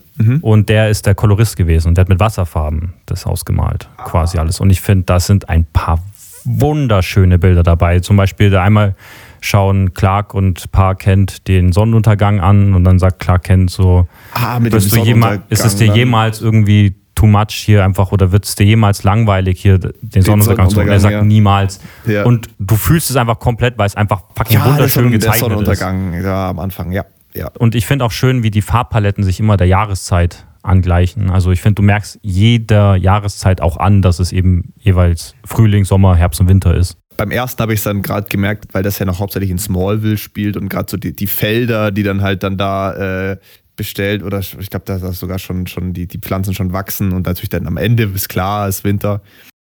Und 0.43 0.69
der 0.69 0.91
ist 0.91 1.07
der 1.07 1.17
Kolorist 1.17 1.57
gewesen. 1.57 1.89
Und 1.89 1.97
der 1.97 2.03
hat 2.03 2.09
mit 2.09 2.21
Wasserfarben 2.21 2.95
das 3.07 3.27
ausgemalt. 3.27 3.89
Quasi 4.05 4.39
alles. 4.39 4.61
Und 4.61 4.71
ich 4.71 4.81
finde, 4.81 5.05
da 5.07 5.19
sind 5.19 5.49
ein 5.49 5.65
paar 5.73 5.99
wunderschöne 6.45 7.39
Bilder 7.39 7.63
dabei. 7.63 8.01
Zum 8.01 8.17
Beispiel 8.17 8.51
da 8.51 8.63
einmal 8.63 8.95
schauen 9.41 9.93
Clark 9.93 10.33
und 10.35 10.71
Pa 10.73 10.95
Kent 10.95 11.49
den 11.49 11.73
Sonnenuntergang 11.73 12.41
an 12.41 12.75
und 12.75 12.85
dann 12.85 12.99
sagt 12.99 13.19
Clark 13.21 13.45
Kent 13.45 13.71
so, 13.71 14.07
Ah, 14.33 14.59
mit 14.61 14.73
dem 14.73 14.89
du 14.89 14.97
jemals, 14.99 15.41
ist 15.51 15.65
es 15.65 15.77
dir 15.77 15.87
jemals 15.95 16.41
irgendwie 16.41 16.95
too 17.25 17.31
much 17.31 17.55
hier 17.55 17.85
einfach 17.85 18.13
oder 18.13 18.33
wird 18.33 18.45
es 18.45 18.55
dir 18.55 18.65
jemals 18.65 19.03
langweilig 19.03 19.61
hier 19.61 19.79
den, 19.79 20.23
Sonnenuntergang 20.23 20.69
zu 20.69 20.77
machen? 20.77 20.89
Und 20.89 20.93
er 20.93 21.01
sagt 21.01 21.13
Sonnenuntergang, 21.13 21.13
ja. 21.13 21.23
niemals. 21.25 21.81
Ja. 22.07 22.25
Und 22.25 22.49
du 22.59 22.77
fühlst 22.77 23.11
es 23.11 23.17
einfach 23.17 23.39
komplett, 23.39 23.79
weil 23.79 23.87
es 23.87 23.97
einfach 23.97 24.23
fucking 24.37 24.59
Ja, 24.59 24.65
der, 24.65 24.73
wunderschön 24.73 25.05
Sonnen, 25.05 25.11
der 25.11 25.19
gezeichnet 25.19 25.51
ist. 25.51 25.57
Sonnenuntergang 25.57 26.23
ja, 26.23 26.51
am 26.51 26.59
Anfang, 26.59 26.93
ja. 26.93 27.05
ja. 27.35 27.51
Und 27.59 27.75
ich 27.75 27.87
finde 27.87 28.05
auch 28.05 28.13
schön, 28.13 28.43
wie 28.43 28.51
die 28.51 28.63
Farbpaletten 28.63 29.25
sich 29.25 29.41
immer 29.41 29.57
der 29.57 29.67
Jahreszeit 29.67 30.47
angleichen. 30.63 31.31
Also 31.31 31.51
ich 31.51 31.61
finde, 31.61 31.77
du 31.77 31.83
merkst 31.83 32.19
jeder 32.23 32.97
Jahreszeit 32.97 33.61
auch 33.61 33.77
an, 33.77 34.03
dass 34.03 34.19
es 34.19 34.33
eben 34.33 34.73
jeweils 34.79 35.35
Frühling, 35.45 35.85
Sommer, 35.85 36.17
Herbst 36.17 36.41
und 36.41 36.49
Winter 36.49 36.75
ist. 36.75 36.97
Beim 37.17 37.31
ersten 37.31 37.63
habe 37.63 37.73
ich 37.73 37.81
es 37.81 37.85
dann 37.85 38.03
gerade 38.03 38.29
gemerkt, 38.29 38.67
weil 38.73 38.83
das 38.83 38.99
ja 38.99 39.07
noch 39.07 39.21
hauptsächlich 39.21 39.51
in 39.51 39.59
Smallville 39.59 40.17
spielt 40.17 40.57
und 40.57 40.69
gerade 40.69 40.91
so 40.91 40.97
die, 40.97 41.15
die 41.15 41.29
Felder, 41.29 41.93
die 41.93 42.03
dann 42.03 42.23
halt 42.23 42.43
dann 42.43 42.57
da 42.57 43.31
äh, 43.31 43.37
bestellt 43.77 44.23
oder 44.23 44.39
ich 44.39 44.71
glaube, 44.71 44.85
da 44.87 44.97
ist 44.97 45.19
sogar 45.19 45.39
schon, 45.39 45.67
schon 45.67 45.93
die, 45.93 46.07
die 46.07 46.19
Pflanzen 46.19 46.55
schon 46.55 46.73
wachsen 46.73 47.13
und 47.13 47.27
natürlich 47.27 47.51
dann 47.51 47.67
am 47.67 47.77
Ende 47.77 48.05
ist 48.05 48.29
klar, 48.29 48.69
ist 48.69 48.85
Winter. 48.85 49.23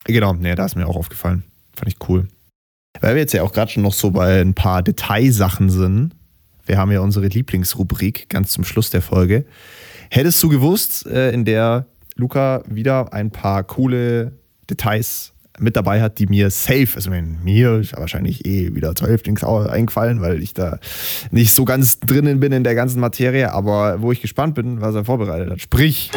Genau, 0.05 0.33
nee, 0.33 0.53
da 0.55 0.65
ist 0.65 0.75
mir 0.75 0.87
auch 0.87 0.95
aufgefallen. 0.95 1.43
Fand 1.75 1.87
ich 1.87 1.97
cool. 2.07 2.27
Weil 3.01 3.15
wir 3.15 3.21
jetzt 3.21 3.33
ja 3.33 3.43
auch 3.43 3.51
gerade 3.51 3.71
schon 3.71 3.83
noch 3.83 3.93
so 3.93 4.11
bei 4.11 4.41
ein 4.41 4.53
paar 4.53 4.83
Detailsachen 4.83 5.69
sind. 5.69 6.13
Wir 6.65 6.77
haben 6.77 6.91
ja 6.91 7.01
unsere 7.01 7.27
Lieblingsrubrik 7.27 8.29
ganz 8.29 8.51
zum 8.51 8.63
Schluss 8.63 8.89
der 8.89 9.01
Folge. 9.01 9.45
Hättest 10.09 10.41
du 10.41 10.49
gewusst, 10.49 11.05
äh, 11.07 11.31
in 11.31 11.45
der 11.45 11.87
Luca 12.15 12.63
wieder 12.67 13.13
ein 13.13 13.31
paar 13.31 13.63
coole 13.63 14.33
Details 14.69 15.33
mit 15.59 15.75
dabei 15.75 16.01
hat, 16.01 16.19
die 16.19 16.27
mir 16.27 16.49
safe, 16.49 16.87
also 16.95 17.09
mir 17.09 17.75
ist 17.79 17.91
ja 17.91 17.99
wahrscheinlich 17.99 18.45
eh 18.45 18.73
wieder 18.75 18.93
nichts 19.25 19.43
au- 19.43 19.65
eingefallen, 19.67 20.21
weil 20.21 20.41
ich 20.43 20.53
da 20.53 20.79
nicht 21.31 21.53
so 21.53 21.65
ganz 21.65 21.99
drinnen 21.99 22.39
bin 22.39 22.51
in 22.51 22.63
der 22.63 22.75
ganzen 22.75 22.99
Materie, 22.99 23.51
aber 23.53 24.01
wo 24.01 24.11
ich 24.11 24.21
gespannt 24.21 24.55
bin, 24.55 24.81
was 24.81 24.95
er 24.95 25.05
vorbereitet 25.05 25.49
hat. 25.51 25.61
Sprich, 25.61 26.11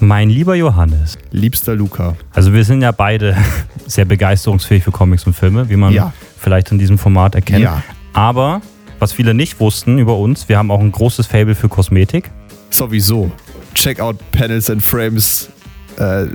Mein 0.00 0.30
lieber 0.30 0.54
Johannes, 0.56 1.16
liebster 1.30 1.76
Luca. 1.76 2.16
also 2.32 2.52
wir 2.52 2.64
sind 2.64 2.82
ja 2.82 2.90
beide 2.90 3.36
sehr 3.86 4.04
begeisterungsfähig 4.04 4.82
für 4.82 4.90
Comics 4.90 5.26
und 5.26 5.34
Filme, 5.34 5.68
wie 5.68 5.76
man 5.76 5.92
Ja. 5.92 6.12
vielleicht 6.38 6.72
in 6.72 6.78
diesem 6.78 6.98
Format 6.98 7.34
erkennt. 7.36 7.60
Ja. 7.62 7.82
Aber 8.12 8.60
was 8.98 9.12
viele 9.12 9.32
nicht 9.32 9.60
wussten 9.60 9.98
über 9.98 10.16
uns, 10.18 10.48
wir 10.48 10.58
haben 10.58 10.70
auch 10.72 10.80
ein 10.80 10.90
großes 10.92 11.26
Fable 11.28 11.54
für 11.54 11.68
Kosmetik. 11.68 12.30
Sowieso. 12.70 13.30
Check 13.74 14.00
out 14.00 14.16
Panels 14.32 14.68
and 14.70 14.82
Frames. 14.82 15.48
Äh, 15.98 16.26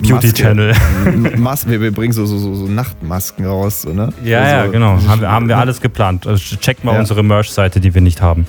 Beauty. 0.00 0.32
Channel. 0.32 0.74
Mas 1.36 1.68
wir, 1.68 1.80
wir 1.80 1.92
bringen 1.92 2.12
so, 2.12 2.24
so, 2.26 2.38
so, 2.38 2.54
so 2.54 2.66
Nachtmasken 2.66 3.44
raus, 3.46 3.82
so, 3.82 3.90
ne? 3.92 4.10
Ja, 4.24 4.40
also, 4.40 4.54
ja, 4.54 4.66
genau. 4.66 4.98
Haben 5.08 5.20
wir, 5.20 5.30
haben 5.30 5.48
wir 5.48 5.58
alles 5.58 5.80
geplant. 5.80 6.26
Also 6.26 6.56
checkt 6.56 6.84
mal 6.84 6.94
Ja. 6.94 7.00
unsere 7.00 7.22
Merch-Seite, 7.22 7.80
die 7.80 7.94
wir 7.94 8.00
nicht 8.00 8.20
haben. 8.22 8.46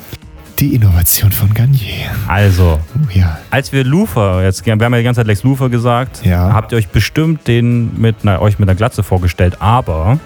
Die 0.60 0.76
Innovation 0.76 1.32
von 1.32 1.54
Garnier. 1.54 2.12
Also, 2.28 2.80
Oh, 2.96 3.00
ja. 3.12 3.40
als 3.50 3.72
wir 3.74 3.84
Lufer, 3.84 4.44
jetzt, 4.44 4.64
wir 4.66 4.72
haben 4.74 4.82
ja 4.82 4.90
die 5.00 5.04
ganze 5.04 5.20
Zeit 5.22 5.28
Lex 5.28 5.44
Lufer 5.44 5.70
gesagt, 5.70 6.24
Ja. 6.24 6.54
habt 6.54 6.72
ihr 6.72 6.78
euch 6.78 6.90
bestimmt 6.90 7.48
den 7.48 8.00
mit 8.00 8.18
einer, 8.22 8.40
euch 8.42 8.60
mit 8.60 8.70
einer 8.70 8.76
Glatze 8.76 9.02
vorgestellt, 9.02 9.58
aber 9.62 10.20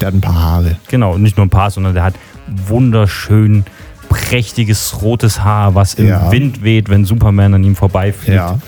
Der 0.00 0.08
hat 0.08 0.14
ein 0.14 0.20
paar 0.20 0.40
Haare. 0.40 0.76
genau, 0.88 1.18
nicht 1.18 1.36
nur 1.36 1.44
ein 1.46 1.50
paar, 1.50 1.70
sondern 1.72 1.94
der 1.94 2.04
hat 2.04 2.14
wunderschön 2.68 3.64
prächtiges 4.08 5.02
rotes 5.02 5.42
Haar, 5.42 5.74
was 5.74 5.94
im 5.94 6.06
Ja. 6.08 6.30
Wind 6.30 6.62
weht, 6.62 6.88
wenn 6.88 7.04
Superman 7.04 7.52
an 7.54 7.64
ihm 7.64 7.76
vorbeifliegt. 7.76 8.36
Ja. 8.36 8.58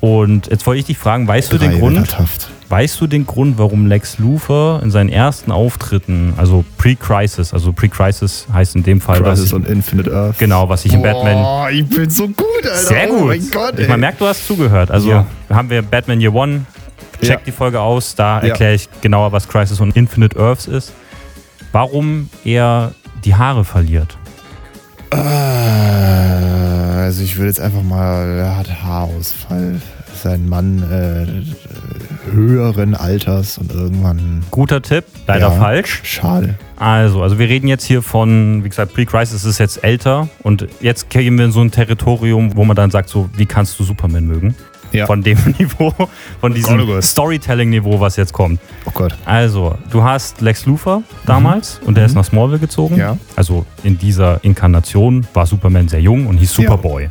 Und 0.00 0.46
jetzt 0.46 0.66
wollte 0.66 0.80
ich 0.80 0.86
dich 0.86 0.96
fragen, 0.98 1.28
weißt 1.28 1.52
du 1.52 1.58
den 1.58 1.78
Grund? 1.78 1.96
Wettertaft. 1.98 2.48
Weißt 2.70 3.00
du 3.00 3.06
den 3.08 3.26
Grund, 3.26 3.58
warum 3.58 3.86
Lex 3.86 4.18
Luthor 4.18 4.80
in 4.82 4.90
seinen 4.92 5.08
ersten 5.10 5.50
Auftritten, 5.50 6.34
also 6.36 6.64
Pre-Crisis, 6.78 7.52
also 7.52 7.72
Pre-Crisis 7.72 8.46
heißt 8.52 8.76
in 8.76 8.84
dem 8.84 9.00
Fall, 9.00 9.20
was 9.24 9.38
Crisis 9.40 9.52
und 9.52 9.66
Infinite 9.68 10.10
Earth. 10.14 10.38
genau, 10.38 10.68
was 10.68 10.84
ich 10.84 10.92
in 10.94 11.02
Batman 11.02 11.36
Oh, 11.44 11.66
ich 11.68 11.84
bin 11.88 12.08
so 12.08 12.28
gut, 12.28 12.46
Alter. 12.62 12.76
sehr 12.76 13.10
Oh 13.10 13.16
gut. 13.18 13.26
mein 13.26 13.50
Gott, 13.50 13.78
ich 13.78 13.88
man 13.88 13.98
merkt, 14.00 14.20
du 14.20 14.26
hast 14.26 14.46
zugehört. 14.46 14.90
Also 14.90 15.10
Ja. 15.10 15.26
haben 15.50 15.68
wir 15.68 15.82
Batman 15.82 16.20
Year 16.20 16.32
One. 16.32 16.64
Check 17.20 17.28
Ja. 17.30 17.36
die 17.44 17.52
Folge 17.52 17.80
aus, 17.80 18.14
da 18.14 18.40
Ja. 18.40 18.48
erkläre 18.50 18.74
ich 18.74 18.88
genauer, 19.02 19.32
was 19.32 19.48
Crisis 19.48 19.80
und 19.80 19.96
Infinite 19.96 20.38
Earths 20.38 20.66
ist. 20.66 20.92
Warum 21.72 22.30
er 22.44 22.92
die 23.24 23.34
Haare 23.34 23.64
verliert. 23.64 24.16
Äh, 25.12 25.16
Also 27.04 27.22
ich 27.22 27.36
würde 27.36 27.48
jetzt 27.48 27.60
einfach 27.60 27.82
mal, 27.82 28.38
er 28.38 28.56
hat 28.56 28.82
Haarausfall. 28.82 29.80
Ist 30.12 30.26
ein 30.26 30.48
Mann 30.48 30.82
äh, 30.90 31.26
höheren 32.32 32.94
Alters 32.94 33.58
und 33.58 33.72
irgendwann 33.72 34.42
Guter 34.50 34.82
Tipp, 34.82 35.04
leider 35.26 35.48
Ja. 35.48 35.50
falsch. 35.52 36.00
schade. 36.04 36.54
Also, 36.76 37.22
also 37.22 37.38
wir 37.38 37.48
reden 37.48 37.68
jetzt 37.68 37.84
hier 37.84 38.02
von, 38.02 38.62
wie 38.64 38.68
gesagt, 38.68 38.92
Pre-Crisis 38.94 39.44
ist 39.44 39.58
jetzt 39.58 39.82
älter 39.84 40.28
und 40.42 40.66
jetzt 40.80 41.10
gehen 41.10 41.36
wir 41.38 41.44
in 41.46 41.52
so 41.52 41.60
ein 41.60 41.70
Territorium, 41.70 42.56
wo 42.56 42.64
man 42.64 42.76
dann 42.76 42.90
sagt, 42.90 43.08
so, 43.08 43.28
wie 43.36 43.46
kannst 43.46 43.78
du 43.78 43.84
Superman 43.84 44.26
mögen? 44.26 44.54
Ja. 44.92 45.06
Von 45.06 45.22
dem 45.22 45.38
Niveau, 45.58 45.92
von 46.40 46.54
diesem 46.54 46.88
oh. 46.88 47.00
Storytelling-Niveau, 47.00 48.00
was 48.00 48.16
jetzt 48.16 48.32
kommt. 48.32 48.60
Oh 48.86 48.90
Gott. 48.92 49.16
Also, 49.24 49.76
du 49.90 50.02
hast 50.02 50.40
Lex 50.40 50.66
Luthor 50.66 51.02
damals 51.26 51.80
und 51.84 51.96
der 51.96 52.06
ist 52.06 52.14
nach 52.14 52.24
Smallville 52.24 52.58
gezogen. 52.58 52.94
Mhm. 52.94 53.00
Ja. 53.00 53.16
Also 53.36 53.64
in 53.82 53.98
dieser 53.98 54.42
Inkarnation 54.44 55.26
war 55.32 55.46
Superman 55.46 55.88
sehr 55.88 56.00
jung 56.00 56.26
und 56.26 56.38
hieß 56.38 56.52
Superboy. 56.52 57.10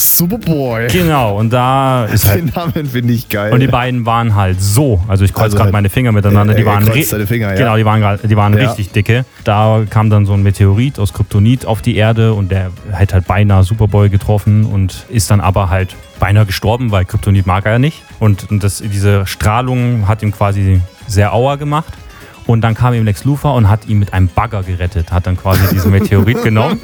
Superboy. 0.00 0.86
Genau, 0.88 1.36
und 1.38 1.50
da 1.52 2.04
ist 2.06 2.26
halt. 2.28 2.38
Den 2.40 2.52
Namen 2.54 2.86
finde 2.86 3.12
ich 3.12 3.28
geil. 3.28 3.52
Und 3.52 3.60
die 3.60 3.66
beiden 3.66 4.06
waren 4.06 4.34
halt 4.34 4.60
so, 4.60 5.00
also 5.08 5.24
ich 5.24 5.32
kreuze 5.32 5.44
Also 5.44 5.56
gerade 5.56 5.66
halt- 5.66 5.72
meine 5.74 5.90
Finger 5.90 6.12
miteinander, 6.12 6.54
die 6.54 6.62
Er- 6.62 6.66
er 6.68 6.86
waren, 6.86 7.02
seine 7.02 7.26
Finger, 7.26 7.50
ja. 7.50 7.54
genau, 7.56 7.76
die 7.76 7.84
waren, 7.84 8.18
die 8.22 8.36
waren 8.36 8.56
Ja. 8.56 8.68
richtig 8.68 8.92
dicke. 8.92 9.24
Da 9.44 9.82
kam 9.88 10.10
dann 10.10 10.26
so 10.26 10.32
ein 10.32 10.42
Meteorit 10.42 10.98
aus 10.98 11.12
Kryptonit 11.12 11.66
auf 11.66 11.82
die 11.82 11.96
Erde 11.96 12.34
und 12.34 12.50
der 12.50 12.70
hat 12.92 13.12
halt 13.12 13.26
beinahe 13.26 13.62
Superboy 13.64 14.08
getroffen 14.08 14.64
und 14.64 15.06
ist 15.08 15.30
dann 15.30 15.40
aber 15.40 15.70
halt 15.70 15.94
beinahe 16.18 16.46
gestorben, 16.46 16.90
weil 16.90 17.04
Kryptonit 17.04 17.46
mag 17.46 17.64
er 17.66 17.72
ja 17.72 17.78
nicht. 17.78 18.02
Und, 18.18 18.50
und 18.50 18.62
das, 18.64 18.78
diese 18.84 19.26
Strahlung 19.26 20.06
hat 20.08 20.22
ihm 20.22 20.32
quasi 20.32 20.80
sehr 21.06 21.32
auer 21.34 21.56
gemacht. 21.56 21.92
Und 22.50 22.62
dann 22.62 22.74
kam 22.74 22.94
ihm 22.94 23.04
Lex 23.04 23.24
Luthor 23.24 23.54
und 23.54 23.68
hat 23.68 23.86
ihn 23.86 23.98
mit 24.00 24.12
einem 24.12 24.26
Bagger 24.28 24.62
gerettet, 24.64 25.12
hat 25.12 25.26
dann 25.26 25.36
quasi 25.36 25.60
diesen 25.72 25.92
Meteorit 25.92 26.42
genommen 26.44 26.80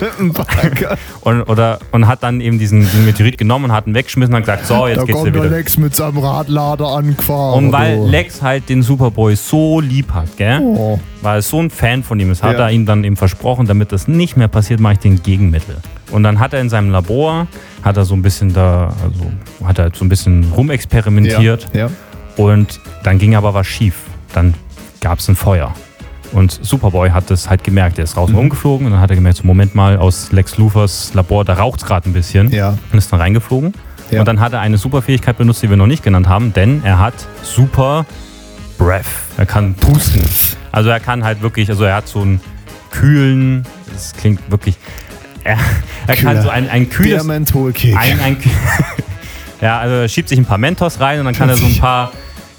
und, 1.23 1.43
oder, 1.43 1.79
und 1.93 2.07
hat 2.07 2.23
dann 2.23 2.41
eben 2.41 2.59
diesen, 2.59 2.81
diesen 2.83 3.05
Meteorit 3.05 3.37
genommen 3.37 3.67
und 3.67 3.73
hat 3.73 3.87
ihn 3.87 3.95
weggeschmissen 3.95 4.33
und 4.35 4.47
hat 4.47 4.47
gesagt, 4.61 4.67
so, 4.67 4.87
jetzt 4.87 4.99
da 4.99 5.05
geht's 5.05 5.19
dir 5.19 5.25
kommt 5.25 5.35
der 5.37 5.45
wieder. 5.45 5.57
Lex 5.57 5.77
mit 5.77 5.95
seinem 5.97 6.19
Radlader 6.19 6.87
angefahren. 6.87 7.64
Und 7.67 7.73
weil 7.73 7.97
du. 7.97 8.07
Lex 8.07 8.43
halt 8.43 8.69
den 8.69 8.83
Superboy 8.83 9.35
so 9.35 9.81
lieb 9.81 10.12
hat, 10.12 10.37
gell? 10.37 10.61
Oh. 10.62 11.01
weil 11.23 11.39
er 11.39 11.43
so 11.43 11.59
ein 11.61 11.71
Fan 11.71 12.03
von 12.05 12.21
ihm 12.21 12.31
ist, 12.31 12.43
hat 12.45 12.59
Ja. 12.59 12.67
er 12.67 12.71
ihm 12.71 12.87
dann 12.87 13.03
eben 13.03 13.17
versprochen, 13.17 13.67
damit 13.67 13.91
das 13.91 14.07
nicht 14.07 14.37
mehr 14.37 14.49
passiert, 14.49 14.79
mache 14.79 14.93
ich 14.95 14.99
den 15.01 15.21
Gegenmittel. 15.23 15.77
Und 16.12 16.23
dann 16.23 16.39
hat 16.39 16.53
er 16.53 16.61
in 16.61 16.69
seinem 16.69 16.91
Labor, 16.91 17.49
hat 17.83 17.97
er 17.97 18.05
so 18.05 18.14
ein 18.14 18.23
bisschen 18.23 18.53
da, 18.53 18.93
also 19.03 19.33
hat 19.67 19.79
er 19.81 19.91
so 19.93 20.05
ein 20.05 20.09
bisschen 20.09 20.53
rumexperimentiert 20.57 21.69
Ja. 21.73 21.89
ja. 21.89 21.91
und 22.37 22.81
dann 23.03 23.19
ging 23.19 23.35
aber 23.35 23.53
was 23.55 23.67
schief. 23.67 23.95
Dann 24.33 24.55
gab 25.01 25.18
es 25.18 25.28
ein 25.28 25.36
Feuer. 25.36 25.72
Und 26.32 26.59
Superboy 26.62 27.11
hat 27.11 27.30
das 27.30 27.49
halt 27.49 27.62
gemerkt. 27.62 27.99
Er 27.99 28.05
ist 28.05 28.14
Mhm. 28.16 28.20
raus 28.20 28.30
rumgeflogen 28.34 28.86
und 28.86 28.92
dann 28.92 29.01
hat 29.01 29.11
er 29.11 29.16
gemerkt, 29.16 29.38
so 29.38 29.47
Moment 29.47 29.74
mal, 29.74 29.97
aus 29.97 30.32
Lex 30.32 30.59
Luthers 30.59 31.14
Labor, 31.14 31.44
da 31.44 31.55
raucht 31.55 31.80
es 31.80 31.86
gerade 31.86 32.11
ein 32.11 32.12
bisschen. 32.12 32.51
Ja. 32.51 32.76
Und 32.92 32.99
ist 32.99 33.12
dann 33.12 33.20
reingeflogen. 33.20 33.72
Ja. 34.11 34.20
Und 34.20 34.26
dann 34.28 34.40
hat 34.40 34.53
er 34.53 34.61
eine 34.61 34.76
Superfähigkeit 34.78 35.36
benutzt, 35.38 35.62
die 35.62 35.70
wir 35.70 35.76
noch 35.76 35.86
nicht 35.86 36.03
genannt 36.03 36.28
haben, 36.28 36.53
denn 36.53 36.82
er 36.84 36.99
hat 36.99 37.14
Super 37.42 38.05
Breath. 38.78 39.05
Er 39.36 39.47
kann 39.47 39.74
pusten. 39.74 40.22
Also 40.72 40.90
er 40.90 41.01
kann 41.01 41.24
halt 41.24 41.42
wirklich, 41.42 41.70
also 41.70 41.84
er 41.84 41.94
hat 41.97 42.09
so 42.09 42.20
einen 42.22 42.40
kühlen, 42.90 43.64
das 43.92 44.12
klingt 44.12 44.51
wirklich, 44.51 44.76
er, 45.44 45.59
er 46.07 46.16
kann 46.16 46.42
so 46.42 46.49
ein, 46.49 46.68
ein 46.68 46.88
Der 46.88 46.97
kühles, 46.99 47.24
Mentholkick. 47.24 47.97
ein, 47.97 48.20
ein, 48.20 48.36
ja, 49.61 49.78
also 49.78 49.94
er 49.97 50.09
schiebt 50.09 50.28
sich 50.28 50.38
ein 50.38 50.44
paar 50.44 50.59
Mentos 50.59 51.01
rein 51.01 51.18
und 51.20 51.24
dann 51.24 51.34
kann 51.34 51.49
er 51.49 51.57
so 51.57 51.66
ein 51.66 51.78
paar 51.78 52.12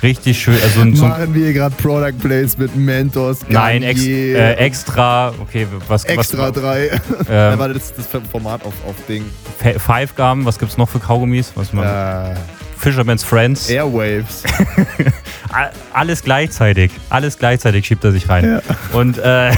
richtig 0.04 0.40
schön, 0.42 0.58
also 0.62 0.86
Machen 0.86 1.34
wir 1.34 1.54
gerade 1.54 1.76
Product 1.76 2.18
Plays 2.20 2.58
mit 2.58 2.76
Mentos. 2.76 3.40
nein, 3.50 3.84
ex, 3.84 4.06
äh, 4.06 4.54
extra, 4.54 5.34
okay, 5.40 5.68
was, 5.88 6.04
Extra 6.06 6.50
was, 6.50 6.52
drei. 6.54 6.88
ähm, 6.88 7.00
ja, 7.30 7.60
warte, 7.60 7.74
das 7.74 7.92
ist 7.92 7.96
das 7.98 8.22
Format 8.32 8.64
auf, 8.66 8.74
auf 8.88 8.96
Ding. 9.08 9.26
Five 9.78 10.16
Gum, 10.16 10.46
was 10.46 10.60
gibt's 10.60 10.78
noch 10.78 10.90
für 10.90 11.00
Kaugummis? 11.00 11.52
Was 11.56 11.74
man, 11.74 11.86
Äh, 11.86 12.36
Fisherman's 12.78 13.24
Friends. 13.24 13.70
Airwaves. 13.70 14.44
Alles 15.94 16.24
gleichzeitig. 16.24 16.92
Alles 17.10 17.38
gleichzeitig 17.38 17.86
schiebt 17.86 18.04
er 18.04 18.12
sich 18.12 18.30
rein. 18.30 18.62
Und, 18.94 19.18
äh, 19.18 19.52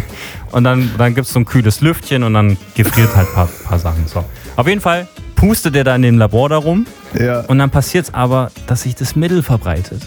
und 0.52 0.64
dann, 0.64 0.90
dann 0.98 1.14
gibt 1.14 1.26
es 1.26 1.32
so 1.32 1.40
ein 1.40 1.44
kühles 1.46 1.80
Lüftchen 1.80 2.22
und 2.22 2.34
dann 2.34 2.56
gefriert 2.74 3.16
halt 3.16 3.28
ein 3.28 3.34
paar, 3.34 3.46
paar 3.46 3.78
Sachen. 3.78 4.06
So. 4.06 4.24
Auf 4.56 4.68
jeden 4.68 4.80
Fall, 4.80 5.08
pustet 5.36 5.74
er 5.76 5.84
da 5.84 5.94
in 5.96 6.02
dem 6.02 6.18
Labor 6.18 6.48
darum. 6.48 6.86
Ja. 7.18 7.40
Und 7.40 7.58
dann 7.58 7.70
passiert 7.70 8.06
es 8.06 8.14
aber, 8.14 8.50
dass 8.66 8.82
sich 8.82 8.94
das 8.94 9.16
Mittel 9.16 9.42
verbreitet. 9.42 10.02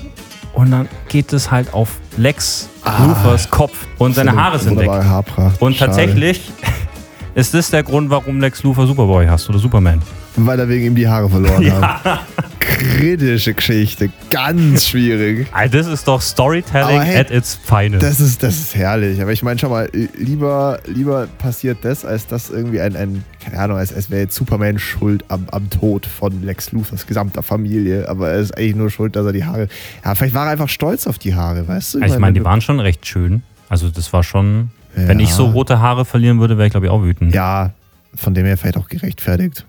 Und 0.54 0.72
dann 0.72 0.88
geht 1.08 1.32
es 1.34 1.52
halt 1.52 1.74
auf 1.74 1.90
Lex 2.18 2.70
Ah. 2.84 3.06
Luthers 3.06 3.50
Kopf 3.50 3.88
und 3.98 4.16
seine 4.16 4.36
Haare 4.36 4.58
sind 4.60 4.78
weg. 4.80 4.90
Haarpracht. 4.90 5.62
Und 5.62 5.76
Schade. 5.76 5.92
tatsächlich 5.92 6.52
ist 7.36 7.54
das 7.54 7.70
der 7.70 7.84
Grund, 7.84 8.10
warum 8.10 8.40
Lex 8.42 8.64
Luthor 8.64 8.88
Superboy 8.88 9.28
hast 9.28 9.48
oder 9.50 9.60
Superman. 9.60 10.02
Weil 10.36 10.60
er 10.60 10.70
wegen 10.70 10.86
ihm 10.86 10.96
die 10.96 11.08
Haare 11.08 11.30
verloren 11.30 11.72
hat. 11.72 12.22
Kritische 12.60 13.54
Geschichte. 13.54 14.10
Ganz 14.30 14.88
schwierig. 14.88 15.48
Also 15.52 15.78
das 15.78 15.88
ist 15.88 16.08
doch 16.08 16.22
Storytelling 16.22 17.02
hey, 17.02 17.20
at 17.20 17.32
its 17.32 17.56
finest. 17.62 18.04
Das 18.04 18.20
ist, 18.20 18.44
das 18.44 18.58
ist 18.58 18.76
herrlich. 18.76 19.22
Aber 19.22 19.32
ich 19.32 19.44
meine, 19.44 19.60
schau 19.60 19.70
mal, 19.70 19.90
lieber, 20.18 20.80
lieber 20.86 21.28
passiert 21.40 21.80
das, 21.82 22.06
als 22.06 22.28
dass 22.28 22.50
irgendwie 22.50 22.80
ein, 22.80 22.96
ein 22.96 23.24
keine 23.44 23.60
Ahnung, 23.60 23.78
als, 23.78 23.94
als 23.94 24.10
wäre 24.10 24.22
jetzt 24.22 24.36
Superman 24.36 24.78
schuld 24.80 25.26
am, 25.30 25.48
am 25.52 25.70
Tod 25.70 26.06
von 26.06 26.44
Lex 26.44 26.72
Luthers 26.72 27.08
gesamter 27.08 27.44
Familie. 27.44 28.08
Aber 28.08 28.30
er 28.30 28.40
ist 28.40 28.56
eigentlich 28.58 28.76
nur 28.76 28.90
schuld, 28.92 29.16
dass 29.16 29.26
er 29.26 29.34
die 29.34 29.44
Haare. 29.46 29.68
Ja, 30.06 30.16
vielleicht 30.16 30.34
war 30.36 30.46
er 30.46 30.52
einfach 30.52 30.70
stolz 30.70 31.08
auf 31.08 31.18
die 31.18 31.36
Haare, 31.36 31.68
weißt 31.68 31.96
du? 31.96 32.00
ich 32.02 32.18
meine, 32.20 32.34
die 32.34 32.46
waren 32.46 32.62
schon 32.62 32.80
recht 32.80 33.06
schön. 33.08 33.44
Also 33.68 33.90
das 33.90 34.14
war 34.14 34.24
schon. 34.24 34.70
Wenn 34.96 35.20
Ja. 35.20 35.26
ich 35.26 35.34
so 35.34 35.46
rote 35.48 35.80
Haare 35.80 36.06
verlieren 36.06 36.40
würde, 36.40 36.58
wäre 36.58 36.68
ich 36.68 36.72
glaube 36.72 36.88
ich 36.88 36.92
auch 36.92 37.04
wütend. 37.04 37.34
Ja, 37.34 37.72
von 38.16 38.34
dem 38.34 38.46
her 38.46 38.58
vielleicht 38.58 38.78
auch 38.78 38.88
gerechtfertigt. 38.88 39.66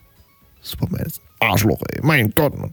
Superman 0.60 1.06
ist 1.06 1.20
Arschloch, 1.40 1.80
ey. 1.90 2.00
Mein 2.02 2.32
Gott, 2.34 2.56
Mann. 2.58 2.70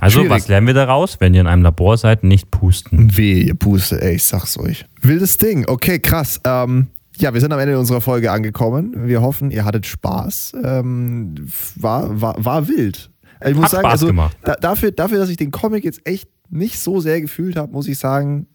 also 0.00 0.20
Schwierig. 0.20 0.30
was 0.30 0.48
lernen 0.48 0.66
wir 0.68 0.74
daraus? 0.74 1.20
Wenn 1.20 1.34
ihr 1.34 1.40
in 1.40 1.46
einem 1.46 1.62
Labor 1.62 1.96
seid, 1.96 2.22
nicht 2.22 2.50
pusten. 2.50 3.16
Weh, 3.16 3.42
ihr 3.42 3.54
Puste, 3.54 4.00
ey, 4.00 4.14
ich 4.14 4.24
sag's 4.24 4.56
euch. 4.58 4.86
Wildes 5.00 5.36
Ding, 5.36 5.64
okay, 5.66 5.98
krass. 5.98 6.40
Ähm, 6.44 6.88
ja, 7.16 7.34
wir 7.34 7.40
sind 7.40 7.52
am 7.52 7.58
Ende 7.58 7.78
unserer 7.78 8.00
Folge 8.00 8.30
angekommen. 8.30 9.06
Wir 9.08 9.20
hoffen, 9.22 9.50
ihr 9.50 9.64
hattet 9.64 9.86
Spaß. 9.86 10.54
Ähm, 10.64 11.34
war, 11.76 12.20
war, 12.20 12.44
war 12.44 12.68
wild. 12.68 13.10
Ich 13.44 13.54
muss 13.54 13.64
Hat 13.64 13.70
sagen, 13.72 13.82
Spaß 13.82 13.92
also 13.92 14.06
gemacht. 14.08 14.36
da, 14.44 14.54
dafür, 14.54 14.90
dafür, 14.92 15.18
dass 15.18 15.28
ich 15.28 15.36
den 15.36 15.50
Comic 15.50 15.84
jetzt 15.84 16.06
echt 16.06 16.28
nicht 16.50 16.78
so 16.78 17.00
sehr 17.00 17.20
gefühlt 17.20 17.56
habe, 17.56 17.72
muss 17.72 17.88
ich 17.88 17.98
sagen, 17.98 18.46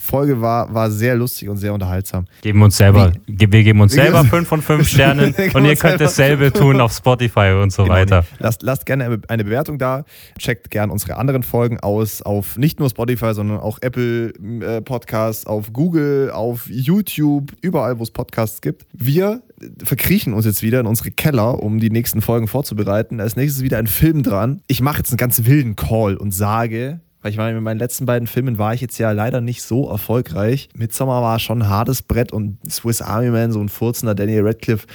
Folge 0.00 0.40
war, 0.40 0.72
war 0.72 0.90
sehr 0.90 1.16
lustig 1.16 1.48
und 1.48 1.56
sehr 1.56 1.74
unterhaltsam. 1.74 2.24
Geben 2.40 2.62
uns 2.62 2.76
selber, 2.76 3.12
ge- 3.26 3.48
wir 3.50 3.62
geben 3.64 3.80
uns 3.80 3.94
Wir 3.96 4.04
selber 4.04 4.18
geben- 4.20 4.30
5 4.30 4.48
von 4.48 4.62
5 4.62 4.88
Sternen 4.88 5.34
und 5.34 5.64
ihr 5.64 5.76
könnt 5.76 5.80
selber 5.80 5.98
dasselbe 5.98 6.52
tun 6.52 6.80
auf 6.80 6.92
Spotify 6.92 7.58
und 7.60 7.72
so 7.72 7.82
Genau, 7.82 7.94
weiter. 7.96 8.20
nee. 8.20 8.36
Lasst, 8.38 8.62
lasst 8.62 8.86
gerne 8.86 9.04
eine- 9.06 9.20
eine 9.28 9.44
Bewertung 9.44 9.76
da. 9.78 10.04
Checkt 10.38 10.70
gerne 10.70 10.92
unsere 10.92 11.16
anderen 11.16 11.42
Folgen 11.42 11.80
aus 11.80 12.22
auf 12.22 12.56
nicht 12.56 12.78
nur 12.78 12.88
Spotify, 12.88 13.34
sondern 13.34 13.58
auch 13.58 13.78
Apple 13.82 14.28
äh, 14.62 14.80
Podcasts, 14.80 15.46
auf 15.46 15.72
Google, 15.72 16.30
auf 16.30 16.68
YouTube, 16.70 17.52
überall, 17.60 17.98
wo 17.98 18.02
es 18.04 18.10
Podcasts 18.10 18.60
gibt. 18.60 18.86
Wir 18.92 19.42
verkriechen 19.84 20.32
uns 20.34 20.46
jetzt 20.46 20.62
wieder 20.62 20.78
in 20.80 20.86
unsere 20.86 21.10
Keller, 21.10 21.60
um 21.60 21.80
die 21.80 21.90
nächsten 21.90 22.20
Folgen 22.22 22.46
vorzubereiten. 22.46 23.20
Als 23.20 23.34
nächstes 23.34 23.62
wieder 23.64 23.78
ein 23.78 23.88
Film 23.88 24.22
dran. 24.22 24.62
Ich 24.68 24.80
mache 24.80 24.98
jetzt 24.98 25.10
einen 25.10 25.16
ganz 25.16 25.44
wilden 25.44 25.74
Call 25.74 26.16
und 26.16 26.32
sage, 26.32 27.00
weil 27.28 27.32
ich 27.32 27.36
meine, 27.36 27.56
mit 27.56 27.62
meinen 27.62 27.78
letzten 27.78 28.06
beiden 28.06 28.26
Filmen 28.26 28.56
war 28.56 28.72
ich 28.72 28.80
jetzt 28.80 28.96
ja 28.96 29.12
leider 29.12 29.42
nicht 29.42 29.60
so 29.62 29.90
erfolgreich. 29.90 30.70
Midsommar 30.74 31.20
war 31.20 31.38
schon 31.38 31.60
ein 31.60 31.68
hartes 31.68 32.00
Brett 32.00 32.32
und 32.32 32.58
Swiss 32.70 33.02
Army 33.02 33.28
Man, 33.28 33.52
so 33.52 33.60
ein 33.60 33.68
furzender 33.68 34.14
Daniel 34.14 34.46
Radcliffe, 34.46 34.86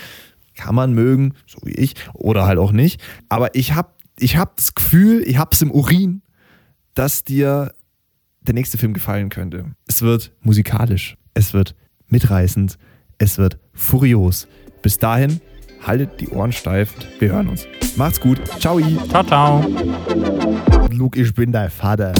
kann 0.55 0.73
man 0.73 0.93
mögen, 0.93 1.35
so 1.45 1.59
wie 1.63 1.73
ich, 1.73 1.93
oder 2.13 2.47
halt 2.47 2.57
auch 2.57 2.71
nicht. 2.71 2.99
Aber 3.29 3.53
ich 3.53 3.75
habe 3.75 3.89
ich 4.17 4.35
hab 4.35 4.55
das 4.55 4.73
Gefühl, 4.73 5.21
ich 5.27 5.37
habe 5.37 5.51
es 5.53 5.61
im 5.61 5.69
Urin, 5.69 6.23
dass 6.95 7.23
dir 7.23 7.71
der 8.41 8.55
nächste 8.55 8.79
Film 8.79 8.95
gefallen 8.95 9.29
könnte. 9.29 9.65
Es 9.85 10.01
wird 10.01 10.31
musikalisch, 10.41 11.15
es 11.35 11.53
wird 11.53 11.75
mitreißend, 12.07 12.79
es 13.19 13.37
wird 13.37 13.59
furios. 13.73 14.47
Bis 14.81 14.97
dahin, 14.97 15.39
haltet 15.85 16.19
die 16.19 16.29
Ohren 16.29 16.51
steif. 16.51 16.95
Wir 17.19 17.31
hören 17.31 17.49
uns. 17.49 17.67
Macht's 17.95 18.19
gut. 18.19 18.39
Ciao. 18.59 18.79
Ciao, 19.07 19.23
ciao. 19.23 20.72
Luke, 20.97 21.19
ich 21.19 21.33
bin 21.33 21.51
dein 21.51 21.69
Vater. 21.69 22.13